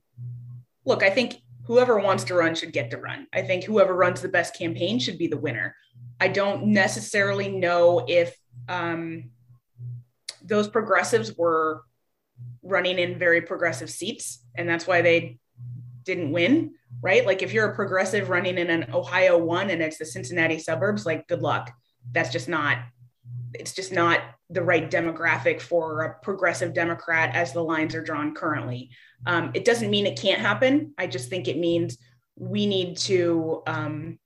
look. 0.84 1.02
I 1.02 1.10
think 1.10 1.36
whoever 1.64 1.98
wants 1.98 2.24
to 2.24 2.34
run 2.34 2.54
should 2.54 2.72
get 2.72 2.90
to 2.90 2.98
run. 2.98 3.26
I 3.32 3.42
think 3.42 3.64
whoever 3.64 3.94
runs 3.94 4.20
the 4.20 4.28
best 4.28 4.56
campaign 4.56 4.98
should 4.98 5.18
be 5.18 5.28
the 5.28 5.38
winner. 5.38 5.74
I 6.20 6.28
don't 6.28 6.66
necessarily 6.66 7.48
know 7.48 8.04
if 8.06 8.36
um, 8.68 9.30
those 10.42 10.68
progressives 10.68 11.34
were 11.36 11.82
running 12.62 12.98
in 12.98 13.18
very 13.18 13.40
progressive 13.40 13.90
seats, 13.90 14.44
and 14.54 14.68
that's 14.68 14.86
why 14.86 15.00
they 15.00 15.38
didn't 16.04 16.32
win 16.32 16.74
right? 17.03 17.24
Like 17.24 17.43
if 17.43 17.53
you're 17.53 17.70
a 17.70 17.74
progressive 17.74 18.28
running 18.28 18.59
in 18.59 18.70
an 18.70 18.86
Ohio 18.93 19.38
one 19.38 19.70
and 19.70 19.82
it's 19.82 19.99
the 19.99 20.07
Cincinnati 20.07 20.59
suburbs, 20.59 21.07
like 21.07 21.28
good 21.28 21.43
luck. 21.43 21.72
That's 22.12 22.30
just 22.30 22.49
not, 22.49 22.78
it's 23.55 23.74
just 23.74 23.93
not 23.93 24.20
the 24.49 24.62
right 24.62 24.91
demographic 24.91 25.61
for 25.61 26.03
a 26.03 26.14
progressive 26.22 26.74
Democrat 26.74 27.34
as 27.34 27.53
the 27.53 27.62
lines 27.62 27.95
are 27.95 28.03
drawn 28.03 28.34
currently. 28.34 28.91
Um, 29.26 29.51
it 29.55 29.64
doesn't 29.64 29.91
mean 29.91 30.07
it 30.07 30.18
can't 30.18 30.41
happen. 30.41 30.95
I 30.99 31.07
just 31.07 31.28
think 31.28 31.49
it 31.49 31.59
means 31.59 31.99
we 32.36 32.66
need 32.66 32.97
to 32.97 33.62
um, 33.66 34.18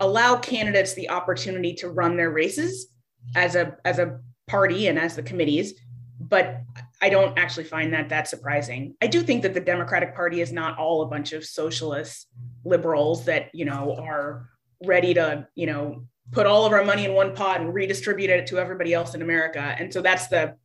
allow 0.00 0.36
candidates 0.36 0.94
the 0.94 1.10
opportunity 1.10 1.74
to 1.74 1.88
run 1.88 2.16
their 2.16 2.30
races 2.30 2.88
as 3.34 3.56
a 3.56 3.76
as 3.84 3.98
a 3.98 4.20
party 4.46 4.86
and 4.86 4.98
as 4.98 5.16
the 5.16 5.22
committees 5.22 5.74
but 6.20 6.62
I 7.02 7.10
don't 7.10 7.38
actually 7.38 7.64
find 7.64 7.92
that 7.92 8.08
that 8.08 8.28
surprising. 8.28 8.94
I 9.02 9.06
do 9.06 9.22
think 9.22 9.42
that 9.42 9.54
the 9.54 9.60
Democratic 9.60 10.14
Party 10.14 10.40
is 10.40 10.52
not 10.52 10.78
all 10.78 11.02
a 11.02 11.06
bunch 11.06 11.32
of 11.32 11.44
socialist 11.44 12.26
liberals 12.64 13.26
that, 13.26 13.54
you 13.54 13.64
know, 13.66 13.96
are 13.96 14.48
ready 14.84 15.12
to, 15.14 15.46
you 15.54 15.66
know, 15.66 16.06
put 16.32 16.46
all 16.46 16.64
of 16.64 16.72
our 16.72 16.84
money 16.84 17.04
in 17.04 17.12
one 17.12 17.34
pot 17.34 17.60
and 17.60 17.72
redistribute 17.72 18.30
it 18.30 18.46
to 18.48 18.58
everybody 18.58 18.94
else 18.94 19.14
in 19.14 19.22
America. 19.22 19.60
And 19.60 19.92
so 19.92 20.00
that's 20.00 20.28
the 20.28 20.56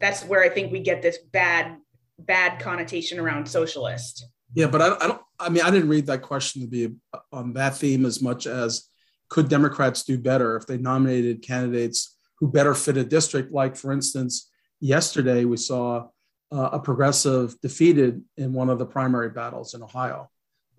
that's 0.00 0.24
where 0.24 0.42
I 0.42 0.48
think 0.48 0.72
we 0.72 0.80
get 0.80 1.02
this 1.02 1.18
bad 1.18 1.76
bad 2.18 2.60
connotation 2.60 3.18
around 3.18 3.46
socialist. 3.46 4.26
Yeah, 4.54 4.66
but 4.66 4.82
I, 4.82 4.96
I 4.96 5.06
don't 5.06 5.22
I 5.38 5.48
mean 5.48 5.62
I 5.62 5.70
didn't 5.70 5.88
read 5.88 6.06
that 6.06 6.22
question 6.22 6.62
to 6.62 6.68
be 6.68 6.94
on 7.32 7.52
that 7.54 7.76
theme 7.76 8.04
as 8.04 8.20
much 8.20 8.46
as 8.46 8.88
could 9.28 9.48
Democrats 9.48 10.04
do 10.04 10.18
better 10.18 10.56
if 10.56 10.66
they 10.66 10.78
nominated 10.78 11.42
candidates 11.42 12.16
who 12.38 12.50
better 12.50 12.74
fit 12.74 12.96
a 12.96 13.04
district 13.04 13.52
like 13.52 13.76
for 13.76 13.92
instance 13.92 14.50
yesterday 14.80 15.44
we 15.44 15.56
saw 15.56 16.08
uh, 16.50 16.70
a 16.72 16.78
progressive 16.78 17.60
defeated 17.60 18.22
in 18.36 18.52
one 18.52 18.70
of 18.70 18.78
the 18.78 18.86
primary 18.86 19.30
battles 19.30 19.74
in 19.74 19.82
Ohio. 19.82 20.30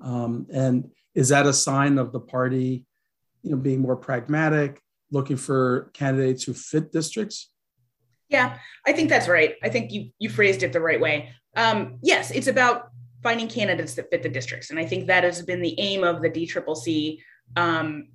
Um, 0.01 0.47
and 0.51 0.89
is 1.13 1.29
that 1.29 1.45
a 1.45 1.53
sign 1.53 1.97
of 1.97 2.11
the 2.11 2.19
party, 2.19 2.85
you 3.43 3.51
know, 3.51 3.57
being 3.57 3.81
more 3.81 3.95
pragmatic, 3.95 4.81
looking 5.11 5.37
for 5.37 5.91
candidates 5.93 6.43
who 6.43 6.53
fit 6.53 6.91
districts? 6.91 7.51
Yeah, 8.29 8.57
I 8.85 8.93
think 8.93 9.09
that's 9.09 9.27
right. 9.27 9.55
I 9.63 9.69
think 9.69 9.91
you 9.91 10.11
you 10.19 10.29
phrased 10.29 10.61
it 10.61 10.71
the 10.71 10.79
right 10.79 11.01
way. 11.01 11.31
Um, 11.55 11.97
yes, 12.03 12.29
it's 12.29 12.47
about 12.47 12.89
finding 13.23 13.47
candidates 13.47 13.95
that 13.95 14.09
fit 14.11 14.21
the 14.21 14.29
districts, 14.29 14.69
and 14.69 14.79
I 14.79 14.85
think 14.85 15.07
that 15.07 15.23
has 15.23 15.41
been 15.41 15.61
the 15.61 15.79
aim 15.79 16.03
of 16.03 16.21
the 16.21 16.29
DCCC 16.29 17.19
um, 17.57 18.09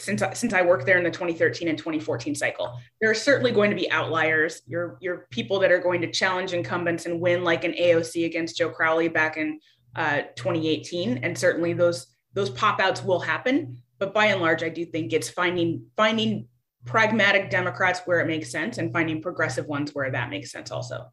since 0.00 0.22
I, 0.22 0.32
since 0.32 0.52
I 0.52 0.62
worked 0.62 0.86
there 0.86 0.98
in 0.98 1.04
the 1.04 1.10
2013 1.10 1.68
and 1.68 1.76
2014 1.76 2.34
cycle. 2.34 2.78
There 3.00 3.10
are 3.10 3.14
certainly 3.14 3.52
going 3.52 3.70
to 3.70 3.76
be 3.76 3.90
outliers. 3.90 4.62
You're 4.66 4.98
you're 5.00 5.26
people 5.30 5.58
that 5.60 5.70
are 5.70 5.78
going 5.78 6.00
to 6.00 6.10
challenge 6.10 6.52
incumbents 6.52 7.06
and 7.06 7.20
win, 7.20 7.44
like 7.44 7.64
an 7.64 7.72
AOC 7.72 8.24
against 8.24 8.56
Joe 8.56 8.70
Crowley 8.70 9.08
back 9.08 9.36
in 9.36 9.60
uh, 9.96 10.22
2018, 10.36 11.18
and 11.18 11.36
certainly 11.36 11.72
those 11.72 12.06
those 12.34 12.50
pop 12.50 12.80
outs 12.80 13.02
will 13.02 13.20
happen. 13.20 13.78
But 13.98 14.14
by 14.14 14.26
and 14.26 14.40
large, 14.40 14.62
I 14.62 14.68
do 14.68 14.84
think 14.84 15.12
it's 15.12 15.28
finding 15.28 15.84
finding 15.96 16.48
pragmatic 16.86 17.50
Democrats 17.50 18.00
where 18.06 18.20
it 18.20 18.26
makes 18.26 18.50
sense 18.50 18.78
and 18.78 18.92
finding 18.92 19.20
progressive 19.20 19.66
ones 19.66 19.94
where 19.94 20.10
that 20.10 20.30
makes 20.30 20.50
sense 20.50 20.70
also. 20.70 21.12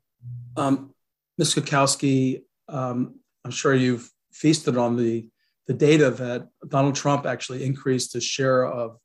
Um, 0.56 0.94
Ms. 1.38 1.56
Kukowski, 1.56 2.44
um, 2.70 3.20
I'm 3.44 3.52
sure 3.52 3.76
you've 3.76 4.10
feasted 4.32 4.78
on 4.78 4.96
the 4.96 5.28
the 5.68 5.74
data 5.74 6.10
that 6.10 6.48
Donald 6.68 6.96
Trump 6.96 7.26
actually 7.26 7.64
increased 7.64 8.14
his 8.14 8.24
share 8.24 8.66
of 8.66 8.98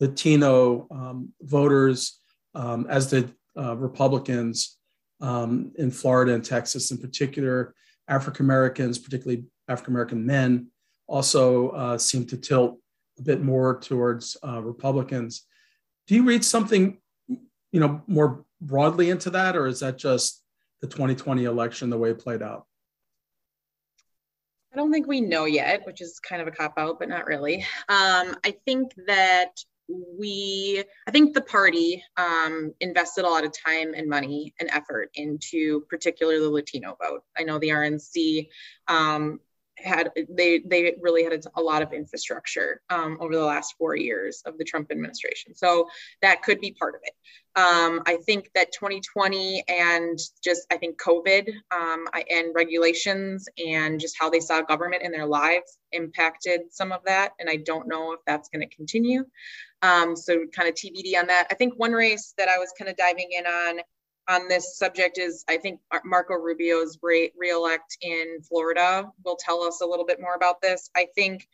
Latino 0.00 0.86
um, 0.90 1.32
voters, 1.40 2.20
um, 2.54 2.86
as 2.88 3.08
did 3.08 3.32
uh, 3.56 3.76
Republicans 3.76 4.76
um, 5.20 5.72
in 5.76 5.90
Florida 5.90 6.34
and 6.34 6.44
Texas, 6.44 6.90
in 6.90 6.98
particular. 6.98 7.74
African 8.08 8.46
Americans, 8.46 8.98
particularly 8.98 9.44
African 9.68 9.92
American 9.92 10.24
men, 10.24 10.68
also 11.06 11.70
uh, 11.70 11.98
seem 11.98 12.26
to 12.26 12.36
tilt 12.36 12.78
a 13.18 13.22
bit 13.22 13.42
more 13.42 13.78
towards 13.80 14.36
uh, 14.46 14.62
Republicans. 14.62 15.46
Do 16.06 16.14
you 16.14 16.22
read 16.24 16.44
something, 16.44 16.98
you 17.28 17.80
know, 17.80 18.02
more 18.06 18.44
broadly 18.60 19.10
into 19.10 19.30
that, 19.30 19.56
or 19.56 19.66
is 19.66 19.80
that 19.80 19.98
just 19.98 20.42
the 20.80 20.86
2020 20.86 21.44
election 21.44 21.90
the 21.90 21.98
way 21.98 22.10
it 22.10 22.18
played 22.18 22.42
out? 22.42 22.67
I 24.72 24.76
don't 24.76 24.92
think 24.92 25.06
we 25.06 25.20
know 25.20 25.46
yet, 25.46 25.86
which 25.86 26.00
is 26.00 26.20
kind 26.20 26.42
of 26.42 26.48
a 26.48 26.52
cop 26.52 26.74
out, 26.76 26.98
but 26.98 27.08
not 27.08 27.26
really. 27.26 27.64
Um, 27.88 28.36
I 28.44 28.54
think 28.64 28.92
that 29.06 29.52
we, 29.88 30.84
I 31.06 31.10
think 31.10 31.32
the 31.32 31.40
party 31.40 32.04
um, 32.16 32.74
invested 32.80 33.24
a 33.24 33.28
lot 33.28 33.44
of 33.44 33.52
time 33.52 33.94
and 33.94 34.08
money 34.08 34.54
and 34.60 34.68
effort 34.70 35.10
into 35.14 35.82
particularly 35.88 36.40
the 36.40 36.50
Latino 36.50 36.96
vote. 37.02 37.22
I 37.36 37.44
know 37.44 37.58
the 37.58 37.70
RNC 37.70 38.48
um, 38.88 39.40
had 39.82 40.10
they 40.28 40.60
they 40.60 40.94
really 41.00 41.24
had 41.24 41.44
a 41.56 41.62
lot 41.62 41.82
of 41.82 41.92
infrastructure 41.92 42.80
um, 42.90 43.16
over 43.20 43.34
the 43.34 43.44
last 43.44 43.74
four 43.78 43.96
years 43.96 44.42
of 44.46 44.58
the 44.58 44.64
Trump 44.64 44.90
administration. 44.90 45.54
So 45.54 45.88
that 46.22 46.42
could 46.42 46.60
be 46.60 46.72
part 46.72 46.94
of 46.94 47.00
it. 47.04 47.14
Um, 47.56 48.02
I 48.06 48.18
think 48.24 48.50
that 48.54 48.72
2020 48.72 49.64
and 49.68 50.18
just 50.44 50.66
I 50.70 50.76
think 50.76 51.00
COVID 51.00 51.48
um, 51.70 52.06
and 52.30 52.54
regulations 52.54 53.48
and 53.64 53.98
just 53.98 54.16
how 54.18 54.30
they 54.30 54.40
saw 54.40 54.60
government 54.62 55.02
in 55.02 55.10
their 55.10 55.26
lives 55.26 55.78
impacted 55.92 56.60
some 56.70 56.92
of 56.92 57.00
that, 57.06 57.32
and 57.38 57.48
I 57.48 57.56
don't 57.56 57.88
know 57.88 58.12
if 58.12 58.20
that's 58.26 58.48
going 58.48 58.68
to 58.68 58.74
continue. 58.74 59.24
Um, 59.82 60.16
so 60.16 60.44
kind 60.54 60.68
of 60.68 60.74
TBD 60.74 61.18
on 61.18 61.28
that. 61.28 61.48
I 61.50 61.54
think 61.54 61.74
one 61.76 61.92
race 61.92 62.34
that 62.36 62.48
I 62.48 62.58
was 62.58 62.72
kind 62.76 62.90
of 62.90 62.96
diving 62.96 63.28
in 63.30 63.46
on 63.46 63.80
on 64.28 64.46
this 64.48 64.76
subject 64.76 65.18
is 65.18 65.44
I 65.48 65.56
think 65.56 65.80
Marco 66.04 66.34
Rubio's 66.34 66.98
re- 67.02 67.32
reelect 67.36 67.96
in 68.02 68.40
Florida 68.42 69.10
will 69.24 69.36
tell 69.36 69.62
us 69.62 69.80
a 69.80 69.86
little 69.86 70.04
bit 70.04 70.20
more 70.20 70.34
about 70.34 70.60
this. 70.60 70.90
I 70.94 71.06
think 71.14 71.48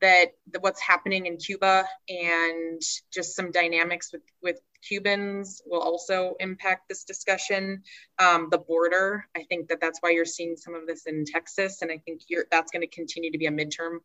that 0.00 0.32
the, 0.52 0.60
what's 0.60 0.80
happening 0.80 1.26
in 1.26 1.36
Cuba 1.36 1.84
and 2.08 2.80
just 3.12 3.34
some 3.34 3.50
dynamics 3.50 4.10
with, 4.12 4.22
with 4.42 4.60
Cubans 4.86 5.62
will 5.66 5.80
also 5.80 6.34
impact 6.40 6.88
this 6.88 7.04
discussion. 7.04 7.82
Um, 8.18 8.48
the 8.50 8.58
border, 8.58 9.26
I 9.36 9.44
think 9.44 9.68
that 9.68 9.80
that's 9.80 9.98
why 10.00 10.10
you're 10.10 10.24
seeing 10.24 10.56
some 10.56 10.74
of 10.74 10.86
this 10.86 11.06
in 11.06 11.24
Texas, 11.24 11.82
and 11.82 11.90
I 11.90 11.98
think 11.98 12.22
that's 12.50 12.70
going 12.70 12.82
to 12.82 12.94
continue 12.94 13.32
to 13.32 13.38
be 13.38 13.46
a 13.46 13.50
midterm 13.50 13.98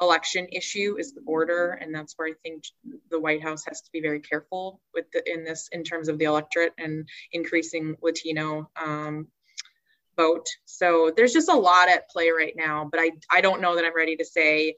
election 0.00 0.46
issue 0.52 0.96
is 0.98 1.12
the 1.12 1.20
border, 1.20 1.70
and 1.70 1.94
that's 1.94 2.14
where 2.16 2.28
I 2.28 2.34
think 2.42 2.64
the 3.10 3.20
White 3.20 3.42
House 3.42 3.64
has 3.66 3.80
to 3.82 3.90
be 3.92 4.00
very 4.00 4.20
careful 4.20 4.80
with 4.94 5.10
the, 5.12 5.22
in 5.30 5.44
this 5.44 5.68
in 5.72 5.84
terms 5.84 6.08
of 6.08 6.18
the 6.18 6.26
electorate 6.26 6.74
and 6.78 7.08
increasing 7.32 7.96
Latino 8.02 8.70
um, 8.76 9.28
vote. 10.16 10.46
So 10.66 11.12
there's 11.16 11.32
just 11.32 11.48
a 11.48 11.56
lot 11.56 11.88
at 11.88 12.10
play 12.10 12.30
right 12.30 12.54
now, 12.56 12.88
but 12.90 13.00
I 13.00 13.12
I 13.30 13.40
don't 13.40 13.60
know 13.60 13.76
that 13.76 13.84
I'm 13.84 13.96
ready 13.96 14.16
to 14.16 14.24
say 14.24 14.76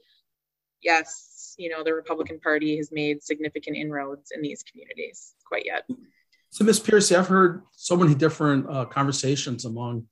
yes 0.81 1.30
you 1.61 1.69
know, 1.69 1.83
the 1.83 1.93
Republican 1.93 2.39
Party 2.39 2.77
has 2.77 2.91
made 2.91 3.21
significant 3.21 3.77
inroads 3.77 4.31
in 4.33 4.41
these 4.41 4.63
communities 4.63 5.35
quite 5.45 5.65
yet. 5.65 5.87
So, 6.49 6.65
Ms. 6.65 6.79
Pearcey, 6.79 7.15
I've 7.15 7.27
heard 7.27 7.61
so 7.71 7.95
many 7.95 8.15
different 8.15 8.67
uh, 8.67 8.85
conversations 8.85 9.65
among 9.65 10.07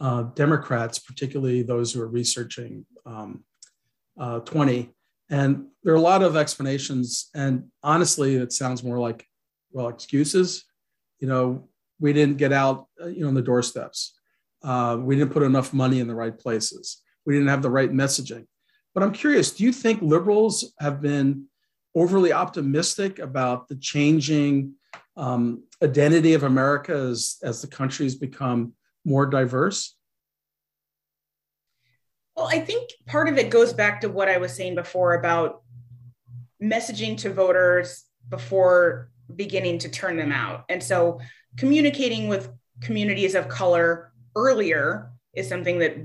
uh, 0.00 0.24
Democrats, 0.34 0.98
particularly 0.98 1.62
those 1.62 1.92
who 1.92 2.02
are 2.02 2.08
researching 2.08 2.84
um, 3.06 3.44
uh, 4.18 4.40
20. 4.40 4.90
And 5.30 5.66
there 5.82 5.92
are 5.92 5.96
a 5.96 6.00
lot 6.00 6.22
of 6.22 6.36
explanations. 6.36 7.30
And 7.34 7.64
honestly, 7.82 8.34
it 8.36 8.52
sounds 8.52 8.82
more 8.82 8.98
like, 8.98 9.24
well, 9.70 9.88
excuses. 9.88 10.64
You 11.20 11.28
know, 11.28 11.68
we 12.00 12.12
didn't 12.12 12.38
get 12.38 12.52
out, 12.52 12.86
uh, 13.02 13.06
you 13.06 13.20
know, 13.20 13.28
on 13.28 13.34
the 13.34 13.42
doorsteps. 13.42 14.18
Uh, 14.62 14.98
we 15.00 15.16
didn't 15.16 15.32
put 15.32 15.42
enough 15.42 15.72
money 15.72 16.00
in 16.00 16.08
the 16.08 16.14
right 16.14 16.36
places. 16.36 17.02
We 17.24 17.34
didn't 17.34 17.48
have 17.48 17.62
the 17.62 17.70
right 17.70 17.92
messaging. 17.92 18.46
But 18.98 19.04
I'm 19.04 19.12
curious, 19.12 19.52
do 19.52 19.62
you 19.62 19.70
think 19.70 20.02
liberals 20.02 20.74
have 20.80 21.00
been 21.00 21.44
overly 21.94 22.32
optimistic 22.32 23.20
about 23.20 23.68
the 23.68 23.76
changing 23.76 24.72
um, 25.16 25.62
identity 25.80 26.34
of 26.34 26.42
America 26.42 26.94
as, 26.94 27.36
as 27.44 27.62
the 27.62 27.68
country's 27.68 28.16
become 28.16 28.72
more 29.04 29.24
diverse? 29.24 29.94
Well, 32.36 32.48
I 32.48 32.58
think 32.58 32.90
part 33.06 33.28
of 33.28 33.38
it 33.38 33.50
goes 33.50 33.72
back 33.72 34.00
to 34.00 34.08
what 34.08 34.28
I 34.28 34.38
was 34.38 34.52
saying 34.52 34.74
before 34.74 35.14
about 35.14 35.62
messaging 36.60 37.16
to 37.18 37.32
voters 37.32 38.04
before 38.28 39.12
beginning 39.36 39.78
to 39.78 39.88
turn 39.88 40.16
them 40.16 40.32
out. 40.32 40.64
And 40.68 40.82
so 40.82 41.20
communicating 41.56 42.26
with 42.26 42.50
communities 42.80 43.36
of 43.36 43.46
color 43.46 44.10
earlier 44.34 45.12
is 45.34 45.48
something 45.48 45.78
that 45.78 45.98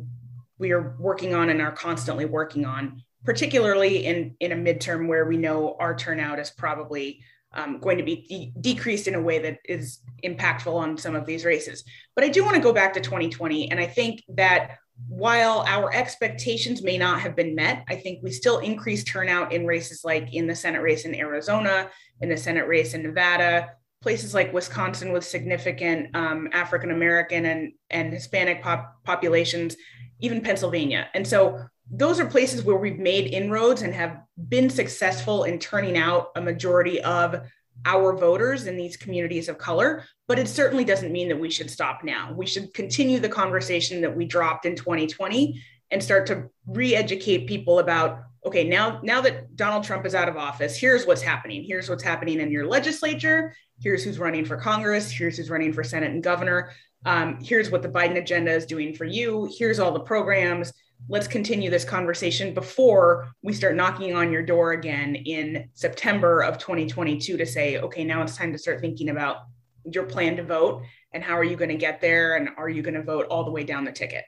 we 0.57 0.71
are 0.71 0.95
working 0.99 1.33
on 1.33 1.49
and 1.49 1.61
are 1.61 1.71
constantly 1.71 2.25
working 2.25 2.65
on, 2.65 3.01
particularly 3.23 4.05
in, 4.05 4.35
in 4.39 4.51
a 4.51 4.55
midterm 4.55 5.07
where 5.07 5.25
we 5.25 5.37
know 5.37 5.75
our 5.79 5.95
turnout 5.95 6.39
is 6.39 6.49
probably 6.51 7.23
um, 7.53 7.79
going 7.79 7.97
to 7.97 8.03
be 8.03 8.25
de- 8.27 8.73
decreased 8.73 9.07
in 9.07 9.15
a 9.15 9.21
way 9.21 9.39
that 9.39 9.59
is 9.65 9.99
impactful 10.23 10.73
on 10.73 10.97
some 10.97 11.15
of 11.15 11.25
these 11.25 11.45
races. 11.45 11.83
But 12.15 12.23
I 12.23 12.29
do 12.29 12.43
want 12.43 12.55
to 12.55 12.61
go 12.61 12.73
back 12.73 12.93
to 12.93 13.01
2020. 13.01 13.69
And 13.71 13.79
I 13.79 13.85
think 13.85 14.23
that 14.29 14.77
while 15.07 15.63
our 15.67 15.93
expectations 15.93 16.81
may 16.81 16.97
not 16.97 17.19
have 17.21 17.35
been 17.35 17.55
met, 17.55 17.83
I 17.89 17.95
think 17.95 18.19
we 18.23 18.31
still 18.31 18.59
increased 18.59 19.07
turnout 19.07 19.51
in 19.51 19.65
races 19.65 20.03
like 20.03 20.33
in 20.33 20.47
the 20.47 20.55
Senate 20.55 20.81
race 20.81 21.05
in 21.05 21.15
Arizona, 21.15 21.89
in 22.21 22.29
the 22.29 22.37
Senate 22.37 22.67
race 22.67 22.93
in 22.93 23.03
Nevada, 23.03 23.71
places 24.01 24.33
like 24.33 24.53
Wisconsin 24.53 25.11
with 25.11 25.23
significant 25.23 26.15
um, 26.15 26.49
African 26.51 26.91
American 26.91 27.45
and, 27.45 27.71
and 27.89 28.13
Hispanic 28.13 28.61
pop- 28.61 29.03
populations, 29.03 29.75
even 30.23 30.41
Pennsylvania. 30.41 31.09
And 31.13 31.27
so 31.27 31.59
those 31.91 32.19
are 32.19 32.25
places 32.25 32.63
where 32.63 32.77
we've 32.77 32.97
made 32.97 33.33
inroads 33.33 33.81
and 33.81 33.93
have 33.93 34.21
been 34.47 34.69
successful 34.69 35.43
in 35.43 35.59
turning 35.59 35.97
out 35.97 36.31
a 36.35 36.41
majority 36.41 37.01
of 37.01 37.41
our 37.85 38.15
voters 38.15 38.65
in 38.65 38.77
these 38.77 38.95
communities 38.95 39.49
of 39.49 39.57
color. 39.57 40.05
But 40.29 40.39
it 40.39 40.47
certainly 40.47 40.85
doesn't 40.85 41.11
mean 41.11 41.27
that 41.27 41.39
we 41.39 41.49
should 41.49 41.69
stop 41.69 42.05
now. 42.05 42.31
We 42.31 42.45
should 42.45 42.73
continue 42.73 43.19
the 43.19 43.27
conversation 43.27 43.99
that 44.01 44.15
we 44.15 44.23
dropped 44.23 44.65
in 44.65 44.77
2020 44.77 45.61
and 45.91 46.01
start 46.01 46.25
to 46.27 46.49
re-educate 46.65 47.47
people 47.47 47.79
about 47.79 48.23
okay 48.45 48.67
now 48.67 48.99
now 49.03 49.21
that 49.21 49.55
donald 49.55 49.83
trump 49.83 50.05
is 50.05 50.15
out 50.15 50.27
of 50.27 50.35
office 50.35 50.75
here's 50.75 51.05
what's 51.05 51.21
happening 51.21 51.63
here's 51.63 51.89
what's 51.89 52.03
happening 52.03 52.39
in 52.39 52.51
your 52.51 52.65
legislature 52.65 53.55
here's 53.79 54.03
who's 54.03 54.17
running 54.17 54.43
for 54.43 54.57
congress 54.57 55.11
here's 55.11 55.37
who's 55.37 55.49
running 55.49 55.71
for 55.71 55.83
senate 55.83 56.11
and 56.11 56.23
governor 56.23 56.71
um, 57.05 57.37
here's 57.41 57.69
what 57.69 57.81
the 57.81 57.89
biden 57.89 58.17
agenda 58.17 58.51
is 58.51 58.65
doing 58.65 58.93
for 58.93 59.05
you 59.05 59.49
here's 59.57 59.79
all 59.79 59.91
the 59.91 59.99
programs 59.99 60.73
let's 61.09 61.27
continue 61.27 61.69
this 61.69 61.83
conversation 61.83 62.53
before 62.53 63.33
we 63.43 63.53
start 63.53 63.75
knocking 63.75 64.15
on 64.15 64.31
your 64.31 64.43
door 64.43 64.71
again 64.71 65.15
in 65.15 65.69
September 65.73 66.41
of 66.41 66.57
2022 66.57 67.37
to 67.37 67.45
say, 67.45 67.77
okay, 67.79 68.03
now 68.03 68.21
it's 68.21 68.37
time 68.37 68.51
to 68.51 68.57
start 68.57 68.79
thinking 68.79 69.09
about 69.09 69.43
your 69.91 70.03
plan 70.03 70.37
to 70.37 70.43
vote 70.43 70.83
and 71.13 71.23
how 71.23 71.37
are 71.37 71.43
you 71.43 71.57
going 71.57 71.69
to 71.69 71.77
get 71.77 71.99
there 71.99 72.37
and 72.37 72.49
are 72.57 72.69
you 72.69 72.81
going 72.81 72.93
to 72.93 73.03
vote 73.03 73.27
all 73.29 73.43
the 73.43 73.51
way 73.51 73.63
down 73.63 73.83
the 73.83 73.91
ticket? 73.91 74.23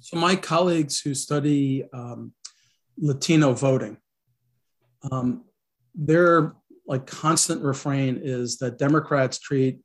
So, 0.00 0.18
my 0.18 0.36
colleagues 0.36 1.00
who 1.00 1.14
study 1.14 1.84
um, 1.94 2.32
Latino 2.98 3.54
voting, 3.54 3.96
um, 5.10 5.44
their 5.94 6.54
like 6.86 7.06
constant 7.06 7.62
refrain 7.62 8.20
is 8.22 8.58
that 8.58 8.78
Democrats 8.78 9.38
treat 9.38 9.80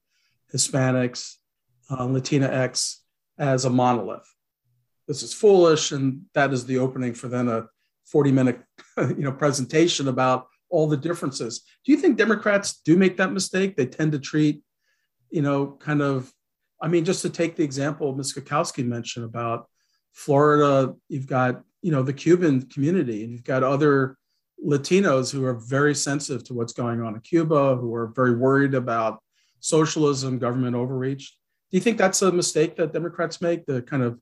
Hispanics, 0.54 1.36
uh, 1.90 2.06
Latinx 2.06 2.98
as 3.38 3.66
a 3.66 3.70
monolith. 3.70 4.28
This 5.08 5.24
is 5.24 5.34
foolish 5.34 5.92
and 5.92 6.24
that 6.34 6.54
is 6.54 6.66
the 6.66 6.78
opening 6.78 7.14
for 7.14 7.28
then 7.28 7.48
a 7.48 7.68
40 8.06 8.32
minute 8.32 8.62
you 8.98 9.24
know 9.24 9.32
presentation 9.32 10.08
about 10.08 10.48
all 10.70 10.88
the 10.88 10.98
differences. 10.98 11.62
Do 11.86 11.92
you 11.92 11.98
think 11.98 12.18
democrats 12.18 12.82
do 12.86 12.96
make 12.96 13.18
that 13.18 13.34
mistake? 13.34 13.76
They 13.76 13.86
tend 13.86 14.12
to 14.12 14.20
treat 14.20 14.64
you 15.30 15.42
know 15.42 15.78
kind 15.80 16.02
of 16.02 16.32
i 16.82 16.88
mean 16.88 17.06
just 17.06 17.22
to 17.22 17.30
take 17.30 17.56
the 17.56 17.64
example 17.64 18.16
ms. 18.16 18.34
Kukowski 18.34 18.86
mentioned 18.86 19.26
about 19.26 19.68
florida 20.14 20.94
you've 21.08 21.28
got 21.28 21.62
you 21.82 21.92
know 21.92 22.04
the 22.04 22.14
cuban 22.14 22.62
community 22.64 23.24
and 23.24 23.32
you've 23.32 23.44
got 23.44 23.64
other 23.64 24.18
latinos 24.66 25.32
who 25.32 25.46
are 25.46 25.54
very 25.54 25.96
sensitive 25.96 26.44
to 26.44 26.54
what's 26.54 26.74
going 26.74 27.02
on 27.02 27.16
in 27.16 27.22
cuba 27.22 27.76
who 27.76 27.94
are 27.94 28.08
very 28.08 28.36
worried 28.36 28.74
about 28.74 29.22
socialism 29.60 30.40
government 30.40 30.76
overreach 30.76 31.38
do 31.72 31.78
you 31.78 31.82
think 31.82 31.98
that's 31.98 32.22
a 32.22 32.32
mistake 32.32 32.76
that 32.78 32.94
democrats 32.94 33.42
make 33.42 33.66
the 33.66 33.82
kind 33.82 34.04
of 34.04 34.20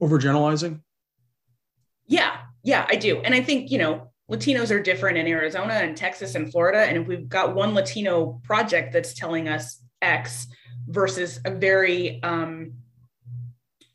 overgeneralizing? 0.00 0.80
Yeah, 2.06 2.38
yeah, 2.62 2.86
I 2.88 2.96
do. 2.96 3.18
And 3.18 3.34
I 3.34 3.42
think, 3.42 3.70
you 3.70 3.78
know, 3.78 4.10
Latinos 4.30 4.74
are 4.74 4.82
different 4.82 5.18
in 5.18 5.26
Arizona 5.26 5.74
and 5.74 5.96
Texas 5.96 6.34
and 6.34 6.50
Florida. 6.50 6.80
And 6.80 6.98
if 6.98 7.06
we've 7.06 7.28
got 7.28 7.54
one 7.54 7.74
Latino 7.74 8.40
project 8.44 8.92
that's 8.92 9.14
telling 9.14 9.48
us 9.48 9.82
X 10.02 10.46
versus 10.86 11.40
a 11.44 11.50
very 11.50 12.22
um, 12.22 12.74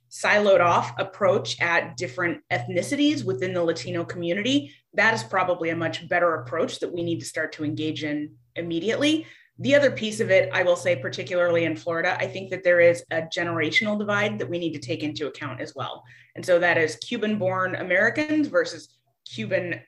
siloed 0.09 0.59
off 0.59 0.93
approach 0.97 1.59
at 1.61 1.97
different 1.97 2.41
ethnicities 2.51 3.23
within 3.23 3.53
the 3.53 3.63
Latino 3.63 4.03
community, 4.03 4.73
that 4.93 5.13
is 5.13 5.23
probably 5.23 5.69
a 5.69 5.75
much 5.75 6.07
better 6.07 6.35
approach 6.35 6.79
that 6.79 6.93
we 6.93 7.03
need 7.03 7.19
to 7.19 7.25
start 7.25 7.51
to 7.53 7.63
engage 7.63 8.03
in 8.03 8.35
immediately. 8.55 9.25
The 9.59 9.75
other 9.75 9.91
piece 9.91 10.19
of 10.19 10.31
it, 10.31 10.49
I 10.51 10.63
will 10.63 10.75
say, 10.75 10.95
particularly 10.95 11.65
in 11.65 11.75
Florida, 11.75 12.17
I 12.19 12.27
think 12.27 12.49
that 12.49 12.63
there 12.63 12.79
is 12.79 13.03
a 13.11 13.21
generational 13.21 13.99
divide 13.99 14.39
that 14.39 14.49
we 14.49 14.57
need 14.57 14.73
to 14.73 14.79
take 14.79 15.03
into 15.03 15.27
account 15.27 15.61
as 15.61 15.75
well. 15.75 16.03
And 16.35 16.45
so 16.45 16.57
that 16.59 16.77
is 16.77 16.95
Cuban 16.97 17.37
born 17.37 17.75
Americans 17.75 18.47
versus 18.47 18.97
Cuban 19.31 19.79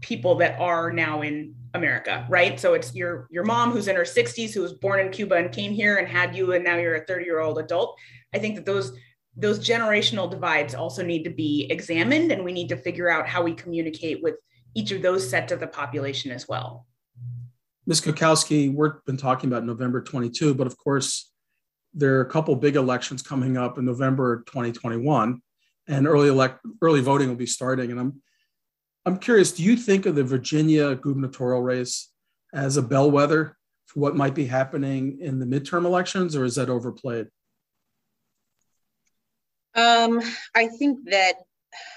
people 0.00 0.36
that 0.36 0.60
are 0.60 0.92
now 0.92 1.22
in 1.22 1.54
America, 1.74 2.26
right? 2.28 2.58
So 2.60 2.74
it's 2.74 2.94
your 2.94 3.28
your 3.30 3.44
mom 3.44 3.72
who's 3.72 3.88
in 3.88 3.96
her 3.96 4.02
60s 4.02 4.52
who 4.52 4.62
was 4.62 4.74
born 4.74 5.00
in 5.00 5.10
Cuba 5.10 5.36
and 5.36 5.52
came 5.52 5.72
here 5.72 5.96
and 5.96 6.06
had 6.06 6.36
you 6.36 6.52
and 6.52 6.64
now 6.64 6.76
you're 6.76 6.96
a 6.96 7.06
30-year-old 7.06 7.58
adult. 7.58 7.98
I 8.34 8.38
think 8.38 8.56
that 8.56 8.66
those 8.66 8.92
those 9.36 9.58
generational 9.58 10.30
divides 10.30 10.74
also 10.74 11.02
need 11.02 11.22
to 11.24 11.30
be 11.30 11.66
examined 11.70 12.32
and 12.32 12.44
we 12.44 12.52
need 12.52 12.68
to 12.68 12.76
figure 12.76 13.08
out 13.08 13.28
how 13.28 13.42
we 13.42 13.54
communicate 13.54 14.22
with 14.22 14.34
each 14.74 14.90
of 14.90 15.00
those 15.00 15.28
sets 15.28 15.52
of 15.52 15.60
the 15.60 15.66
population 15.66 16.30
as 16.30 16.48
well. 16.48 16.86
Ms. 17.88 18.02
Kukowski, 18.02 18.74
we've 18.74 18.92
been 19.06 19.16
talking 19.16 19.48
about 19.48 19.64
November 19.64 20.02
22, 20.02 20.52
but 20.52 20.66
of 20.66 20.76
course, 20.76 21.32
there 21.94 22.18
are 22.18 22.20
a 22.20 22.30
couple 22.30 22.54
big 22.54 22.76
elections 22.76 23.22
coming 23.22 23.56
up 23.56 23.78
in 23.78 23.86
November 23.86 24.44
2021, 24.46 25.40
and 25.86 26.06
early 26.06 26.28
elect 26.28 26.60
early 26.82 27.00
voting 27.00 27.28
will 27.28 27.34
be 27.34 27.46
starting. 27.46 27.90
And 27.90 27.98
I'm 27.98 28.22
I'm 29.06 29.18
curious, 29.18 29.52
do 29.52 29.62
you 29.62 29.74
think 29.74 30.04
of 30.04 30.14
the 30.14 30.22
Virginia 30.22 30.94
gubernatorial 30.96 31.62
race 31.62 32.10
as 32.52 32.76
a 32.76 32.82
bellwether 32.82 33.56
for 33.86 34.00
what 34.00 34.14
might 34.14 34.34
be 34.34 34.44
happening 34.44 35.18
in 35.22 35.38
the 35.38 35.46
midterm 35.46 35.86
elections, 35.86 36.36
or 36.36 36.44
is 36.44 36.56
that 36.56 36.68
overplayed? 36.68 37.28
Um, 39.74 40.20
I 40.54 40.68
think 40.68 41.08
that 41.08 41.36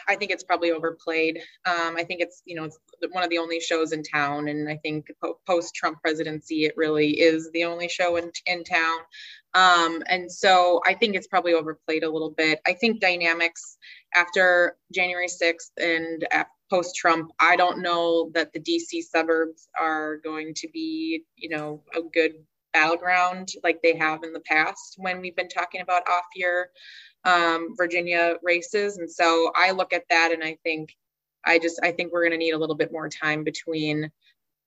I 0.08 0.16
think 0.16 0.32
it's 0.32 0.46
probably 0.46 0.72
overplayed. 0.72 1.42
Um, 1.66 1.98
I 1.98 2.06
think 2.06 2.22
it's 2.22 2.42
you 2.46 2.56
know 2.56 2.64
it's 2.64 2.80
one 3.12 3.24
of 3.24 3.30
the 3.30 3.38
only 3.38 3.60
shows 3.60 3.92
in 3.92 4.04
town, 4.04 4.48
and 4.48 4.70
I 4.70 4.78
think 4.78 5.08
post 5.48 5.76
Trump 5.76 6.02
presidency, 6.02 6.66
it 6.66 6.74
really 6.78 7.20
is 7.20 7.50
the 7.52 7.66
only 7.66 7.88
show 7.88 8.18
in 8.18 8.32
in 8.46 8.64
town. 8.64 8.98
Um, 9.54 10.04
and 10.08 10.32
so 10.32 10.82
I 10.86 10.94
think 10.94 11.16
it's 11.16 11.28
probably 11.28 11.54
overplayed 11.54 12.04
a 12.04 12.10
little 12.10 12.32
bit. 12.32 12.62
I 12.66 12.74
think 12.74 13.02
dynamics 13.02 13.78
after 14.16 14.78
January 14.94 15.28
6th 15.28 15.72
and 15.78 16.26
post 16.70 16.96
Trump, 16.96 17.32
I 17.40 17.56
don't 17.58 17.82
know 17.82 18.32
that 18.34 18.54
the 18.54 18.60
DC 18.60 19.04
suburbs 19.04 19.68
are 19.80 20.18
going 20.18 20.54
to 20.56 20.70
be 20.72 21.24
you 21.36 21.50
know 21.50 21.84
a 21.96 22.02
good 22.02 22.34
battleground 22.74 23.52
like 23.64 23.82
they 23.82 23.98
have 23.98 24.24
in 24.24 24.32
the 24.32 24.40
past 24.40 24.96
when 24.98 25.20
we've 25.20 25.36
been 25.36 25.50
talking 25.50 25.82
about 25.82 26.08
off 26.08 26.24
year 26.36 26.70
um, 27.24 27.76
Virginia 27.76 28.36
races. 28.44 28.98
And 28.98 29.10
so 29.10 29.52
I 29.56 29.72
look 29.72 29.94
at 29.94 30.06
that 30.10 30.32
and 30.32 30.44
I 30.44 30.58
think, 30.64 30.96
I 31.46 31.60
just, 31.60 31.80
I 31.84 31.92
think 31.92 32.12
we're 32.12 32.22
going 32.22 32.32
to 32.32 32.38
need 32.38 32.52
a 32.52 32.58
little 32.58 32.76
bit 32.76 32.92
more 32.92 33.10
time 33.10 33.44
between 33.44 34.12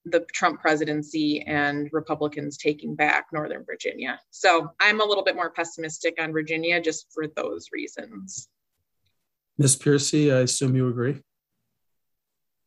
the 0.07 0.27
Trump 0.35 0.61
presidency 0.61 1.43
and 1.43 1.89
Republicans 1.93 2.59
taking 2.59 2.95
back 2.95 3.27
Northern 3.33 3.65
Virginia. 3.65 4.21
So 4.31 4.71
I'm 4.81 5.01
a 5.01 5.05
little 5.05 5.25
bit 5.25 5.35
more 5.35 5.51
pessimistic 5.51 6.21
on 6.21 6.33
Virginia 6.33 6.81
just 6.81 7.07
for 7.13 7.27
those 7.27 7.69
reasons. 7.73 8.49
Ms. 9.57 9.77
Pearcey, 9.77 10.35
I 10.35 10.41
assume 10.41 10.77
you 10.77 10.89
agree. 10.89 11.23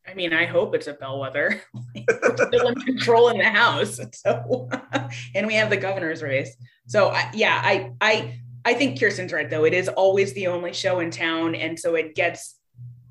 I 0.07 0.13
mean, 0.13 0.31
I 0.31 0.45
hope 0.45 0.73
it's 0.73 0.87
a 0.87 0.93
bellwether. 0.93 1.61
We're 1.95 2.47
still 2.47 2.67
in 2.69 2.75
control 2.75 3.27
in 3.29 3.37
the 3.37 3.49
House, 3.49 3.99
so 4.13 4.69
and 5.35 5.45
we 5.45 5.55
have 5.55 5.69
the 5.69 5.75
governor's 5.75 6.23
race. 6.23 6.55
So 6.87 7.09
I, 7.09 7.29
yeah, 7.33 7.61
I 7.61 7.91
I 7.99 8.39
I 8.63 8.73
think 8.73 8.99
Kirsten's 8.99 9.33
right 9.33 9.49
though. 9.49 9.65
It 9.65 9.73
is 9.73 9.89
always 9.89 10.31
the 10.33 10.47
only 10.47 10.71
show 10.71 10.99
in 11.01 11.11
town, 11.11 11.55
and 11.55 11.77
so 11.77 11.95
it 11.95 12.15
gets, 12.15 12.56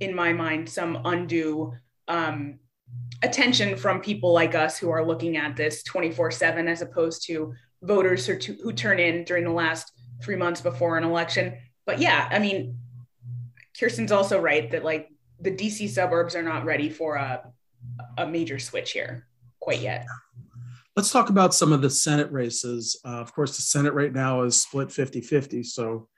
in 0.00 0.14
my 0.14 0.32
mind, 0.32 0.68
some 0.68 1.00
undue 1.04 1.72
um, 2.08 2.58
attention 3.22 3.76
from 3.76 4.00
people 4.00 4.32
like 4.32 4.54
us 4.54 4.78
who 4.78 4.90
are 4.90 5.04
looking 5.04 5.36
at 5.36 5.56
this 5.56 5.82
24 5.82 6.30
7 6.30 6.68
as 6.68 6.82
opposed 6.82 7.26
to 7.26 7.52
voters 7.82 8.26
who, 8.26 8.34
who 8.62 8.72
turn 8.72 8.98
in 8.98 9.24
during 9.24 9.44
the 9.44 9.50
last 9.50 9.92
three 10.22 10.36
months 10.36 10.60
before 10.60 10.96
an 10.96 11.04
election. 11.04 11.56
But 11.84 12.00
yeah, 12.00 12.28
I 12.30 12.38
mean, 12.38 12.78
Kirsten's 13.78 14.12
also 14.12 14.40
right 14.40 14.70
that 14.70 14.84
like 14.84 15.08
the 15.40 15.50
DC 15.50 15.88
suburbs 15.90 16.34
are 16.34 16.42
not 16.42 16.64
ready 16.64 16.88
for 16.88 17.16
a, 17.16 17.52
a 18.18 18.26
major 18.26 18.58
switch 18.58 18.92
here 18.92 19.26
quite 19.60 19.80
yet. 19.80 20.06
Let's 20.96 21.12
talk 21.12 21.28
about 21.28 21.54
some 21.54 21.72
of 21.72 21.82
the 21.82 21.90
Senate 21.90 22.32
races. 22.32 22.98
Uh, 23.04 23.20
of 23.20 23.34
course, 23.34 23.56
the 23.56 23.62
Senate 23.62 23.92
right 23.92 24.12
now 24.12 24.42
is 24.42 24.58
split 24.58 24.90
50 24.90 25.20
50. 25.20 25.62
So 25.62 26.08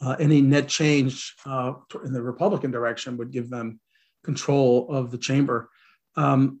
uh, 0.00 0.16
any 0.18 0.40
net 0.40 0.68
change 0.68 1.34
uh, 1.46 1.74
in 2.04 2.12
the 2.12 2.22
Republican 2.22 2.70
direction 2.70 3.16
would 3.16 3.30
give 3.30 3.50
them 3.50 3.80
control 4.24 4.88
of 4.90 5.10
the 5.10 5.18
chamber. 5.18 5.68
Um, 6.16 6.60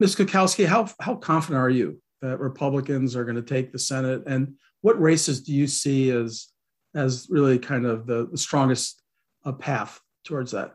Ms. 0.00 0.16
Kukowski, 0.16 0.66
how, 0.66 0.88
how 1.00 1.14
confident 1.16 1.58
are 1.58 1.70
you 1.70 2.00
that 2.22 2.38
Republicans 2.38 3.16
are 3.16 3.24
going 3.24 3.36
to 3.36 3.42
take 3.42 3.72
the 3.72 3.78
Senate? 3.78 4.22
And 4.26 4.54
what 4.82 5.00
races 5.00 5.42
do 5.42 5.52
you 5.52 5.66
see 5.66 6.10
as, 6.10 6.48
as 6.94 7.28
really 7.30 7.58
kind 7.58 7.86
of 7.86 8.06
the, 8.06 8.28
the 8.30 8.38
strongest 8.38 9.02
uh, 9.44 9.52
path 9.52 10.00
towards 10.24 10.52
that? 10.52 10.74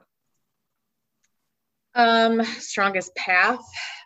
Um, 1.94 2.44
strongest 2.44 3.14
path. 3.16 3.60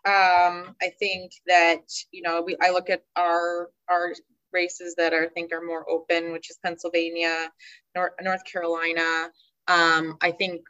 Um, 0.06 0.76
I 0.82 0.92
think 1.00 1.32
that 1.48 1.82
you 2.12 2.24
know 2.24 2.42
we 2.42 2.58
I 2.62 2.72
look 2.72 2.90
at 2.90 3.04
our 3.16 3.70
our 3.90 4.14
races 4.56 4.96
that 4.96 5.14
are 5.14 5.26
I 5.26 5.30
think 5.30 5.54
are 5.54 5.62
more 5.62 5.88
open, 5.88 6.32
which 6.32 6.50
is 6.50 6.58
Pennsylvania, 6.64 7.52
North 7.94 8.14
North 8.22 8.44
Carolina. 8.52 9.30
Um, 9.68 10.18
I 10.22 10.32
think 10.32 10.62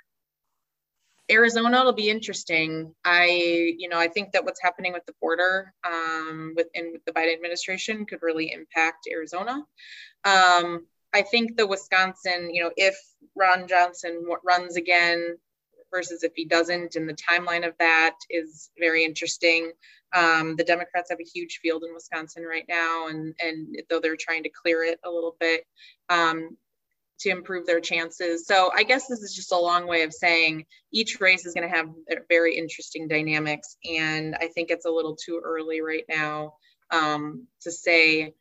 Arizona 1.30 1.84
will 1.84 1.94
be 1.94 2.10
interesting. 2.10 2.94
I, 3.04 3.26
you 3.78 3.90
know, 3.90 4.00
I 4.00 4.08
think 4.08 4.32
that 4.32 4.46
what's 4.46 4.62
happening 4.62 4.94
with 4.94 5.06
the 5.06 5.16
border 5.20 5.74
um, 5.84 6.54
within 6.56 6.92
with 6.94 7.06
the 7.06 7.12
Biden 7.14 7.34
administration 7.34 8.06
could 8.06 8.20
really 8.22 8.52
impact 8.52 9.08
Arizona. 9.12 9.64
Um, 10.24 10.86
I 11.14 11.22
think 11.24 11.58
the 11.58 11.66
Wisconsin, 11.66 12.54
you 12.54 12.64
know, 12.64 12.72
if 12.78 12.96
Ron 13.36 13.68
Johnson 13.68 14.24
runs 14.44 14.76
again 14.76 15.38
versus 15.96 16.24
if 16.24 16.34
he 16.36 16.46
doesn't, 16.46 16.96
and 16.96 17.08
the 17.08 17.18
timeline 17.30 17.66
of 17.66 17.74
that 17.80 18.16
is 18.30 18.70
very 18.78 19.06
interesting. 19.06 19.72
Um, 20.14 20.56
the 20.58 20.64
Democrats 20.64 21.10
have 21.10 21.20
a 21.22 21.32
huge 21.36 21.60
field 21.62 21.84
in 21.84 21.94
Wisconsin 21.94 22.44
right 22.44 22.66
now, 22.68 23.08
and 23.08 23.34
and 23.40 23.58
though 23.90 24.02
they're 24.02 24.18
trying 24.28 24.44
to 24.44 24.50
clear 24.62 24.84
it 24.84 25.00
a 25.06 25.10
little 25.10 25.36
bit, 25.40 25.62
um, 26.10 26.58
to 27.20 27.30
improve 27.30 27.66
their 27.66 27.80
chances. 27.80 28.46
So 28.46 28.72
I 28.76 28.84
guess 28.84 29.08
this 29.08 29.22
is 29.22 29.34
just 29.34 29.54
a 29.54 29.58
long 29.58 29.88
way 29.88 30.04
of 30.04 30.14
saying 30.14 30.66
each 30.92 31.22
race 31.22 31.46
is 31.46 31.54
going 31.54 31.70
to 31.70 31.76
have 31.76 31.88
very 32.30 32.58
interesting 32.58 33.08
dynamics. 33.08 33.78
And 33.90 34.36
I 34.36 34.48
think 34.48 34.70
it's 34.70 34.86
a 34.86 34.92
little 34.92 35.16
too 35.16 35.42
early 35.44 35.80
right 35.82 36.06
now 36.10 36.56
um, 36.92 37.48
to 37.62 37.72
say. 37.72 38.34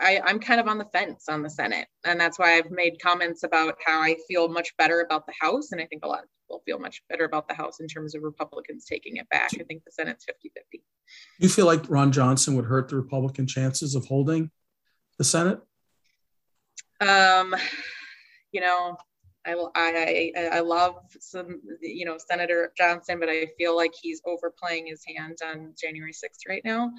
I, 0.00 0.20
I'm 0.24 0.38
kind 0.38 0.60
of 0.60 0.68
on 0.68 0.78
the 0.78 0.84
fence 0.84 1.28
on 1.28 1.42
the 1.42 1.50
Senate. 1.50 1.88
And 2.04 2.20
that's 2.20 2.38
why 2.38 2.56
I've 2.56 2.70
made 2.70 3.02
comments 3.02 3.42
about 3.42 3.74
how 3.84 4.00
I 4.00 4.14
feel 4.28 4.46
much 4.48 4.76
better 4.76 5.00
about 5.00 5.26
the 5.26 5.34
House. 5.40 5.72
And 5.72 5.80
I 5.80 5.86
think 5.86 6.04
a 6.04 6.08
lot 6.08 6.22
of 6.22 6.28
people 6.48 6.62
feel 6.64 6.78
much 6.78 7.02
better 7.08 7.24
about 7.24 7.48
the 7.48 7.54
House 7.54 7.80
in 7.80 7.86
terms 7.86 8.14
of 8.14 8.22
Republicans 8.22 8.84
taking 8.84 9.16
it 9.16 9.28
back. 9.28 9.50
I 9.54 9.62
think 9.64 9.84
the 9.84 9.90
Senate's 9.90 10.24
50 10.24 10.50
50. 10.54 10.82
You 11.38 11.48
feel 11.48 11.66
like 11.66 11.88
Ron 11.88 12.12
Johnson 12.12 12.56
would 12.56 12.64
hurt 12.64 12.88
the 12.88 12.96
Republican 12.96 13.46
chances 13.46 13.94
of 13.94 14.06
holding 14.06 14.50
the 15.18 15.24
Senate? 15.24 15.60
Um, 17.00 17.54
you 18.52 18.60
know, 18.60 18.96
I, 19.46 19.54
I, 19.74 20.32
I 20.52 20.60
love 20.60 20.96
some, 21.20 21.60
you 21.80 22.04
know, 22.04 22.18
Senator 22.18 22.72
Johnson, 22.76 23.20
but 23.20 23.28
I 23.28 23.46
feel 23.56 23.76
like 23.76 23.92
he's 24.00 24.20
overplaying 24.26 24.86
his 24.86 25.02
hand 25.06 25.38
on 25.44 25.74
January 25.80 26.12
6th 26.12 26.48
right 26.48 26.62
now. 26.64 26.90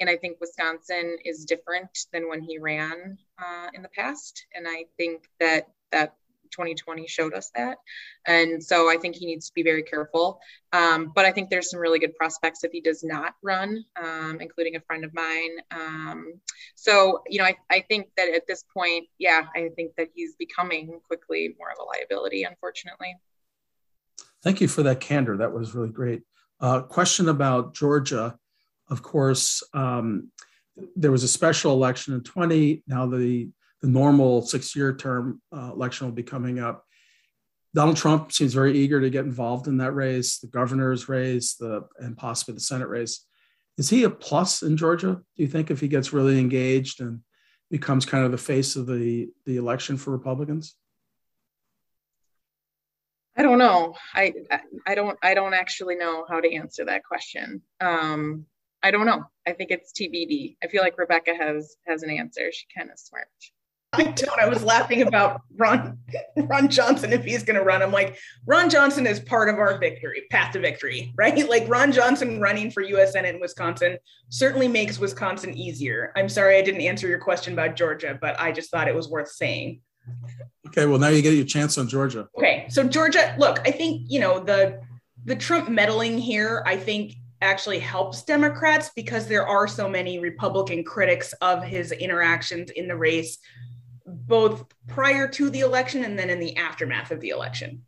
And 0.00 0.08
I 0.08 0.16
think 0.16 0.38
Wisconsin 0.40 1.16
is 1.24 1.44
different 1.44 2.06
than 2.12 2.28
when 2.28 2.40
he 2.40 2.58
ran 2.58 3.18
uh, 3.38 3.68
in 3.74 3.82
the 3.82 3.88
past. 3.88 4.46
And 4.54 4.66
I 4.68 4.84
think 4.96 5.24
that 5.40 5.68
that 5.92 6.14
2020 6.50 7.06
showed 7.06 7.34
us 7.34 7.50
that. 7.54 7.78
And 8.26 8.62
so 8.62 8.90
I 8.90 8.96
think 8.96 9.16
he 9.16 9.26
needs 9.26 9.46
to 9.48 9.54
be 9.54 9.62
very 9.62 9.82
careful. 9.82 10.40
Um, 10.72 11.12
but 11.14 11.24
I 11.24 11.32
think 11.32 11.50
there's 11.50 11.70
some 11.70 11.80
really 11.80 11.98
good 11.98 12.14
prospects 12.16 12.64
if 12.64 12.72
he 12.72 12.80
does 12.80 13.02
not 13.02 13.34
run, 13.42 13.84
um, 14.02 14.38
including 14.40 14.76
a 14.76 14.80
friend 14.80 15.04
of 15.04 15.14
mine. 15.14 15.56
Um, 15.70 16.34
so, 16.74 17.22
you 17.28 17.38
know, 17.38 17.44
I, 17.44 17.56
I 17.70 17.80
think 17.88 18.08
that 18.16 18.28
at 18.34 18.46
this 18.46 18.64
point, 18.74 19.06
yeah, 19.18 19.42
I 19.56 19.68
think 19.76 19.92
that 19.96 20.08
he's 20.14 20.34
becoming 20.36 21.00
quickly 21.06 21.54
more 21.58 21.70
of 21.70 21.78
a 21.80 21.84
liability, 21.84 22.44
unfortunately. 22.44 23.16
Thank 24.42 24.60
you 24.60 24.68
for 24.68 24.82
that 24.84 25.00
candor. 25.00 25.36
That 25.38 25.52
was 25.52 25.74
really 25.74 25.90
great. 25.90 26.22
Uh, 26.60 26.82
question 26.82 27.28
about 27.28 27.74
Georgia. 27.74 28.38
Of 28.90 29.02
course, 29.02 29.62
um, 29.74 30.30
there 30.96 31.12
was 31.12 31.24
a 31.24 31.28
special 31.28 31.72
election 31.72 32.14
in 32.14 32.22
20. 32.22 32.82
Now 32.86 33.06
the 33.06 33.50
the 33.82 33.88
normal 33.88 34.42
six 34.42 34.74
year 34.74 34.94
term 34.94 35.40
uh, 35.54 35.70
election 35.72 36.06
will 36.06 36.14
be 36.14 36.22
coming 36.22 36.58
up. 36.58 36.84
Donald 37.74 37.96
Trump 37.96 38.32
seems 38.32 38.54
very 38.54 38.76
eager 38.76 39.00
to 39.00 39.10
get 39.10 39.24
involved 39.24 39.68
in 39.68 39.76
that 39.78 39.92
race, 39.92 40.38
the 40.38 40.48
governor's 40.48 41.08
race, 41.08 41.54
the 41.54 41.86
and 41.98 42.16
possibly 42.16 42.54
the 42.54 42.60
Senate 42.60 42.88
race. 42.88 43.24
Is 43.76 43.90
he 43.90 44.04
a 44.04 44.10
plus 44.10 44.62
in 44.62 44.76
Georgia? 44.76 45.20
Do 45.36 45.42
you 45.42 45.48
think 45.48 45.70
if 45.70 45.80
he 45.80 45.86
gets 45.86 46.12
really 46.12 46.40
engaged 46.40 47.00
and 47.00 47.20
becomes 47.70 48.06
kind 48.06 48.24
of 48.24 48.32
the 48.32 48.38
face 48.38 48.74
of 48.76 48.86
the 48.86 49.28
the 49.46 49.56
election 49.56 49.96
for 49.96 50.10
Republicans? 50.10 50.74
I 53.36 53.42
don't 53.42 53.58
know. 53.58 53.94
I 54.14 54.32
I 54.84 54.96
don't 54.96 55.16
I 55.22 55.34
don't 55.34 55.54
actually 55.54 55.94
know 55.94 56.26
how 56.28 56.40
to 56.40 56.52
answer 56.52 56.84
that 56.86 57.04
question. 57.04 57.62
Um, 57.80 58.46
I 58.82 58.90
don't 58.90 59.06
know. 59.06 59.24
I 59.46 59.52
think 59.52 59.70
it's 59.70 59.92
TBD. 59.92 60.56
I 60.62 60.66
feel 60.66 60.82
like 60.82 60.98
Rebecca 60.98 61.34
has 61.34 61.76
has 61.86 62.02
an 62.02 62.10
answer. 62.10 62.50
She 62.50 62.66
kind 62.76 62.90
of 62.90 62.98
smart. 62.98 63.28
I 63.94 64.02
don't. 64.02 64.38
I 64.38 64.46
was 64.46 64.62
laughing 64.62 65.02
about 65.02 65.40
Ron 65.56 65.98
Ron 66.36 66.68
Johnson 66.68 67.12
if 67.12 67.24
he's 67.24 67.42
going 67.42 67.58
to 67.58 67.64
run. 67.64 67.82
I'm 67.82 67.90
like, 67.90 68.18
Ron 68.44 68.68
Johnson 68.68 69.06
is 69.06 69.18
part 69.18 69.48
of 69.48 69.58
our 69.58 69.78
victory, 69.78 70.24
path 70.30 70.52
to 70.52 70.60
victory, 70.60 71.12
right? 71.16 71.48
Like 71.48 71.66
Ron 71.68 71.90
Johnson 71.90 72.38
running 72.38 72.70
for 72.70 72.82
U.S. 72.82 73.12
Senate 73.12 73.34
in 73.34 73.40
Wisconsin 73.40 73.96
certainly 74.28 74.68
makes 74.68 74.98
Wisconsin 74.98 75.56
easier. 75.56 76.12
I'm 76.16 76.28
sorry 76.28 76.58
I 76.58 76.62
didn't 76.62 76.82
answer 76.82 77.08
your 77.08 77.18
question 77.18 77.54
about 77.54 77.76
Georgia, 77.76 78.18
but 78.20 78.38
I 78.38 78.52
just 78.52 78.70
thought 78.70 78.88
it 78.88 78.94
was 78.94 79.08
worth 79.08 79.30
saying. 79.30 79.80
Okay, 80.66 80.84
well 80.84 80.98
now 80.98 81.08
you 81.08 81.22
get 81.22 81.34
your 81.34 81.46
chance 81.46 81.78
on 81.78 81.88
Georgia. 81.88 82.28
Okay, 82.36 82.66
so 82.68 82.84
Georgia, 82.84 83.34
look, 83.38 83.60
I 83.66 83.70
think 83.70 84.02
you 84.08 84.20
know 84.20 84.38
the 84.38 84.80
the 85.24 85.36
Trump 85.36 85.70
meddling 85.70 86.18
here. 86.18 86.62
I 86.66 86.76
think 86.76 87.14
actually 87.40 87.78
helps 87.78 88.22
Democrats 88.22 88.90
because 88.94 89.26
there 89.28 89.46
are 89.46 89.68
so 89.68 89.88
many 89.88 90.18
Republican 90.18 90.82
critics 90.84 91.32
of 91.40 91.62
his 91.62 91.92
interactions 91.92 92.70
in 92.70 92.88
the 92.88 92.96
race 92.96 93.38
both 94.08 94.64
prior 94.86 95.28
to 95.28 95.50
the 95.50 95.60
election 95.60 96.04
and 96.04 96.18
then 96.18 96.30
in 96.30 96.40
the 96.40 96.56
aftermath 96.56 97.10
of 97.10 97.20
the 97.20 97.28
election. 97.30 97.84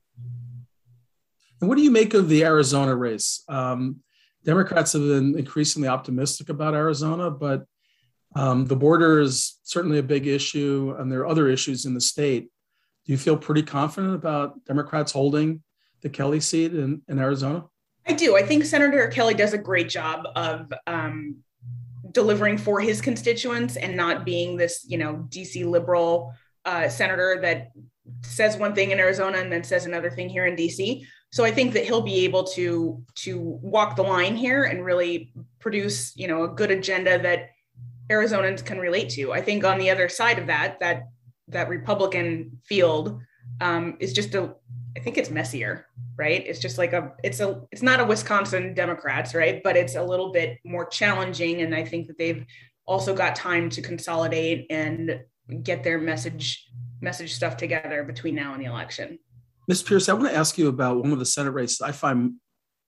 And 1.60 1.68
what 1.68 1.76
do 1.76 1.82
you 1.82 1.90
make 1.90 2.14
of 2.14 2.28
the 2.28 2.44
Arizona 2.44 2.94
race? 2.94 3.42
Um, 3.48 4.00
Democrats 4.44 4.92
have 4.94 5.02
been 5.02 5.38
increasingly 5.38 5.88
optimistic 5.88 6.48
about 6.48 6.74
Arizona, 6.74 7.30
but 7.30 7.64
um, 8.34 8.66
the 8.66 8.76
border 8.76 9.20
is 9.20 9.58
certainly 9.64 9.98
a 9.98 10.02
big 10.02 10.26
issue, 10.26 10.94
and 10.98 11.10
there 11.10 11.20
are 11.20 11.26
other 11.26 11.48
issues 11.48 11.84
in 11.84 11.94
the 11.94 12.00
state. 12.00 12.48
Do 13.04 13.12
you 13.12 13.18
feel 13.18 13.36
pretty 13.36 13.62
confident 13.62 14.14
about 14.14 14.64
Democrats 14.64 15.12
holding 15.12 15.62
the 16.00 16.08
Kelly 16.08 16.40
seat 16.40 16.74
in, 16.74 17.02
in 17.08 17.18
Arizona? 17.18 17.64
I 18.06 18.14
do. 18.14 18.36
I 18.36 18.42
think 18.42 18.64
Senator 18.64 19.08
Kelly 19.08 19.34
does 19.34 19.52
a 19.52 19.58
great 19.58 19.88
job 19.88 20.26
of 20.34 20.72
um, 20.86 21.36
delivering 22.12 22.58
for 22.58 22.80
his 22.80 23.00
constituents 23.00 23.76
and 23.76 23.96
not 23.96 24.24
being 24.24 24.56
this, 24.56 24.84
you 24.88 24.98
know, 24.98 25.26
DC 25.28 25.64
liberal 25.64 26.34
uh, 26.64 26.88
senator 26.88 27.38
that 27.42 27.70
says 28.22 28.56
one 28.56 28.74
thing 28.74 28.90
in 28.90 28.98
Arizona 28.98 29.38
and 29.38 29.52
then 29.52 29.64
says 29.64 29.86
another 29.86 30.10
thing 30.10 30.28
here 30.28 30.46
in 30.46 30.56
DC. 30.56 31.06
So 31.32 31.44
I 31.44 31.52
think 31.52 31.72
that 31.74 31.84
he'll 31.84 32.02
be 32.02 32.24
able 32.24 32.44
to 32.48 33.02
to 33.16 33.38
walk 33.40 33.96
the 33.96 34.02
line 34.02 34.36
here 34.36 34.64
and 34.64 34.84
really 34.84 35.32
produce, 35.60 36.16
you 36.16 36.26
know, 36.26 36.42
a 36.42 36.48
good 36.48 36.70
agenda 36.70 37.18
that 37.22 37.50
Arizonans 38.10 38.64
can 38.64 38.78
relate 38.78 39.10
to. 39.10 39.32
I 39.32 39.40
think 39.40 39.64
on 39.64 39.78
the 39.78 39.90
other 39.90 40.08
side 40.08 40.38
of 40.38 40.48
that, 40.48 40.80
that 40.80 41.04
that 41.48 41.68
Republican 41.68 42.58
field 42.64 43.20
um, 43.60 43.96
is 44.00 44.12
just 44.12 44.34
a, 44.34 44.54
I 44.96 45.00
think 45.00 45.18
it's 45.18 45.30
messier 45.30 45.86
right? 46.20 46.46
It's 46.46 46.58
just 46.58 46.76
like 46.76 46.92
a 46.92 47.12
it's 47.24 47.40
a 47.40 47.62
it's 47.72 47.80
not 47.80 47.98
a 47.98 48.04
Wisconsin 48.04 48.74
Democrats, 48.74 49.34
right? 49.34 49.62
But 49.64 49.74
it's 49.74 49.94
a 49.94 50.02
little 50.02 50.32
bit 50.32 50.58
more 50.64 50.84
challenging 50.84 51.62
and 51.62 51.74
I 51.74 51.82
think 51.82 52.08
that 52.08 52.18
they've 52.18 52.44
also 52.86 53.14
got 53.14 53.34
time 53.34 53.70
to 53.70 53.80
consolidate 53.80 54.66
and 54.68 55.20
get 55.62 55.82
their 55.82 55.98
message 55.98 56.68
message 57.00 57.32
stuff 57.32 57.56
together 57.56 58.04
between 58.04 58.34
now 58.34 58.52
and 58.52 58.62
the 58.62 58.66
election. 58.66 59.18
Ms. 59.66 59.82
Pierce, 59.82 60.10
I 60.10 60.12
want 60.12 60.28
to 60.28 60.36
ask 60.36 60.58
you 60.58 60.68
about 60.68 60.98
one 60.98 61.12
of 61.12 61.18
the 61.18 61.24
Senate 61.24 61.52
races 61.52 61.80
I 61.80 61.92
find 61.92 62.34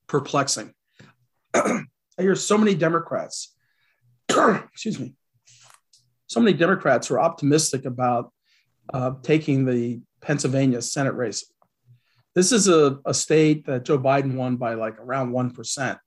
perplexing. 0.09 0.75
I 1.55 1.85
hear 2.19 2.35
so 2.35 2.59
many 2.59 2.75
Democrats, 2.75 3.55
excuse 4.29 5.01
me, 5.01 5.15
so 6.27 6.41
many 6.41 6.55
Democrats 6.55 7.11
are 7.11 7.21
optimistic 7.21 7.87
about 7.87 8.31
uh, 8.93 9.13
taking 9.23 9.65
the 9.65 10.03
Pennsylvania 10.21 10.83
Senate 10.83 11.15
race. 11.15 11.52
This 12.35 12.53
is 12.53 12.69
a, 12.69 12.99
a 13.05 13.13
state 13.13 13.67
that 13.67 13.85
Joe 13.85 13.99
Biden 13.99 14.35
won 14.35 14.57
by 14.57 14.75
like 14.75 14.99
around 14.99 15.33
1%. 15.33 15.99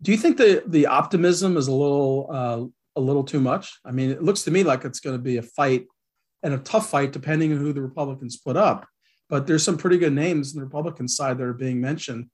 Do 0.00 0.12
you 0.12 0.16
think 0.16 0.36
the, 0.36 0.62
the 0.66 0.86
optimism 0.86 1.56
is 1.56 1.66
a 1.66 1.72
little, 1.72 2.28
uh, 2.30 2.64
a 2.96 3.00
little 3.00 3.24
too 3.24 3.40
much? 3.40 3.78
I 3.84 3.90
mean, 3.90 4.10
it 4.10 4.22
looks 4.22 4.42
to 4.42 4.50
me 4.50 4.62
like 4.62 4.84
it's 4.84 5.00
going 5.00 5.16
to 5.16 5.22
be 5.22 5.38
a 5.38 5.42
fight 5.42 5.86
and 6.42 6.54
a 6.54 6.58
tough 6.58 6.90
fight 6.90 7.12
depending 7.12 7.52
on 7.52 7.58
who 7.58 7.72
the 7.72 7.82
Republicans 7.82 8.36
put 8.36 8.56
up. 8.56 8.86
But 9.28 9.46
there's 9.46 9.64
some 9.64 9.76
pretty 9.76 9.98
good 9.98 10.12
names 10.12 10.54
on 10.54 10.60
the 10.60 10.64
Republican 10.64 11.08
side 11.08 11.38
that 11.38 11.44
are 11.44 11.52
being 11.52 11.80
mentioned. 11.80 12.30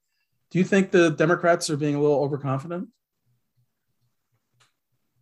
Do 0.51 0.59
you 0.59 0.63
think 0.63 0.91
the 0.91 1.09
Democrats 1.09 1.69
are 1.69 1.77
being 1.77 1.95
a 1.95 1.99
little 1.99 2.21
overconfident? 2.23 2.87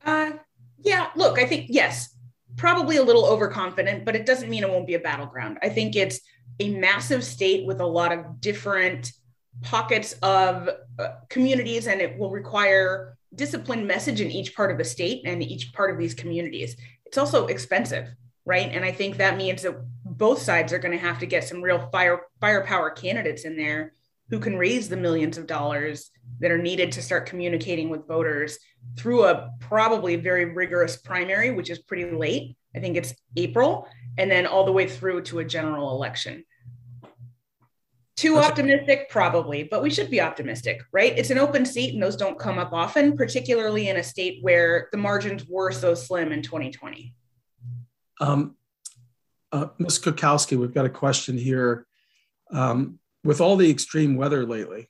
Uh, 0.06 0.34
yeah, 0.80 1.10
look, 1.16 1.40
I 1.40 1.46
think, 1.46 1.68
yes, 1.70 2.16
probably 2.58 2.98
a 2.98 3.04
little 3.04 3.26
overconfident, 3.26 4.06
but 4.06 4.16
it 4.16 4.26
doesn't 4.26 4.50
mean 4.50 4.64
it 4.64 4.70
won't 4.70 4.86
be 4.86 4.94
a 4.96 5.00
battleground. 5.00 5.58
I 5.62 5.70
think 5.70 5.96
it's 5.96 6.20
a 6.60 6.70
massive 6.70 7.24
state 7.24 7.66
with 7.66 7.80
a 7.82 7.86
lot 7.86 8.12
of 8.12 8.40
different 8.42 9.12
pockets 9.62 10.14
of 10.22 10.70
uh, 11.00 11.10
communities, 11.30 11.88
and 11.88 12.02
it 12.02 12.18
will 12.18 12.32
require 12.32 13.18
disciplined 13.36 13.88
message 13.88 14.22
in 14.22 14.32
each 14.32 14.56
part 14.56 14.72
of 14.72 14.78
the 14.78 14.84
state 14.84 15.24
and 15.26 15.42
each 15.42 15.74
part 15.74 15.92
of 15.92 15.98
these 15.98 16.14
communities. 16.14 16.76
It's 17.06 17.18
also 17.18 17.48
expensive, 17.48 18.08
right? 18.46 18.70
And 18.72 18.86
I 18.86 18.92
think 18.92 19.18
that 19.18 19.38
means 19.38 19.64
that 19.64 19.76
both 20.06 20.42
sides 20.42 20.74
are 20.74 20.80
going 20.80 20.92
to 20.92 20.98
have 20.98 21.20
to 21.20 21.26
get 21.26 21.44
some 21.44 21.62
real 21.62 21.90
fire 21.92 22.22
firepower 22.40 22.92
candidates 22.92 23.44
in 23.46 23.58
there 23.58 23.94
who 24.30 24.40
can 24.40 24.58
raise 24.58 24.90
the 24.90 24.98
millions 24.98 25.38
of 25.38 25.48
dollars 25.48 26.10
that 26.40 26.52
are 26.52 26.58
needed 26.58 26.92
to 26.92 27.02
start 27.02 27.26
communicating 27.26 27.90
with 27.90 28.08
voters 28.08 28.58
through 28.98 29.26
a 29.26 29.52
probably 29.60 30.16
very 30.16 30.46
rigorous 30.46 30.98
primary, 30.98 31.52
which 31.52 31.70
is 31.70 31.80
pretty 31.80 32.10
late. 32.10 32.56
I 32.76 32.80
think 32.80 32.98
it's 32.98 33.14
April, 33.36 33.88
and 34.18 34.30
then 34.30 34.46
all 34.46 34.66
the 34.66 34.72
way 34.72 34.88
through 34.88 35.22
to 35.24 35.40
a 35.40 35.46
general 35.46 35.92
election. 35.92 36.44
Too 38.16 38.38
optimistic, 38.38 39.10
probably, 39.10 39.64
but 39.64 39.82
we 39.82 39.90
should 39.90 40.12
be 40.12 40.22
optimistic, 40.22 40.82
right? 40.92 41.18
It's 41.18 41.32
an 41.32 41.40
open 41.40 41.66
seat, 41.66 41.94
and 41.94 42.04
those 42.04 42.16
don't 42.16 42.38
come 42.38 42.60
up 42.60 42.72
often, 42.72 43.18
particularly 43.18 43.90
in 43.90 43.98
a 43.98 44.04
state 44.04 44.38
where 44.42 44.88
the 44.92 44.98
margins 44.98 45.46
were 45.48 45.72
so 45.72 45.96
slim 45.96 46.32
in 46.32 46.44
2020. 46.44 47.14
Um, 48.22 48.56
uh, 49.52 49.68
Ms. 49.80 50.00
Kukowski, 50.00 50.58
we've 50.58 50.74
got 50.74 50.86
a 50.86 50.90
question 50.90 51.38
here. 51.38 51.88
Um, 52.52 53.00
with 53.24 53.42
all 53.42 53.56
the 53.56 53.70
extreme 53.70 54.16
weather 54.16 54.46
lately, 54.46 54.90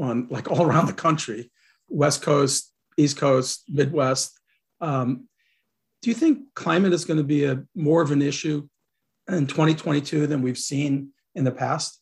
on 0.00 0.26
like 0.30 0.50
all 0.50 0.66
around 0.66 0.86
the 0.86 0.92
country, 0.92 1.52
West 1.88 2.22
Coast, 2.22 2.72
East 2.96 3.16
Coast, 3.16 3.64
Midwest, 3.68 4.38
um, 4.80 5.28
do 6.02 6.10
you 6.10 6.14
think 6.14 6.54
climate 6.54 6.92
is 6.92 7.04
going 7.04 7.18
to 7.18 7.24
be 7.24 7.44
a 7.44 7.62
more 7.74 8.02
of 8.02 8.10
an 8.10 8.22
issue 8.22 8.66
in 9.28 9.46
2022 9.46 10.26
than 10.26 10.42
we've 10.42 10.58
seen 10.58 11.10
in 11.34 11.44
the 11.44 11.52
past? 11.52 12.00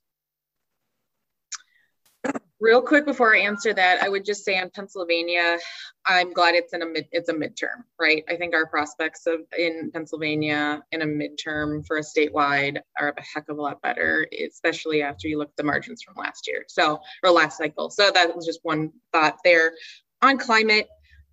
Real 2.61 2.83
quick 2.83 3.07
before 3.07 3.37
I 3.37 3.41
answer 3.41 3.73
that, 3.73 4.03
I 4.03 4.09
would 4.09 4.25
just 4.25 4.45
say 4.45 4.59
on 4.59 4.71
Pennsylvania, 4.71 5.59
I'm 6.05 6.33
glad 6.33 6.57
it's 6.57 6.73
in 6.73 6.83
a 6.83 6.87
mid, 6.87 7.07
it's 7.13 7.29
a 7.29 7.33
midterm, 7.33 7.85
right? 8.01 8.25
I 8.29 8.35
think 8.35 8.53
our 8.53 8.67
prospects 8.67 9.29
of 9.29 9.43
in 9.57 9.93
Pennsylvania 9.93 10.83
in 10.91 11.03
a 11.03 11.07
midterm 11.07 11.87
for 11.87 11.99
a 11.99 12.01
statewide 12.01 12.81
are 12.99 13.15
a 13.17 13.23
heck 13.23 13.49
of 13.49 13.59
a 13.59 13.63
lot 13.63 13.81
better, 13.81 14.27
especially 14.45 15.03
after 15.03 15.29
you 15.29 15.39
look 15.39 15.51
at 15.51 15.57
the 15.57 15.63
margins 15.63 16.03
from 16.03 16.17
last 16.17 16.49
year, 16.49 16.65
so 16.67 17.01
or 17.23 17.31
last 17.31 17.59
cycle. 17.59 17.91
So 17.91 18.11
that 18.11 18.35
was 18.35 18.45
just 18.45 18.61
one 18.65 18.91
thought 19.13 19.39
there. 19.45 19.75
On 20.21 20.37
climate, 20.37 20.89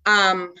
um, 0.06 0.54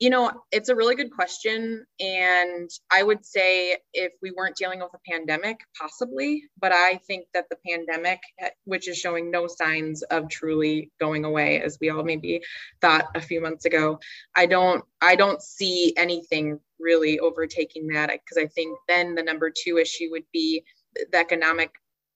you 0.00 0.10
know, 0.10 0.32
it's 0.50 0.68
a 0.68 0.74
really 0.74 0.96
good 0.96 1.12
question. 1.12 1.84
And 2.00 2.68
I 2.92 3.02
would 3.02 3.24
say 3.24 3.76
if 3.92 4.12
we 4.20 4.32
weren't 4.32 4.56
dealing 4.56 4.80
with 4.80 4.90
a 4.94 5.10
pandemic, 5.10 5.60
possibly, 5.80 6.42
but 6.60 6.72
I 6.72 7.00
think 7.06 7.26
that 7.32 7.46
the 7.48 7.56
pandemic, 7.66 8.20
eh, 8.40 8.50
which 8.64 8.88
is 8.88 8.98
showing 8.98 9.30
no 9.30 9.46
signs 9.46 10.02
of 10.02 10.28
truly 10.28 10.90
going 10.98 11.24
away, 11.24 11.62
as 11.62 11.78
we 11.80 11.90
all 11.90 12.02
maybe 12.02 12.42
thought 12.80 13.06
a 13.14 13.20
few 13.20 13.40
months 13.40 13.66
ago, 13.66 14.00
I 14.34 14.46
don't, 14.46 14.84
I 15.00 15.14
don't 15.14 15.40
see 15.40 15.94
anything 15.96 16.58
really 16.80 17.20
overtaking 17.20 17.86
that 17.88 18.10
because 18.10 18.36
I 18.36 18.48
think 18.48 18.76
then 18.88 19.14
the 19.14 19.22
number 19.22 19.50
two 19.50 19.78
issue 19.78 20.08
would 20.10 20.24
be 20.32 20.64
the 21.12 21.18
economic 21.18 21.70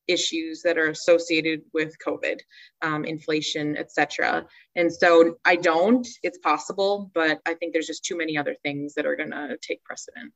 issues 0.08 0.62
that 0.62 0.78
are 0.78 0.88
associated 0.88 1.62
with 1.72 1.94
COVID, 2.04 2.40
um, 2.82 3.04
inflation, 3.04 3.76
etc. 3.76 4.46
And 4.74 4.92
so 4.92 5.36
I 5.44 5.56
don't, 5.56 6.06
it's 6.22 6.38
possible, 6.38 7.10
but 7.14 7.40
I 7.46 7.54
think 7.54 7.72
there's 7.72 7.86
just 7.86 8.04
too 8.04 8.16
many 8.16 8.36
other 8.36 8.56
things 8.62 8.94
that 8.94 9.06
are 9.06 9.16
going 9.16 9.30
to 9.30 9.56
take 9.60 9.84
precedent. 9.84 10.32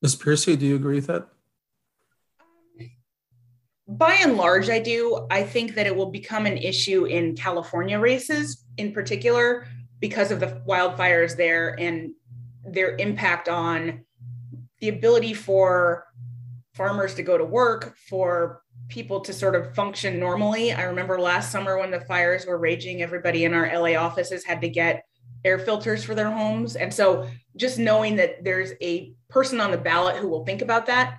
Ms. 0.00 0.16
Pearcey, 0.16 0.58
do 0.58 0.66
you 0.66 0.74
agree 0.74 0.96
with 0.96 1.06
that? 1.06 1.28
By 3.86 4.14
and 4.14 4.36
large, 4.36 4.70
I 4.70 4.78
do. 4.78 5.26
I 5.30 5.42
think 5.42 5.74
that 5.74 5.86
it 5.86 5.94
will 5.94 6.10
become 6.10 6.46
an 6.46 6.56
issue 6.56 7.04
in 7.04 7.36
California 7.36 7.98
races 7.98 8.64
in 8.78 8.92
particular 8.92 9.66
because 10.00 10.30
of 10.30 10.40
the 10.40 10.62
wildfires 10.66 11.36
there 11.36 11.78
and 11.78 12.12
their 12.64 12.96
impact 12.96 13.48
on 13.48 14.04
the 14.80 14.88
ability 14.88 15.34
for 15.34 16.06
farmers 16.74 17.14
to 17.14 17.22
go 17.22 17.36
to 17.36 17.44
work, 17.44 17.96
for 18.08 18.61
people 18.88 19.20
to 19.20 19.32
sort 19.32 19.54
of 19.54 19.74
function 19.74 20.18
normally. 20.18 20.72
I 20.72 20.82
remember 20.82 21.18
last 21.18 21.50
summer 21.50 21.78
when 21.78 21.90
the 21.90 22.00
fires 22.00 22.46
were 22.46 22.58
raging, 22.58 23.02
everybody 23.02 23.44
in 23.44 23.54
our 23.54 23.66
LA 23.72 23.98
offices 23.98 24.44
had 24.44 24.60
to 24.60 24.68
get 24.68 25.04
air 25.44 25.58
filters 25.58 26.04
for 26.04 26.14
their 26.14 26.30
homes. 26.30 26.76
And 26.76 26.92
so 26.92 27.28
just 27.56 27.78
knowing 27.78 28.16
that 28.16 28.44
there's 28.44 28.72
a 28.80 29.14
person 29.28 29.60
on 29.60 29.70
the 29.70 29.78
ballot 29.78 30.16
who 30.16 30.28
will 30.28 30.44
think 30.44 30.62
about 30.62 30.86
that 30.86 31.18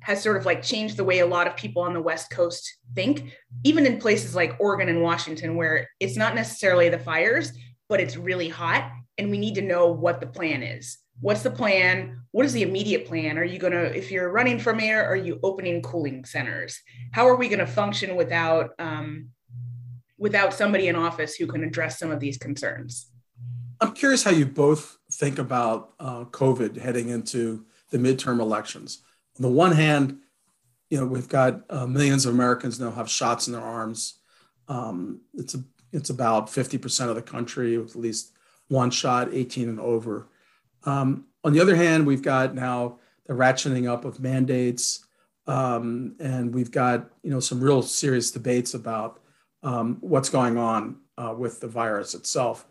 has 0.00 0.22
sort 0.22 0.36
of 0.36 0.46
like 0.46 0.62
changed 0.62 0.96
the 0.96 1.04
way 1.04 1.18
a 1.18 1.26
lot 1.26 1.48
of 1.48 1.56
people 1.56 1.82
on 1.82 1.92
the 1.92 2.00
West 2.00 2.30
Coast 2.30 2.76
think, 2.94 3.32
even 3.64 3.84
in 3.86 3.98
places 3.98 4.36
like 4.36 4.56
Oregon 4.60 4.88
and 4.88 5.02
Washington, 5.02 5.56
where 5.56 5.88
it's 5.98 6.16
not 6.16 6.36
necessarily 6.36 6.88
the 6.88 6.98
fires, 6.98 7.50
but 7.88 8.00
it's 8.00 8.16
really 8.16 8.48
hot. 8.48 8.88
And 9.18 9.30
we 9.30 9.38
need 9.38 9.56
to 9.56 9.62
know 9.62 9.88
what 9.88 10.20
the 10.20 10.26
plan 10.28 10.62
is 10.62 10.98
what's 11.20 11.42
the 11.42 11.50
plan? 11.50 12.20
What 12.30 12.46
is 12.46 12.52
the 12.52 12.62
immediate 12.62 13.06
plan? 13.06 13.38
Are 13.38 13.44
you 13.44 13.58
going 13.58 13.72
to 13.72 13.96
if 13.96 14.10
you're 14.10 14.30
running 14.30 14.58
for 14.58 14.74
mayor 14.74 15.02
are 15.02 15.16
you 15.16 15.40
opening 15.42 15.82
cooling 15.82 16.24
centers? 16.24 16.80
How 17.12 17.26
are 17.28 17.36
we 17.36 17.48
going 17.48 17.60
to 17.60 17.66
function 17.66 18.16
without 18.16 18.70
um, 18.78 19.30
without 20.18 20.54
somebody 20.54 20.88
in 20.88 20.96
office 20.96 21.34
who 21.34 21.46
can 21.46 21.64
address 21.64 21.98
some 21.98 22.10
of 22.10 22.20
these 22.20 22.38
concerns? 22.38 23.10
I'm 23.80 23.92
curious 23.92 24.22
how 24.22 24.30
you 24.30 24.46
both 24.46 24.98
think 25.12 25.38
about 25.38 25.92
uh, 26.00 26.24
covid 26.24 26.78
heading 26.78 27.08
into 27.08 27.66
the 27.90 27.98
midterm 27.98 28.40
elections. 28.40 29.02
On 29.36 29.42
the 29.42 29.50
one 29.50 29.72
hand 29.72 30.18
you 30.90 30.98
know 30.98 31.06
we've 31.06 31.28
got 31.28 31.62
uh, 31.68 31.86
millions 31.86 32.26
of 32.26 32.34
americans 32.34 32.78
now 32.78 32.90
have 32.90 33.10
shots 33.10 33.46
in 33.46 33.52
their 33.52 33.62
arms. 33.62 34.20
Um, 34.68 35.20
it's 35.34 35.54
a, 35.54 35.62
it's 35.92 36.10
about 36.10 36.48
50% 36.48 37.08
of 37.08 37.14
the 37.14 37.22
country 37.22 37.78
with 37.78 37.90
at 37.90 38.02
least 38.02 38.32
one 38.68 38.90
shot 38.90 39.28
18 39.32 39.68
and 39.68 39.78
over 39.78 40.28
um, 40.86 41.26
on 41.44 41.52
the 41.52 41.60
other 41.60 41.76
hand, 41.76 42.06
we've 42.06 42.22
got 42.22 42.54
now 42.54 42.98
the 43.26 43.34
ratcheting 43.34 43.88
up 43.88 44.04
of 44.04 44.20
mandates, 44.20 45.04
um, 45.46 46.14
and 46.18 46.54
we've 46.54 46.70
got 46.70 47.10
you 47.22 47.30
know 47.30 47.40
some 47.40 47.60
real 47.60 47.82
serious 47.82 48.30
debates 48.30 48.74
about 48.74 49.20
um, 49.62 49.98
what's 50.00 50.28
going 50.28 50.56
on 50.56 50.96
uh, 51.18 51.34
with 51.36 51.60
the 51.60 51.68
virus 51.68 52.14
itself. 52.14 52.66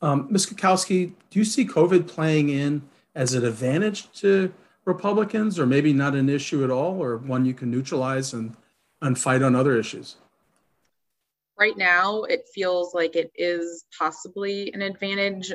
Um, 0.00 0.28
Ms. 0.30 0.46
Kukowski, 0.46 1.12
do 1.30 1.38
you 1.38 1.44
see 1.44 1.66
COVID 1.66 2.06
playing 2.06 2.50
in 2.50 2.82
as 3.14 3.34
an 3.34 3.44
advantage 3.44 4.10
to 4.20 4.52
Republicans, 4.84 5.58
or 5.58 5.66
maybe 5.66 5.92
not 5.92 6.14
an 6.14 6.28
issue 6.28 6.62
at 6.62 6.70
all, 6.70 7.02
or 7.02 7.16
one 7.18 7.44
you 7.44 7.54
can 7.54 7.70
neutralize 7.70 8.32
and 8.32 8.56
and 9.02 9.18
fight 9.18 9.42
on 9.42 9.54
other 9.54 9.76
issues? 9.76 10.16
Right 11.58 11.76
now, 11.76 12.22
it 12.24 12.48
feels 12.52 12.94
like 12.94 13.14
it 13.14 13.30
is 13.36 13.84
possibly 13.96 14.72
an 14.74 14.82
advantage 14.82 15.52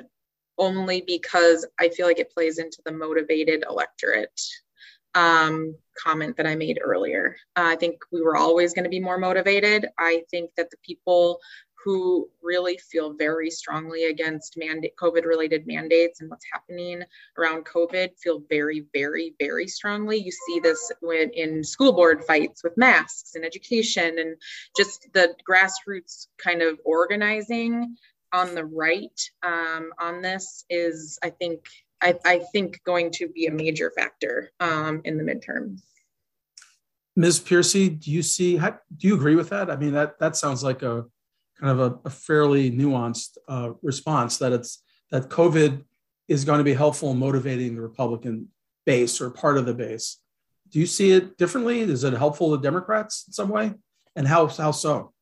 only 0.60 1.02
because 1.02 1.66
I 1.80 1.90
feel 1.90 2.06
like 2.06 2.20
it 2.20 2.32
plays 2.32 2.60
into 2.60 2.82
the 2.86 2.92
motivated 2.92 3.64
electorate 3.68 4.40
um, 5.16 5.76
comment 5.98 6.38
that 6.38 6.46
I 6.46 6.56
made 6.56 6.80
earlier. 6.84 7.36
Uh, 7.56 7.64
I 7.66 7.76
think 7.76 7.96
we 8.12 8.22
were 8.22 8.38
always 8.38 8.74
going 8.74 8.84
to 8.84 8.90
be 8.90 9.00
more 9.00 9.18
motivated. 9.18 9.88
I 9.98 10.24
think 10.30 10.52
that 10.56 10.70
the 10.70 10.78
people 10.84 11.40
who 11.84 12.30
really 12.44 12.78
feel 12.78 13.14
very 13.14 13.50
strongly 13.50 14.06
against 14.06 14.58
mandate 14.58 14.96
COVID 14.98 15.24
related 15.24 15.66
mandates 15.66 16.20
and 16.20 16.30
what's 16.30 16.46
happening 16.52 17.02
around 17.38 17.66
COVID 17.66 18.18
feel 18.22 18.44
very, 18.50 18.86
very, 18.94 19.34
very 19.40 19.68
strongly. 19.68 20.18
You 20.18 20.32
see 20.32 20.60
this 20.60 20.92
when 21.00 21.30
in 21.30 21.64
school 21.64 21.94
board 21.94 22.26
fights 22.26 22.64
with 22.64 22.78
masks 22.78 23.36
and 23.36 23.46
education 23.46 24.20
and 24.20 24.36
just 24.76 25.08
the 25.14 25.34
grassroots 25.50 26.28
kind 26.38 26.62
of 26.62 26.80
organizing 26.84 27.96
on 28.34 28.56
the 28.56 28.66
right 28.66 29.20
um, 29.44 29.92
on 30.00 30.22
this 30.22 30.66
is, 30.70 31.20
I 31.24 31.30
think, 31.30 31.66
I, 32.02 32.16
I, 32.26 32.40
think 32.54 32.82
going 32.86 33.12
to 33.12 33.28
be 33.28 33.48
a 33.48 33.52
major 33.52 33.92
factor 33.96 34.52
um, 34.60 35.02
in 35.04 35.18
the 35.18 35.24
midterms. 35.24 35.82
Ms. 37.16 37.40
Pearcey, 37.42 38.00
do 38.00 38.12
you 38.12 38.22
see? 38.22 38.56
How, 38.56 38.78
do 38.96 39.08
you 39.08 39.16
agree 39.16 39.36
with 39.36 39.50
that? 39.50 39.70
I 39.70 39.76
mean, 39.76 39.92
that 39.92 40.20
that 40.20 40.38
sounds 40.38 40.64
like 40.64 40.84
a 40.84 41.06
kind 41.60 41.78
of 41.78 41.80
a, 41.80 42.00
a 42.06 42.10
fairly 42.10 42.72
nuanced 42.72 43.38
uh, 43.50 43.72
response 43.82 44.38
that 44.38 44.54
it's 44.54 44.82
that 45.12 45.30
COVID 45.30 45.84
is 46.30 46.46
going 46.46 46.60
to 46.60 46.64
be 46.64 46.74
helpful 46.74 47.12
in 47.12 47.18
motivating 47.18 47.76
the 47.76 47.82
Republican 47.82 48.48
base 48.86 49.20
or 49.20 49.30
part 49.30 49.58
of 49.58 49.66
the 49.66 49.74
base. 49.74 50.18
Do 50.70 50.80
you 50.80 50.86
see 50.86 51.12
it 51.12 51.38
differently? 51.38 51.82
Is 51.82 52.04
it 52.04 52.14
helpful 52.14 52.56
to 52.56 52.62
Democrats 52.62 53.26
in 53.28 53.34
some 53.34 53.50
way? 53.50 53.74
And 54.16 54.28
how, 54.28 54.48
how 54.48 54.72
so? 54.72 55.14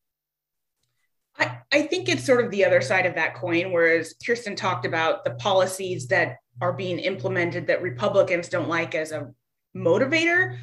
I, 1.39 1.59
I 1.71 1.81
think 1.83 2.09
it's 2.09 2.25
sort 2.25 2.43
of 2.43 2.51
the 2.51 2.65
other 2.65 2.81
side 2.81 3.05
of 3.05 3.15
that 3.15 3.35
coin, 3.35 3.71
whereas 3.71 4.15
Kirsten 4.25 4.55
talked 4.55 4.85
about 4.85 5.23
the 5.23 5.35
policies 5.35 6.07
that 6.07 6.37
are 6.61 6.73
being 6.73 6.99
implemented 6.99 7.67
that 7.67 7.81
Republicans 7.81 8.49
don't 8.49 8.69
like 8.69 8.95
as 8.95 9.11
a 9.11 9.31
motivator. 9.75 10.57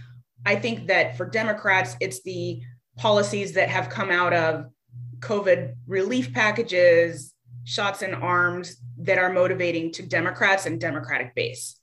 I 0.44 0.56
think 0.56 0.88
that 0.88 1.16
for 1.16 1.26
Democrats, 1.26 1.96
it's 2.00 2.22
the 2.22 2.60
policies 2.96 3.52
that 3.54 3.68
have 3.68 3.88
come 3.88 4.10
out 4.10 4.32
of 4.32 4.66
COVID 5.20 5.74
relief 5.86 6.32
packages, 6.32 7.34
shots 7.64 8.02
in 8.02 8.14
arms 8.14 8.76
that 8.98 9.18
are 9.18 9.32
motivating 9.32 9.90
to 9.92 10.02
Democrats 10.02 10.66
and 10.66 10.80
Democratic 10.80 11.34
base. 11.34 11.78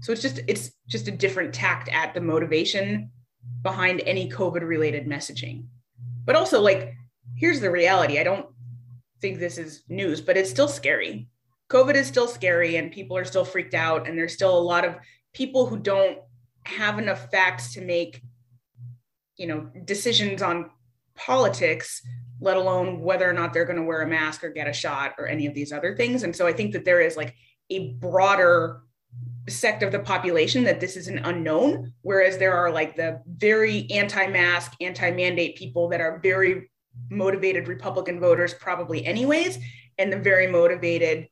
So 0.00 0.12
it's 0.12 0.22
just 0.22 0.40
it's 0.48 0.72
just 0.88 1.08
a 1.08 1.12
different 1.12 1.54
tact 1.54 1.88
at 1.88 2.12
the 2.12 2.20
motivation 2.20 3.10
behind 3.62 4.00
any 4.00 4.28
COVID 4.28 4.62
related 4.62 5.06
messaging. 5.06 5.64
But 6.24 6.36
also 6.36 6.60
like 6.60 6.94
here's 7.36 7.60
the 7.60 7.70
reality. 7.70 8.18
I 8.18 8.24
don't 8.24 8.46
think 9.20 9.38
this 9.38 9.58
is 9.58 9.84
news, 9.88 10.20
but 10.20 10.36
it's 10.36 10.50
still 10.50 10.68
scary. 10.68 11.28
COVID 11.70 11.94
is 11.94 12.06
still 12.06 12.28
scary 12.28 12.76
and 12.76 12.92
people 12.92 13.16
are 13.16 13.24
still 13.24 13.44
freaked 13.44 13.74
out 13.74 14.06
and 14.06 14.18
there's 14.18 14.34
still 14.34 14.56
a 14.56 14.60
lot 14.60 14.84
of 14.84 14.96
people 15.32 15.66
who 15.66 15.78
don't 15.78 16.18
have 16.64 16.98
enough 16.98 17.30
facts 17.30 17.72
to 17.74 17.80
make 17.80 18.22
you 19.36 19.46
know 19.46 19.70
decisions 19.84 20.42
on 20.42 20.70
politics 21.16 22.02
let 22.42 22.56
alone 22.56 23.00
whether 23.00 23.28
or 23.28 23.32
not 23.32 23.52
they're 23.52 23.64
going 23.64 23.78
to 23.78 23.84
wear 23.84 24.02
a 24.02 24.06
mask 24.06 24.42
or 24.42 24.50
get 24.50 24.68
a 24.68 24.72
shot 24.72 25.14
or 25.16 25.28
any 25.28 25.46
of 25.46 25.54
these 25.54 25.72
other 25.72 25.96
things. 25.96 26.24
And 26.24 26.34
so 26.34 26.46
I 26.46 26.52
think 26.52 26.72
that 26.72 26.84
there 26.84 27.00
is 27.00 27.16
like 27.16 27.34
a 27.70 27.92
broader 27.94 28.82
sect 29.48 29.82
of 29.84 29.92
the 29.92 30.00
population 30.00 30.64
that 30.64 30.80
this 30.80 30.96
is 30.96 31.06
an 31.06 31.18
unknown, 31.18 31.92
whereas 32.02 32.38
there 32.38 32.54
are 32.54 32.70
like 32.70 32.96
the 32.96 33.22
very 33.26 33.88
anti 33.90 34.26
mask, 34.26 34.72
anti 34.80 35.12
mandate 35.12 35.56
people 35.56 35.88
that 35.90 36.00
are 36.00 36.18
very 36.20 36.68
motivated 37.10 37.68
Republican 37.68 38.20
voters, 38.20 38.54
probably 38.54 39.04
anyways, 39.04 39.58
and 39.98 40.12
the 40.12 40.18
very 40.18 40.46
motivated 40.46 41.28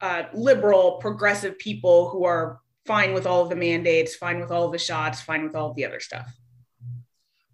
uh, 0.00 0.24
liberal, 0.32 0.92
progressive 1.00 1.58
people 1.58 2.08
who 2.10 2.24
are 2.24 2.60
fine 2.84 3.14
with 3.14 3.26
all 3.26 3.42
of 3.42 3.48
the 3.48 3.56
mandates, 3.56 4.14
fine 4.14 4.40
with 4.40 4.50
all 4.50 4.66
of 4.66 4.72
the 4.72 4.78
shots, 4.78 5.20
fine 5.20 5.44
with 5.44 5.54
all 5.54 5.70
of 5.70 5.76
the 5.76 5.84
other 5.84 6.00
stuff. 6.00 6.26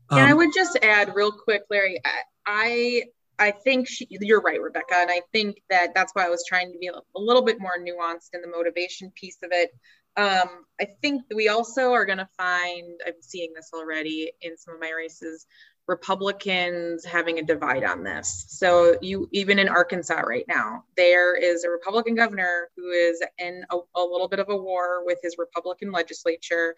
Um, 0.09 0.19
and 0.19 0.29
I 0.29 0.35
would 0.35 0.51
just 0.55 0.79
add 0.83 1.15
real 1.15 1.31
quick, 1.31 1.63
Larry, 1.71 2.01
I 2.47 3.05
I 3.39 3.53
think 3.53 3.89
she, 3.89 4.07
you're 4.11 4.43
right, 4.43 4.61
Rebecca, 4.61 4.97
and 4.97 5.11
I 5.11 5.23
think 5.33 5.63
that 5.71 5.95
that's 5.95 6.13
why 6.13 6.27
I 6.27 6.29
was 6.29 6.45
trying 6.47 6.73
to 6.73 6.79
be 6.79 6.89
a, 6.89 6.93
a 6.93 7.21
little 7.21 7.43
bit 7.43 7.59
more 7.59 7.79
nuanced 7.79 8.35
in 8.35 8.43
the 8.43 8.49
motivation 8.49 9.11
piece 9.13 9.39
of 9.43 9.51
it. 9.53 9.71
Um, 10.17 10.67
I 10.81 10.89
think 11.01 11.23
we 11.35 11.49
also 11.49 11.93
are 11.93 12.05
going 12.05 12.19
to 12.19 12.29
find 12.37 13.01
I'm 13.07 13.15
seeing 13.21 13.53
this 13.55 13.71
already 13.73 14.33
in 14.43 14.59
some 14.59 14.75
of 14.75 14.81
my 14.81 14.91
races. 14.91 15.47
Republicans 15.91 17.05
having 17.05 17.41
a 17.41 17.43
divide 17.43 17.83
on 17.83 18.05
this. 18.05 18.47
So 18.49 18.97
you 19.03 19.29
even 19.33 19.59
in 19.59 19.69
Arkansas 19.69 20.21
right 20.21 20.45
now, 20.47 20.85
there 20.97 21.35
is 21.35 21.65
a 21.65 21.69
Republican 21.69 22.15
governor 22.15 22.71
who 22.77 22.91
is 22.91 23.21
in 23.39 23.65
a, 23.71 23.77
a 23.97 24.03
little 24.03 24.29
bit 24.29 24.39
of 24.39 24.49
a 24.49 24.57
war 24.57 25.05
with 25.05 25.19
his 25.21 25.35
Republican 25.37 25.91
legislature 25.91 26.77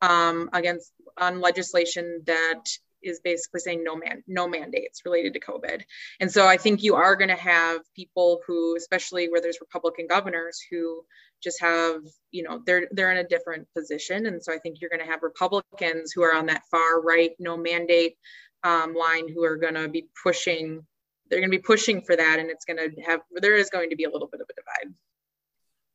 um, 0.00 0.48
against 0.52 0.92
on 1.18 1.40
legislation 1.40 2.22
that 2.26 2.62
is 3.02 3.18
basically 3.18 3.58
saying 3.58 3.82
no 3.82 3.96
man 3.96 4.22
no 4.28 4.46
mandates 4.46 5.02
related 5.04 5.32
to 5.32 5.40
covid 5.40 5.82
and 6.20 6.30
so 6.30 6.46
i 6.46 6.56
think 6.56 6.84
you 6.84 6.94
are 6.94 7.16
going 7.16 7.28
to 7.28 7.34
have 7.34 7.80
people 7.96 8.40
who 8.46 8.76
especially 8.76 9.28
where 9.28 9.40
there's 9.40 9.60
republican 9.60 10.06
governors 10.06 10.60
who 10.70 11.02
just 11.42 11.60
have 11.60 12.00
you 12.30 12.42
know 12.42 12.62
they're 12.64 12.88
they're 12.92 13.10
in 13.10 13.18
a 13.18 13.28
different 13.28 13.66
position 13.76 14.26
and 14.26 14.42
so 14.42 14.52
i 14.52 14.58
think 14.58 14.80
you're 14.80 14.90
going 14.90 15.04
to 15.04 15.10
have 15.10 15.22
republicans 15.22 16.12
who 16.12 16.22
are 16.22 16.34
on 16.34 16.46
that 16.46 16.62
far 16.70 17.00
right 17.00 17.32
no 17.38 17.56
mandate 17.56 18.16
um, 18.64 18.94
line 18.94 19.28
who 19.28 19.44
are 19.44 19.56
going 19.56 19.74
to 19.74 19.88
be 19.88 20.06
pushing 20.22 20.84
they're 21.28 21.40
going 21.40 21.50
to 21.50 21.56
be 21.56 21.62
pushing 21.62 22.02
for 22.02 22.14
that 22.16 22.38
and 22.38 22.50
it's 22.50 22.64
going 22.64 22.76
to 22.76 23.02
have 23.02 23.20
there 23.36 23.56
is 23.56 23.70
going 23.70 23.90
to 23.90 23.96
be 23.96 24.04
a 24.04 24.10
little 24.10 24.28
bit 24.28 24.40
of 24.40 24.46
a 24.50 24.54
divide 24.54 24.94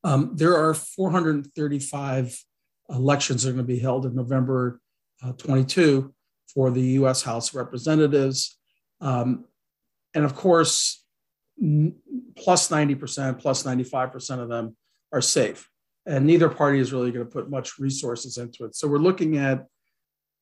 um, 0.04 0.32
there 0.36 0.56
are 0.56 0.74
435 0.74 2.44
elections 2.90 3.44
that 3.44 3.50
are 3.50 3.54
going 3.54 3.66
to 3.66 3.74
be 3.74 3.80
held 3.80 4.06
in 4.06 4.16
november 4.16 4.80
uh, 5.24 5.32
22 5.34 6.14
for 6.54 6.72
the 6.72 6.82
US 6.82 7.22
House 7.22 7.50
of 7.50 7.56
Representatives. 7.56 8.58
Um, 9.02 9.46
and 10.14 10.26
of 10.26 10.36
course, 10.36 11.04
plus 12.36 12.70
90%, 12.70 13.40
plus 13.40 13.64
95% 13.64 14.40
of 14.40 14.50
them 14.50 14.76
are 15.12 15.22
safe. 15.22 15.70
And 16.06 16.26
neither 16.26 16.50
party 16.50 16.80
is 16.80 16.94
really 16.94 17.12
going 17.12 17.26
to 17.26 17.32
put 17.32 17.50
much 17.50 17.78
resources 17.78 18.38
into 18.38 18.64
it. 18.64 18.76
So 18.76 18.88
we're 18.88 18.98
looking 18.98 19.38
at, 19.38 19.66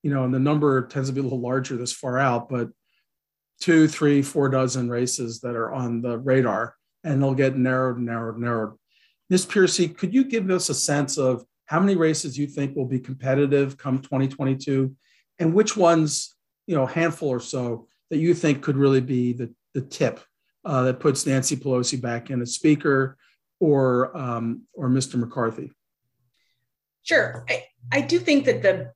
you 0.06 0.14
know, 0.14 0.24
and 0.24 0.32
the 0.32 0.38
number 0.38 0.86
tends 0.86 1.10
to 1.10 1.16
be 1.16 1.20
a 1.20 1.24
little 1.24 1.42
larger 1.42 1.76
this 1.78 1.92
far 1.92 2.20
out, 2.20 2.48
but 2.48 2.70
two, 3.60 3.88
three, 3.88 4.22
four 4.22 4.50
dozen 4.50 4.88
races 4.88 5.42
that 5.42 5.56
are 5.56 5.74
on 5.74 6.04
the 6.04 6.20
radar, 6.20 6.76
and 7.04 7.20
they'll 7.20 7.34
get 7.34 7.58
narrowed, 7.58 7.98
and 7.98 8.06
narrowed, 8.06 8.36
and 8.36 8.44
narrowed. 8.44 8.78
Ms. 9.32 9.48
Pearcey, 9.48 9.98
could 9.98 10.14
you 10.14 10.24
give 10.24 10.48
us 10.52 10.70
a 10.70 10.76
sense 10.76 11.18
of 11.18 11.44
how 11.66 11.80
many 11.80 11.96
races 11.96 12.38
you 12.38 12.46
think 12.46 12.76
will 12.76 12.86
be 12.86 13.00
competitive 13.00 13.80
come 13.80 13.98
2022 13.98 14.96
and 15.40 15.56
which 15.56 15.76
ones, 15.76 16.36
you 16.68 16.76
know, 16.76 16.86
handful 16.86 17.30
or 17.30 17.40
so 17.40 17.88
that 18.12 18.18
you 18.18 18.36
think 18.36 18.62
could 18.62 18.78
really 18.78 19.02
be 19.02 19.34
the, 19.34 19.52
the 19.74 19.82
tip 19.82 20.20
uh, 20.66 20.84
that 20.84 21.00
puts 21.00 21.26
Nancy 21.26 21.56
Pelosi 21.56 22.00
back 22.00 22.30
in 22.30 22.44
as 22.44 22.54
Speaker 22.54 23.18
or 23.60 24.16
um, 24.16 24.68
or 24.76 24.88
Mr. 24.88 25.16
McCarthy? 25.16 25.72
Sure, 27.02 27.44
I, 27.50 27.64
I 27.92 28.02
do 28.02 28.20
think 28.20 28.46
that 28.46 28.62
the 28.62 28.92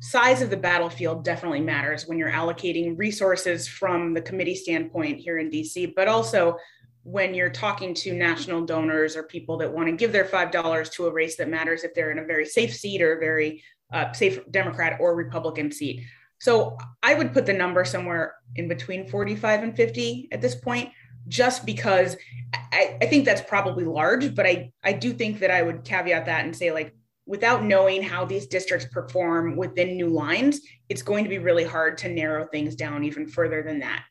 size 0.00 0.42
of 0.42 0.50
the 0.50 0.56
battlefield 0.56 1.24
definitely 1.24 1.60
matters 1.60 2.06
when 2.06 2.18
you're 2.18 2.30
allocating 2.30 2.98
resources 2.98 3.68
from 3.68 4.14
the 4.14 4.22
committee 4.22 4.54
standpoint 4.54 5.18
here 5.18 5.38
in 5.38 5.50
DC, 5.50 5.94
but 5.94 6.08
also 6.08 6.56
when 7.02 7.34
you're 7.34 7.50
talking 7.50 7.94
to 7.94 8.12
national 8.12 8.64
donors 8.64 9.16
or 9.16 9.22
people 9.22 9.56
that 9.58 9.72
want 9.72 9.88
to 9.88 9.92
give 9.92 10.12
their 10.12 10.24
$5 10.24 10.92
to 10.92 11.06
a 11.06 11.12
race 11.12 11.36
that 11.36 11.48
matters 11.48 11.84
if 11.84 11.94
they're 11.94 12.10
in 12.10 12.18
a 12.18 12.24
very 12.24 12.46
safe 12.46 12.74
seat 12.74 13.00
or 13.00 13.16
a 13.16 13.20
very 13.20 13.62
uh, 13.92 14.12
say 14.12 14.40
Democrat 14.50 14.98
or 15.00 15.14
Republican 15.14 15.72
seat. 15.72 16.02
So 16.38 16.78
I 17.02 17.14
would 17.14 17.32
put 17.32 17.44
the 17.44 17.52
number 17.52 17.84
somewhere 17.84 18.34
in 18.56 18.68
between 18.68 19.08
45 19.08 19.62
and 19.62 19.76
50 19.76 20.28
at 20.32 20.40
this 20.40 20.54
point, 20.54 20.90
just 21.28 21.66
because 21.66 22.16
I, 22.54 22.96
I 23.02 23.06
think 23.06 23.24
that's 23.24 23.42
probably 23.42 23.84
large, 23.84 24.34
but 24.34 24.46
I, 24.46 24.72
I 24.82 24.94
do 24.94 25.12
think 25.12 25.40
that 25.40 25.50
I 25.50 25.62
would 25.62 25.84
caveat 25.84 26.26
that 26.26 26.44
and 26.44 26.56
say, 26.56 26.72
like, 26.72 26.94
without 27.30 27.62
knowing 27.62 28.02
how 28.02 28.24
these 28.24 28.48
districts 28.48 28.88
perform 28.90 29.54
within 29.54 29.96
new 29.96 30.08
lines, 30.08 30.60
it's 30.88 31.00
going 31.00 31.22
to 31.22 31.30
be 31.30 31.38
really 31.38 31.62
hard 31.62 31.96
to 31.96 32.08
narrow 32.08 32.44
things 32.48 32.74
down 32.74 33.04
even 33.04 33.24
further 33.24 33.62
than 33.62 33.78
that. 33.78 34.04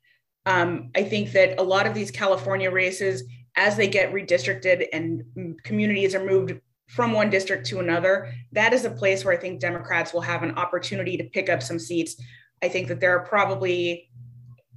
Um, 0.46 0.90
I 0.96 1.04
think 1.04 1.34
that 1.34 1.60
a 1.60 1.64
lot 1.64 1.86
of 1.86 1.94
these 1.94 2.12
California 2.12 2.72
races, 2.72 3.24
as 3.58 3.76
they 3.76 3.90
get 3.90 4.14
redistricted 4.14 4.88
and 4.94 5.22
communities 5.64 6.16
are 6.16 6.24
moved 6.24 6.62
from 6.88 7.12
one 7.12 7.30
district 7.30 7.68
to 7.68 7.82
another, 7.82 8.32
that 8.54 8.72
is 8.72 8.86
a 8.86 8.90
place 8.90 9.26
where 9.26 9.34
I 9.34 9.38
think 9.38 9.60
Democrats 9.60 10.14
will 10.14 10.22
have 10.22 10.42
an 10.42 10.56
opportunity 10.56 11.18
to 11.18 11.26
pick 11.26 11.50
up 11.50 11.62
some 11.62 11.78
seats. 11.78 12.16
I 12.64 12.70
think 12.70 12.88
that 12.88 13.02
there 13.02 13.18
are 13.18 13.26
probably 13.26 14.10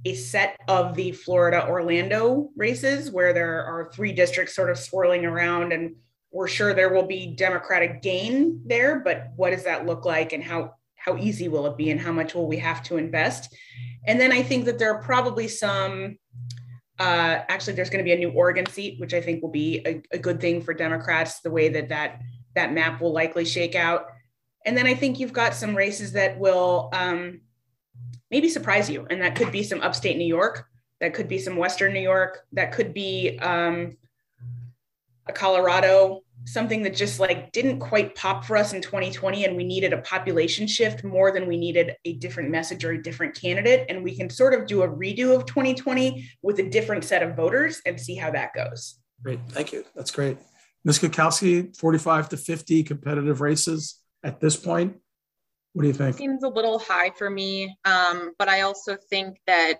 a 0.03 0.15
set 0.15 0.57
of 0.67 0.95
the 0.95 1.13
Florida 1.13 1.65
Orlando 1.65 2.49
races 2.57 3.09
where 3.09 3.31
there 3.31 3.63
are 3.63 3.89
three 3.93 4.11
districts 4.11 4.53
sort 4.53 4.69
of 4.69 4.77
swirling 4.77 5.23
around, 5.23 5.71
and 5.71 5.95
we're 6.33 6.47
sure 6.47 6.73
there 6.73 6.93
will 6.93 7.05
be 7.05 7.27
Democratic 7.27 8.01
gain 8.01 8.61
there. 8.65 8.99
But 8.99 9.29
what 9.35 9.51
does 9.51 9.63
that 9.63 9.85
look 9.85 10.03
like, 10.03 10.33
and 10.33 10.43
how 10.43 10.75
how 10.95 11.17
easy 11.17 11.47
will 11.47 11.67
it 11.67 11.77
be, 11.77 11.91
and 11.91 11.99
how 11.99 12.11
much 12.11 12.33
will 12.33 12.47
we 12.47 12.57
have 12.57 12.83
to 12.83 12.97
invest? 12.97 13.55
And 14.05 14.19
then 14.19 14.31
I 14.31 14.43
think 14.43 14.65
that 14.65 14.79
there 14.79 14.93
are 14.93 15.01
probably 15.01 15.47
some 15.47 16.17
uh, 16.99 17.41
actually, 17.49 17.73
there's 17.73 17.89
going 17.89 18.03
to 18.03 18.07
be 18.07 18.13
a 18.13 18.17
new 18.17 18.29
Oregon 18.31 18.65
seat, 18.67 18.99
which 18.99 19.13
I 19.13 19.21
think 19.21 19.41
will 19.41 19.49
be 19.49 19.81
a, 19.85 20.01
a, 20.11 20.17
good 20.19 20.39
thing 20.39 20.61
for 20.61 20.73
Democrats. 20.73 21.41
The 21.41 21.49
way 21.49 21.69
that 21.69 21.89
that 21.89 22.21
that 22.55 22.71
map 22.71 23.01
will 23.01 23.11
likely 23.11 23.45
shake 23.45 23.75
out, 23.75 24.05
and 24.65 24.77
then 24.77 24.85
I 24.85 24.93
think 24.93 25.19
you've 25.19 25.33
got 25.33 25.55
some 25.55 25.75
races 25.75 26.13
that 26.13 26.39
will 26.39 26.89
um, 26.93 27.41
maybe 28.29 28.47
surprise 28.47 28.89
you, 28.89 29.07
and 29.09 29.21
that 29.21 29.35
could 29.35 29.51
be 29.51 29.63
some 29.63 29.81
upstate 29.81 30.17
New 30.17 30.27
York, 30.27 30.65
that 31.01 31.13
could 31.13 31.27
be 31.27 31.39
some 31.39 31.57
Western 31.57 31.93
New 31.93 31.99
York, 31.99 32.45
that 32.51 32.71
could 32.71 32.93
be 32.93 33.39
um, 33.39 33.97
a 35.27 35.33
Colorado, 35.33 36.22
something 36.45 36.83
that 36.83 36.95
just 36.95 37.19
like 37.19 37.51
didn't 37.51 37.79
quite 37.79 38.15
pop 38.15 38.43
for 38.45 38.57
us 38.57 38.73
in 38.73 38.81
2020 38.81 39.45
and 39.45 39.55
we 39.55 39.63
needed 39.63 39.93
a 39.93 39.97
population 39.99 40.67
shift 40.67 41.03
more 41.03 41.31
than 41.31 41.47
we 41.47 41.57
needed 41.57 41.95
a 42.05 42.13
different 42.13 42.49
message 42.49 42.83
or 42.83 42.91
a 42.91 43.01
different 43.01 43.39
candidate. 43.39 43.85
And 43.89 44.03
we 44.03 44.15
can 44.15 44.29
sort 44.29 44.53
of 44.53 44.67
do 44.67 44.83
a 44.83 44.87
redo 44.87 45.35
of 45.35 45.45
2020 45.45 46.29
with 46.41 46.59
a 46.59 46.69
different 46.69 47.03
set 47.03 47.23
of 47.23 47.35
voters 47.35 47.81
and 47.85 47.99
see 47.99 48.15
how 48.15 48.31
that 48.31 48.53
goes. 48.53 48.99
Great. 49.23 49.39
Thank 49.49 49.71
you. 49.71 49.85
That's 49.95 50.11
great. 50.11 50.37
Ms. 50.83 50.99
Kukowski 50.99 51.75
45 51.77 52.29
to 52.29 52.37
50 52.37 52.83
competitive 52.83 53.39
races 53.39 53.99
at 54.23 54.41
this 54.41 54.57
point. 54.57 54.97
What 55.73 55.83
do 55.83 55.87
you 55.87 55.93
think? 55.93 56.17
Seems 56.17 56.43
a 56.43 56.49
little 56.49 56.77
high 56.77 57.11
for 57.17 57.29
me, 57.29 57.75
um, 57.85 58.33
but 58.37 58.47
I 58.47 58.61
also 58.61 58.97
think 59.09 59.37
that 59.47 59.79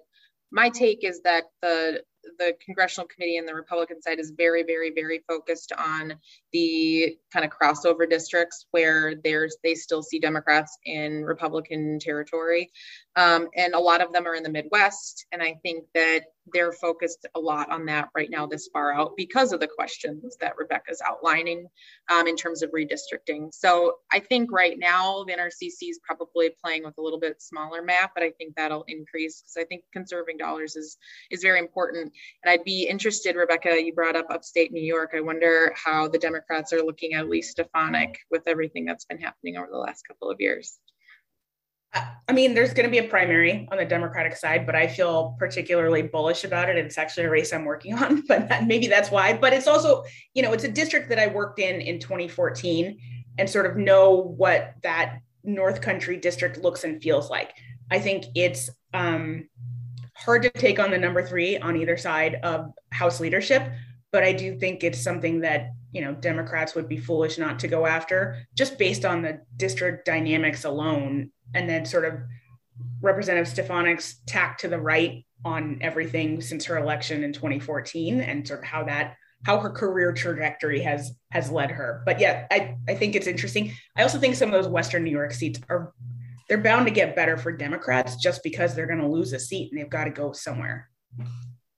my 0.51 0.69
take 0.69 1.03
is 1.03 1.21
that 1.23 1.43
the 1.61 2.01
the 2.37 2.53
congressional 2.63 3.07
committee 3.07 3.37
and 3.37 3.47
the 3.47 3.55
Republican 3.55 4.01
side 4.01 4.19
is 4.19 4.31
very, 4.31 4.63
very, 4.63 4.91
very 4.91 5.23
focused 5.27 5.71
on 5.77 6.15
the 6.51 7.17
kind 7.31 7.45
of 7.45 7.51
crossover 7.51 8.09
districts 8.09 8.65
where 8.71 9.15
there's 9.23 9.57
they 9.63 9.75
still 9.75 10.03
see 10.03 10.19
Democrats 10.19 10.77
in 10.85 11.23
Republican 11.23 11.99
territory, 11.99 12.71
um, 13.15 13.47
and 13.55 13.73
a 13.73 13.79
lot 13.79 14.01
of 14.01 14.13
them 14.13 14.27
are 14.27 14.35
in 14.35 14.43
the 14.43 14.49
Midwest. 14.49 15.25
And 15.31 15.41
I 15.41 15.55
think 15.63 15.85
that 15.93 16.25
they're 16.51 16.73
focused 16.73 17.25
a 17.35 17.39
lot 17.39 17.71
on 17.71 17.85
that 17.85 18.09
right 18.15 18.29
now, 18.29 18.45
this 18.45 18.69
far 18.71 18.93
out, 18.93 19.15
because 19.15 19.53
of 19.53 19.59
the 19.59 19.67
questions 19.67 20.35
that 20.41 20.57
Rebecca's 20.57 21.01
outlining 21.05 21.67
um, 22.11 22.27
in 22.27 22.35
terms 22.35 22.61
of 22.61 22.71
redistricting. 22.71 23.53
So 23.53 23.95
I 24.11 24.19
think 24.19 24.51
right 24.51 24.77
now 24.77 25.23
the 25.23 25.33
NRCC 25.33 25.89
is 25.89 25.99
probably 26.03 26.51
playing 26.63 26.83
with 26.83 26.97
a 26.97 27.01
little 27.01 27.19
bit 27.19 27.41
smaller 27.41 27.81
map, 27.81 28.11
but 28.13 28.23
I 28.23 28.31
think 28.31 28.55
that'll 28.55 28.85
increase 28.87 29.41
because 29.41 29.57
I 29.57 29.65
think 29.65 29.83
conserving 29.93 30.37
dollars 30.37 30.75
is 30.75 30.97
is 31.31 31.41
very 31.41 31.59
important. 31.59 32.11
And 32.43 32.51
I'd 32.51 32.63
be 32.63 32.83
interested, 32.83 33.35
Rebecca, 33.35 33.81
you 33.81 33.93
brought 33.93 34.15
up 34.15 34.27
upstate 34.29 34.71
New 34.71 34.83
York. 34.83 35.11
I 35.15 35.21
wonder 35.21 35.73
how 35.75 36.07
the 36.07 36.17
Democrats 36.17 36.73
are 36.73 36.83
looking 36.83 37.13
at 37.13 37.25
Elise 37.25 37.51
Stefanik 37.51 38.17
with 38.31 38.43
everything 38.47 38.85
that's 38.85 39.05
been 39.05 39.19
happening 39.19 39.57
over 39.57 39.69
the 39.71 39.77
last 39.77 40.07
couple 40.07 40.29
of 40.29 40.39
years. 40.39 40.79
I 42.27 42.31
mean, 42.31 42.53
there's 42.53 42.73
going 42.73 42.85
to 42.85 42.91
be 42.91 43.05
a 43.05 43.09
primary 43.09 43.67
on 43.71 43.77
the 43.77 43.85
Democratic 43.85 44.35
side, 44.35 44.65
but 44.65 44.75
I 44.75 44.87
feel 44.87 45.35
particularly 45.37 46.01
bullish 46.01 46.43
about 46.43 46.69
it. 46.69 46.77
It's 46.77 46.97
actually 46.97 47.25
a 47.25 47.29
race 47.29 47.53
I'm 47.53 47.65
working 47.65 47.93
on, 47.99 48.23
but 48.27 48.49
that, 48.49 48.65
maybe 48.65 48.87
that's 48.87 49.11
why. 49.11 49.33
But 49.33 49.53
it's 49.53 49.67
also, 49.67 50.03
you 50.33 50.41
know, 50.41 50.53
it's 50.53 50.63
a 50.63 50.71
district 50.71 51.09
that 51.09 51.19
I 51.19 51.27
worked 51.27 51.59
in 51.59 51.81
in 51.81 51.99
2014 51.99 52.97
and 53.37 53.49
sort 53.49 53.65
of 53.65 53.77
know 53.77 54.15
what 54.15 54.73
that 54.83 55.19
North 55.43 55.81
Country 55.81 56.17
district 56.17 56.57
looks 56.57 56.83
and 56.83 57.01
feels 57.01 57.29
like. 57.29 57.53
I 57.91 57.99
think 57.99 58.25
it's 58.35 58.69
um, 58.93 59.49
hard 60.15 60.43
to 60.43 60.49
take 60.49 60.79
on 60.79 60.91
the 60.91 60.97
number 60.97 61.25
three 61.25 61.57
on 61.57 61.75
either 61.75 61.97
side 61.97 62.35
of 62.43 62.71
House 62.91 63.19
leadership, 63.19 63.69
but 64.11 64.23
I 64.23 64.33
do 64.33 64.57
think 64.57 64.83
it's 64.83 65.03
something 65.03 65.41
that 65.41 65.71
you 65.91 66.01
know 66.01 66.13
Democrats 66.13 66.73
would 66.73 66.87
be 66.87 66.97
foolish 66.97 67.37
not 67.37 67.59
to 67.59 67.67
go 67.67 67.85
after, 67.85 68.47
just 68.55 68.79
based 68.79 69.05
on 69.05 69.21
the 69.21 69.41
district 69.57 70.05
dynamics 70.05 70.63
alone 70.63 71.31
and 71.53 71.69
then 71.69 71.85
sort 71.85 72.05
of 72.05 72.19
Representative 73.01 73.47
Stefanik's 73.47 74.21
tack 74.25 74.57
to 74.59 74.67
the 74.67 74.79
right 74.79 75.25
on 75.45 75.79
everything 75.81 76.41
since 76.41 76.65
her 76.65 76.77
election 76.77 77.23
in 77.23 77.33
2014 77.33 78.21
and 78.21 78.47
sort 78.47 78.61
of 78.61 78.65
how 78.65 78.83
that 78.85 79.15
how 79.45 79.59
her 79.59 79.69
career 79.69 80.13
trajectory 80.13 80.81
has 80.81 81.11
has 81.31 81.51
led 81.51 81.69
her. 81.71 82.01
But 82.05 82.19
yeah, 82.19 82.47
I, 82.49 82.77
I 82.87 82.95
think 82.95 83.15
it's 83.15 83.27
interesting. 83.27 83.73
I 83.97 84.03
also 84.03 84.17
think 84.17 84.35
some 84.35 84.53
of 84.53 84.53
those 84.53 84.71
Western 84.71 85.03
New 85.03 85.11
York 85.11 85.33
seats 85.33 85.59
are 85.69 85.93
they're 86.47 86.57
bound 86.57 86.85
to 86.85 86.91
get 86.91 87.15
better 87.15 87.37
for 87.37 87.51
Democrats 87.51 88.15
just 88.17 88.43
because 88.43 88.75
they're 88.75 88.87
going 88.87 88.99
to 88.99 89.07
lose 89.07 89.33
a 89.33 89.39
seat 89.39 89.71
and 89.71 89.79
they've 89.79 89.89
got 89.89 90.05
to 90.05 90.09
go 90.09 90.31
somewhere. 90.31 90.89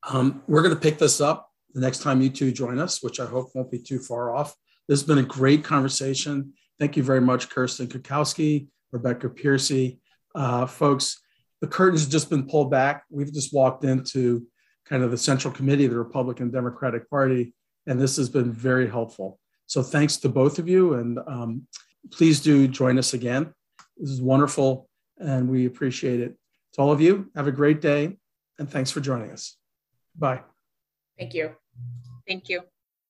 Um, 0.08 0.44
we're 0.48 0.62
going 0.62 0.74
to 0.74 0.80
pick 0.80 0.98
this 0.98 1.22
up 1.22 1.50
the 1.74 1.82
next 1.82 2.02
time 2.02 2.22
you 2.22 2.30
two 2.30 2.52
join 2.52 2.80
us, 2.80 3.04
which 3.04 3.20
I 3.20 3.26
hope 3.26 3.52
won't 3.54 3.72
be 3.72 3.80
too 3.80 4.00
far 4.00 4.36
off. 4.36 4.56
This 4.88 5.00
has 5.00 5.08
been 5.08 5.18
a 5.18 5.24
great 5.24 5.64
conversation. 5.64 6.54
Thank 6.80 6.98
you 6.98 7.04
very 7.04 7.22
much, 7.22 7.50
Kirsten 7.50 7.88
Kukowski, 7.88 8.68
Rebecca 8.96 9.30
Pearcey. 9.30 10.00
Uh, 10.34 10.66
folks, 10.66 11.22
the 11.62 11.68
curtain's 11.68 12.08
just 12.08 12.30
been 12.30 12.48
pulled 12.48 12.72
back. 12.72 13.04
We've 13.10 13.32
just 13.32 13.54
walked 13.54 13.84
into 13.84 14.48
kind 14.86 15.04
of 15.04 15.12
the 15.12 15.18
central 15.18 15.54
committee 15.54 15.86
of 15.86 15.92
the 15.92 15.98
Republican 15.98 16.50
Democratic 16.50 17.10
Party, 17.10 17.54
and 17.88 18.00
this 18.00 18.16
has 18.18 18.30
been 18.30 18.52
very 18.52 18.90
helpful. 18.90 19.40
So 19.68 19.84
thanks 19.84 20.18
to 20.18 20.30
both 20.30 20.60
of 20.60 20.70
you, 20.70 20.94
and 20.94 21.20
um, 21.28 21.68
please 22.12 22.40
do 22.40 22.68
join 22.68 22.98
us 22.98 23.14
again. 23.14 23.54
This 23.98 24.12
is 24.12 24.22
wonderful, 24.22 24.88
and 25.18 25.50
we 25.50 25.66
appreciate 25.66 26.20
it. 26.22 26.38
To 26.74 26.82
all 26.82 26.92
of 26.92 27.02
you, 27.02 27.32
have 27.36 27.48
a 27.48 27.52
great 27.52 27.82
day, 27.82 28.18
and 28.60 28.70
thanks 28.70 28.92
for 28.92 29.02
joining 29.02 29.32
us. 29.32 29.58
Bye. 30.16 30.42
Thank 31.18 31.34
you. 31.34 31.52
Thank 32.28 32.50
you. 32.50 32.62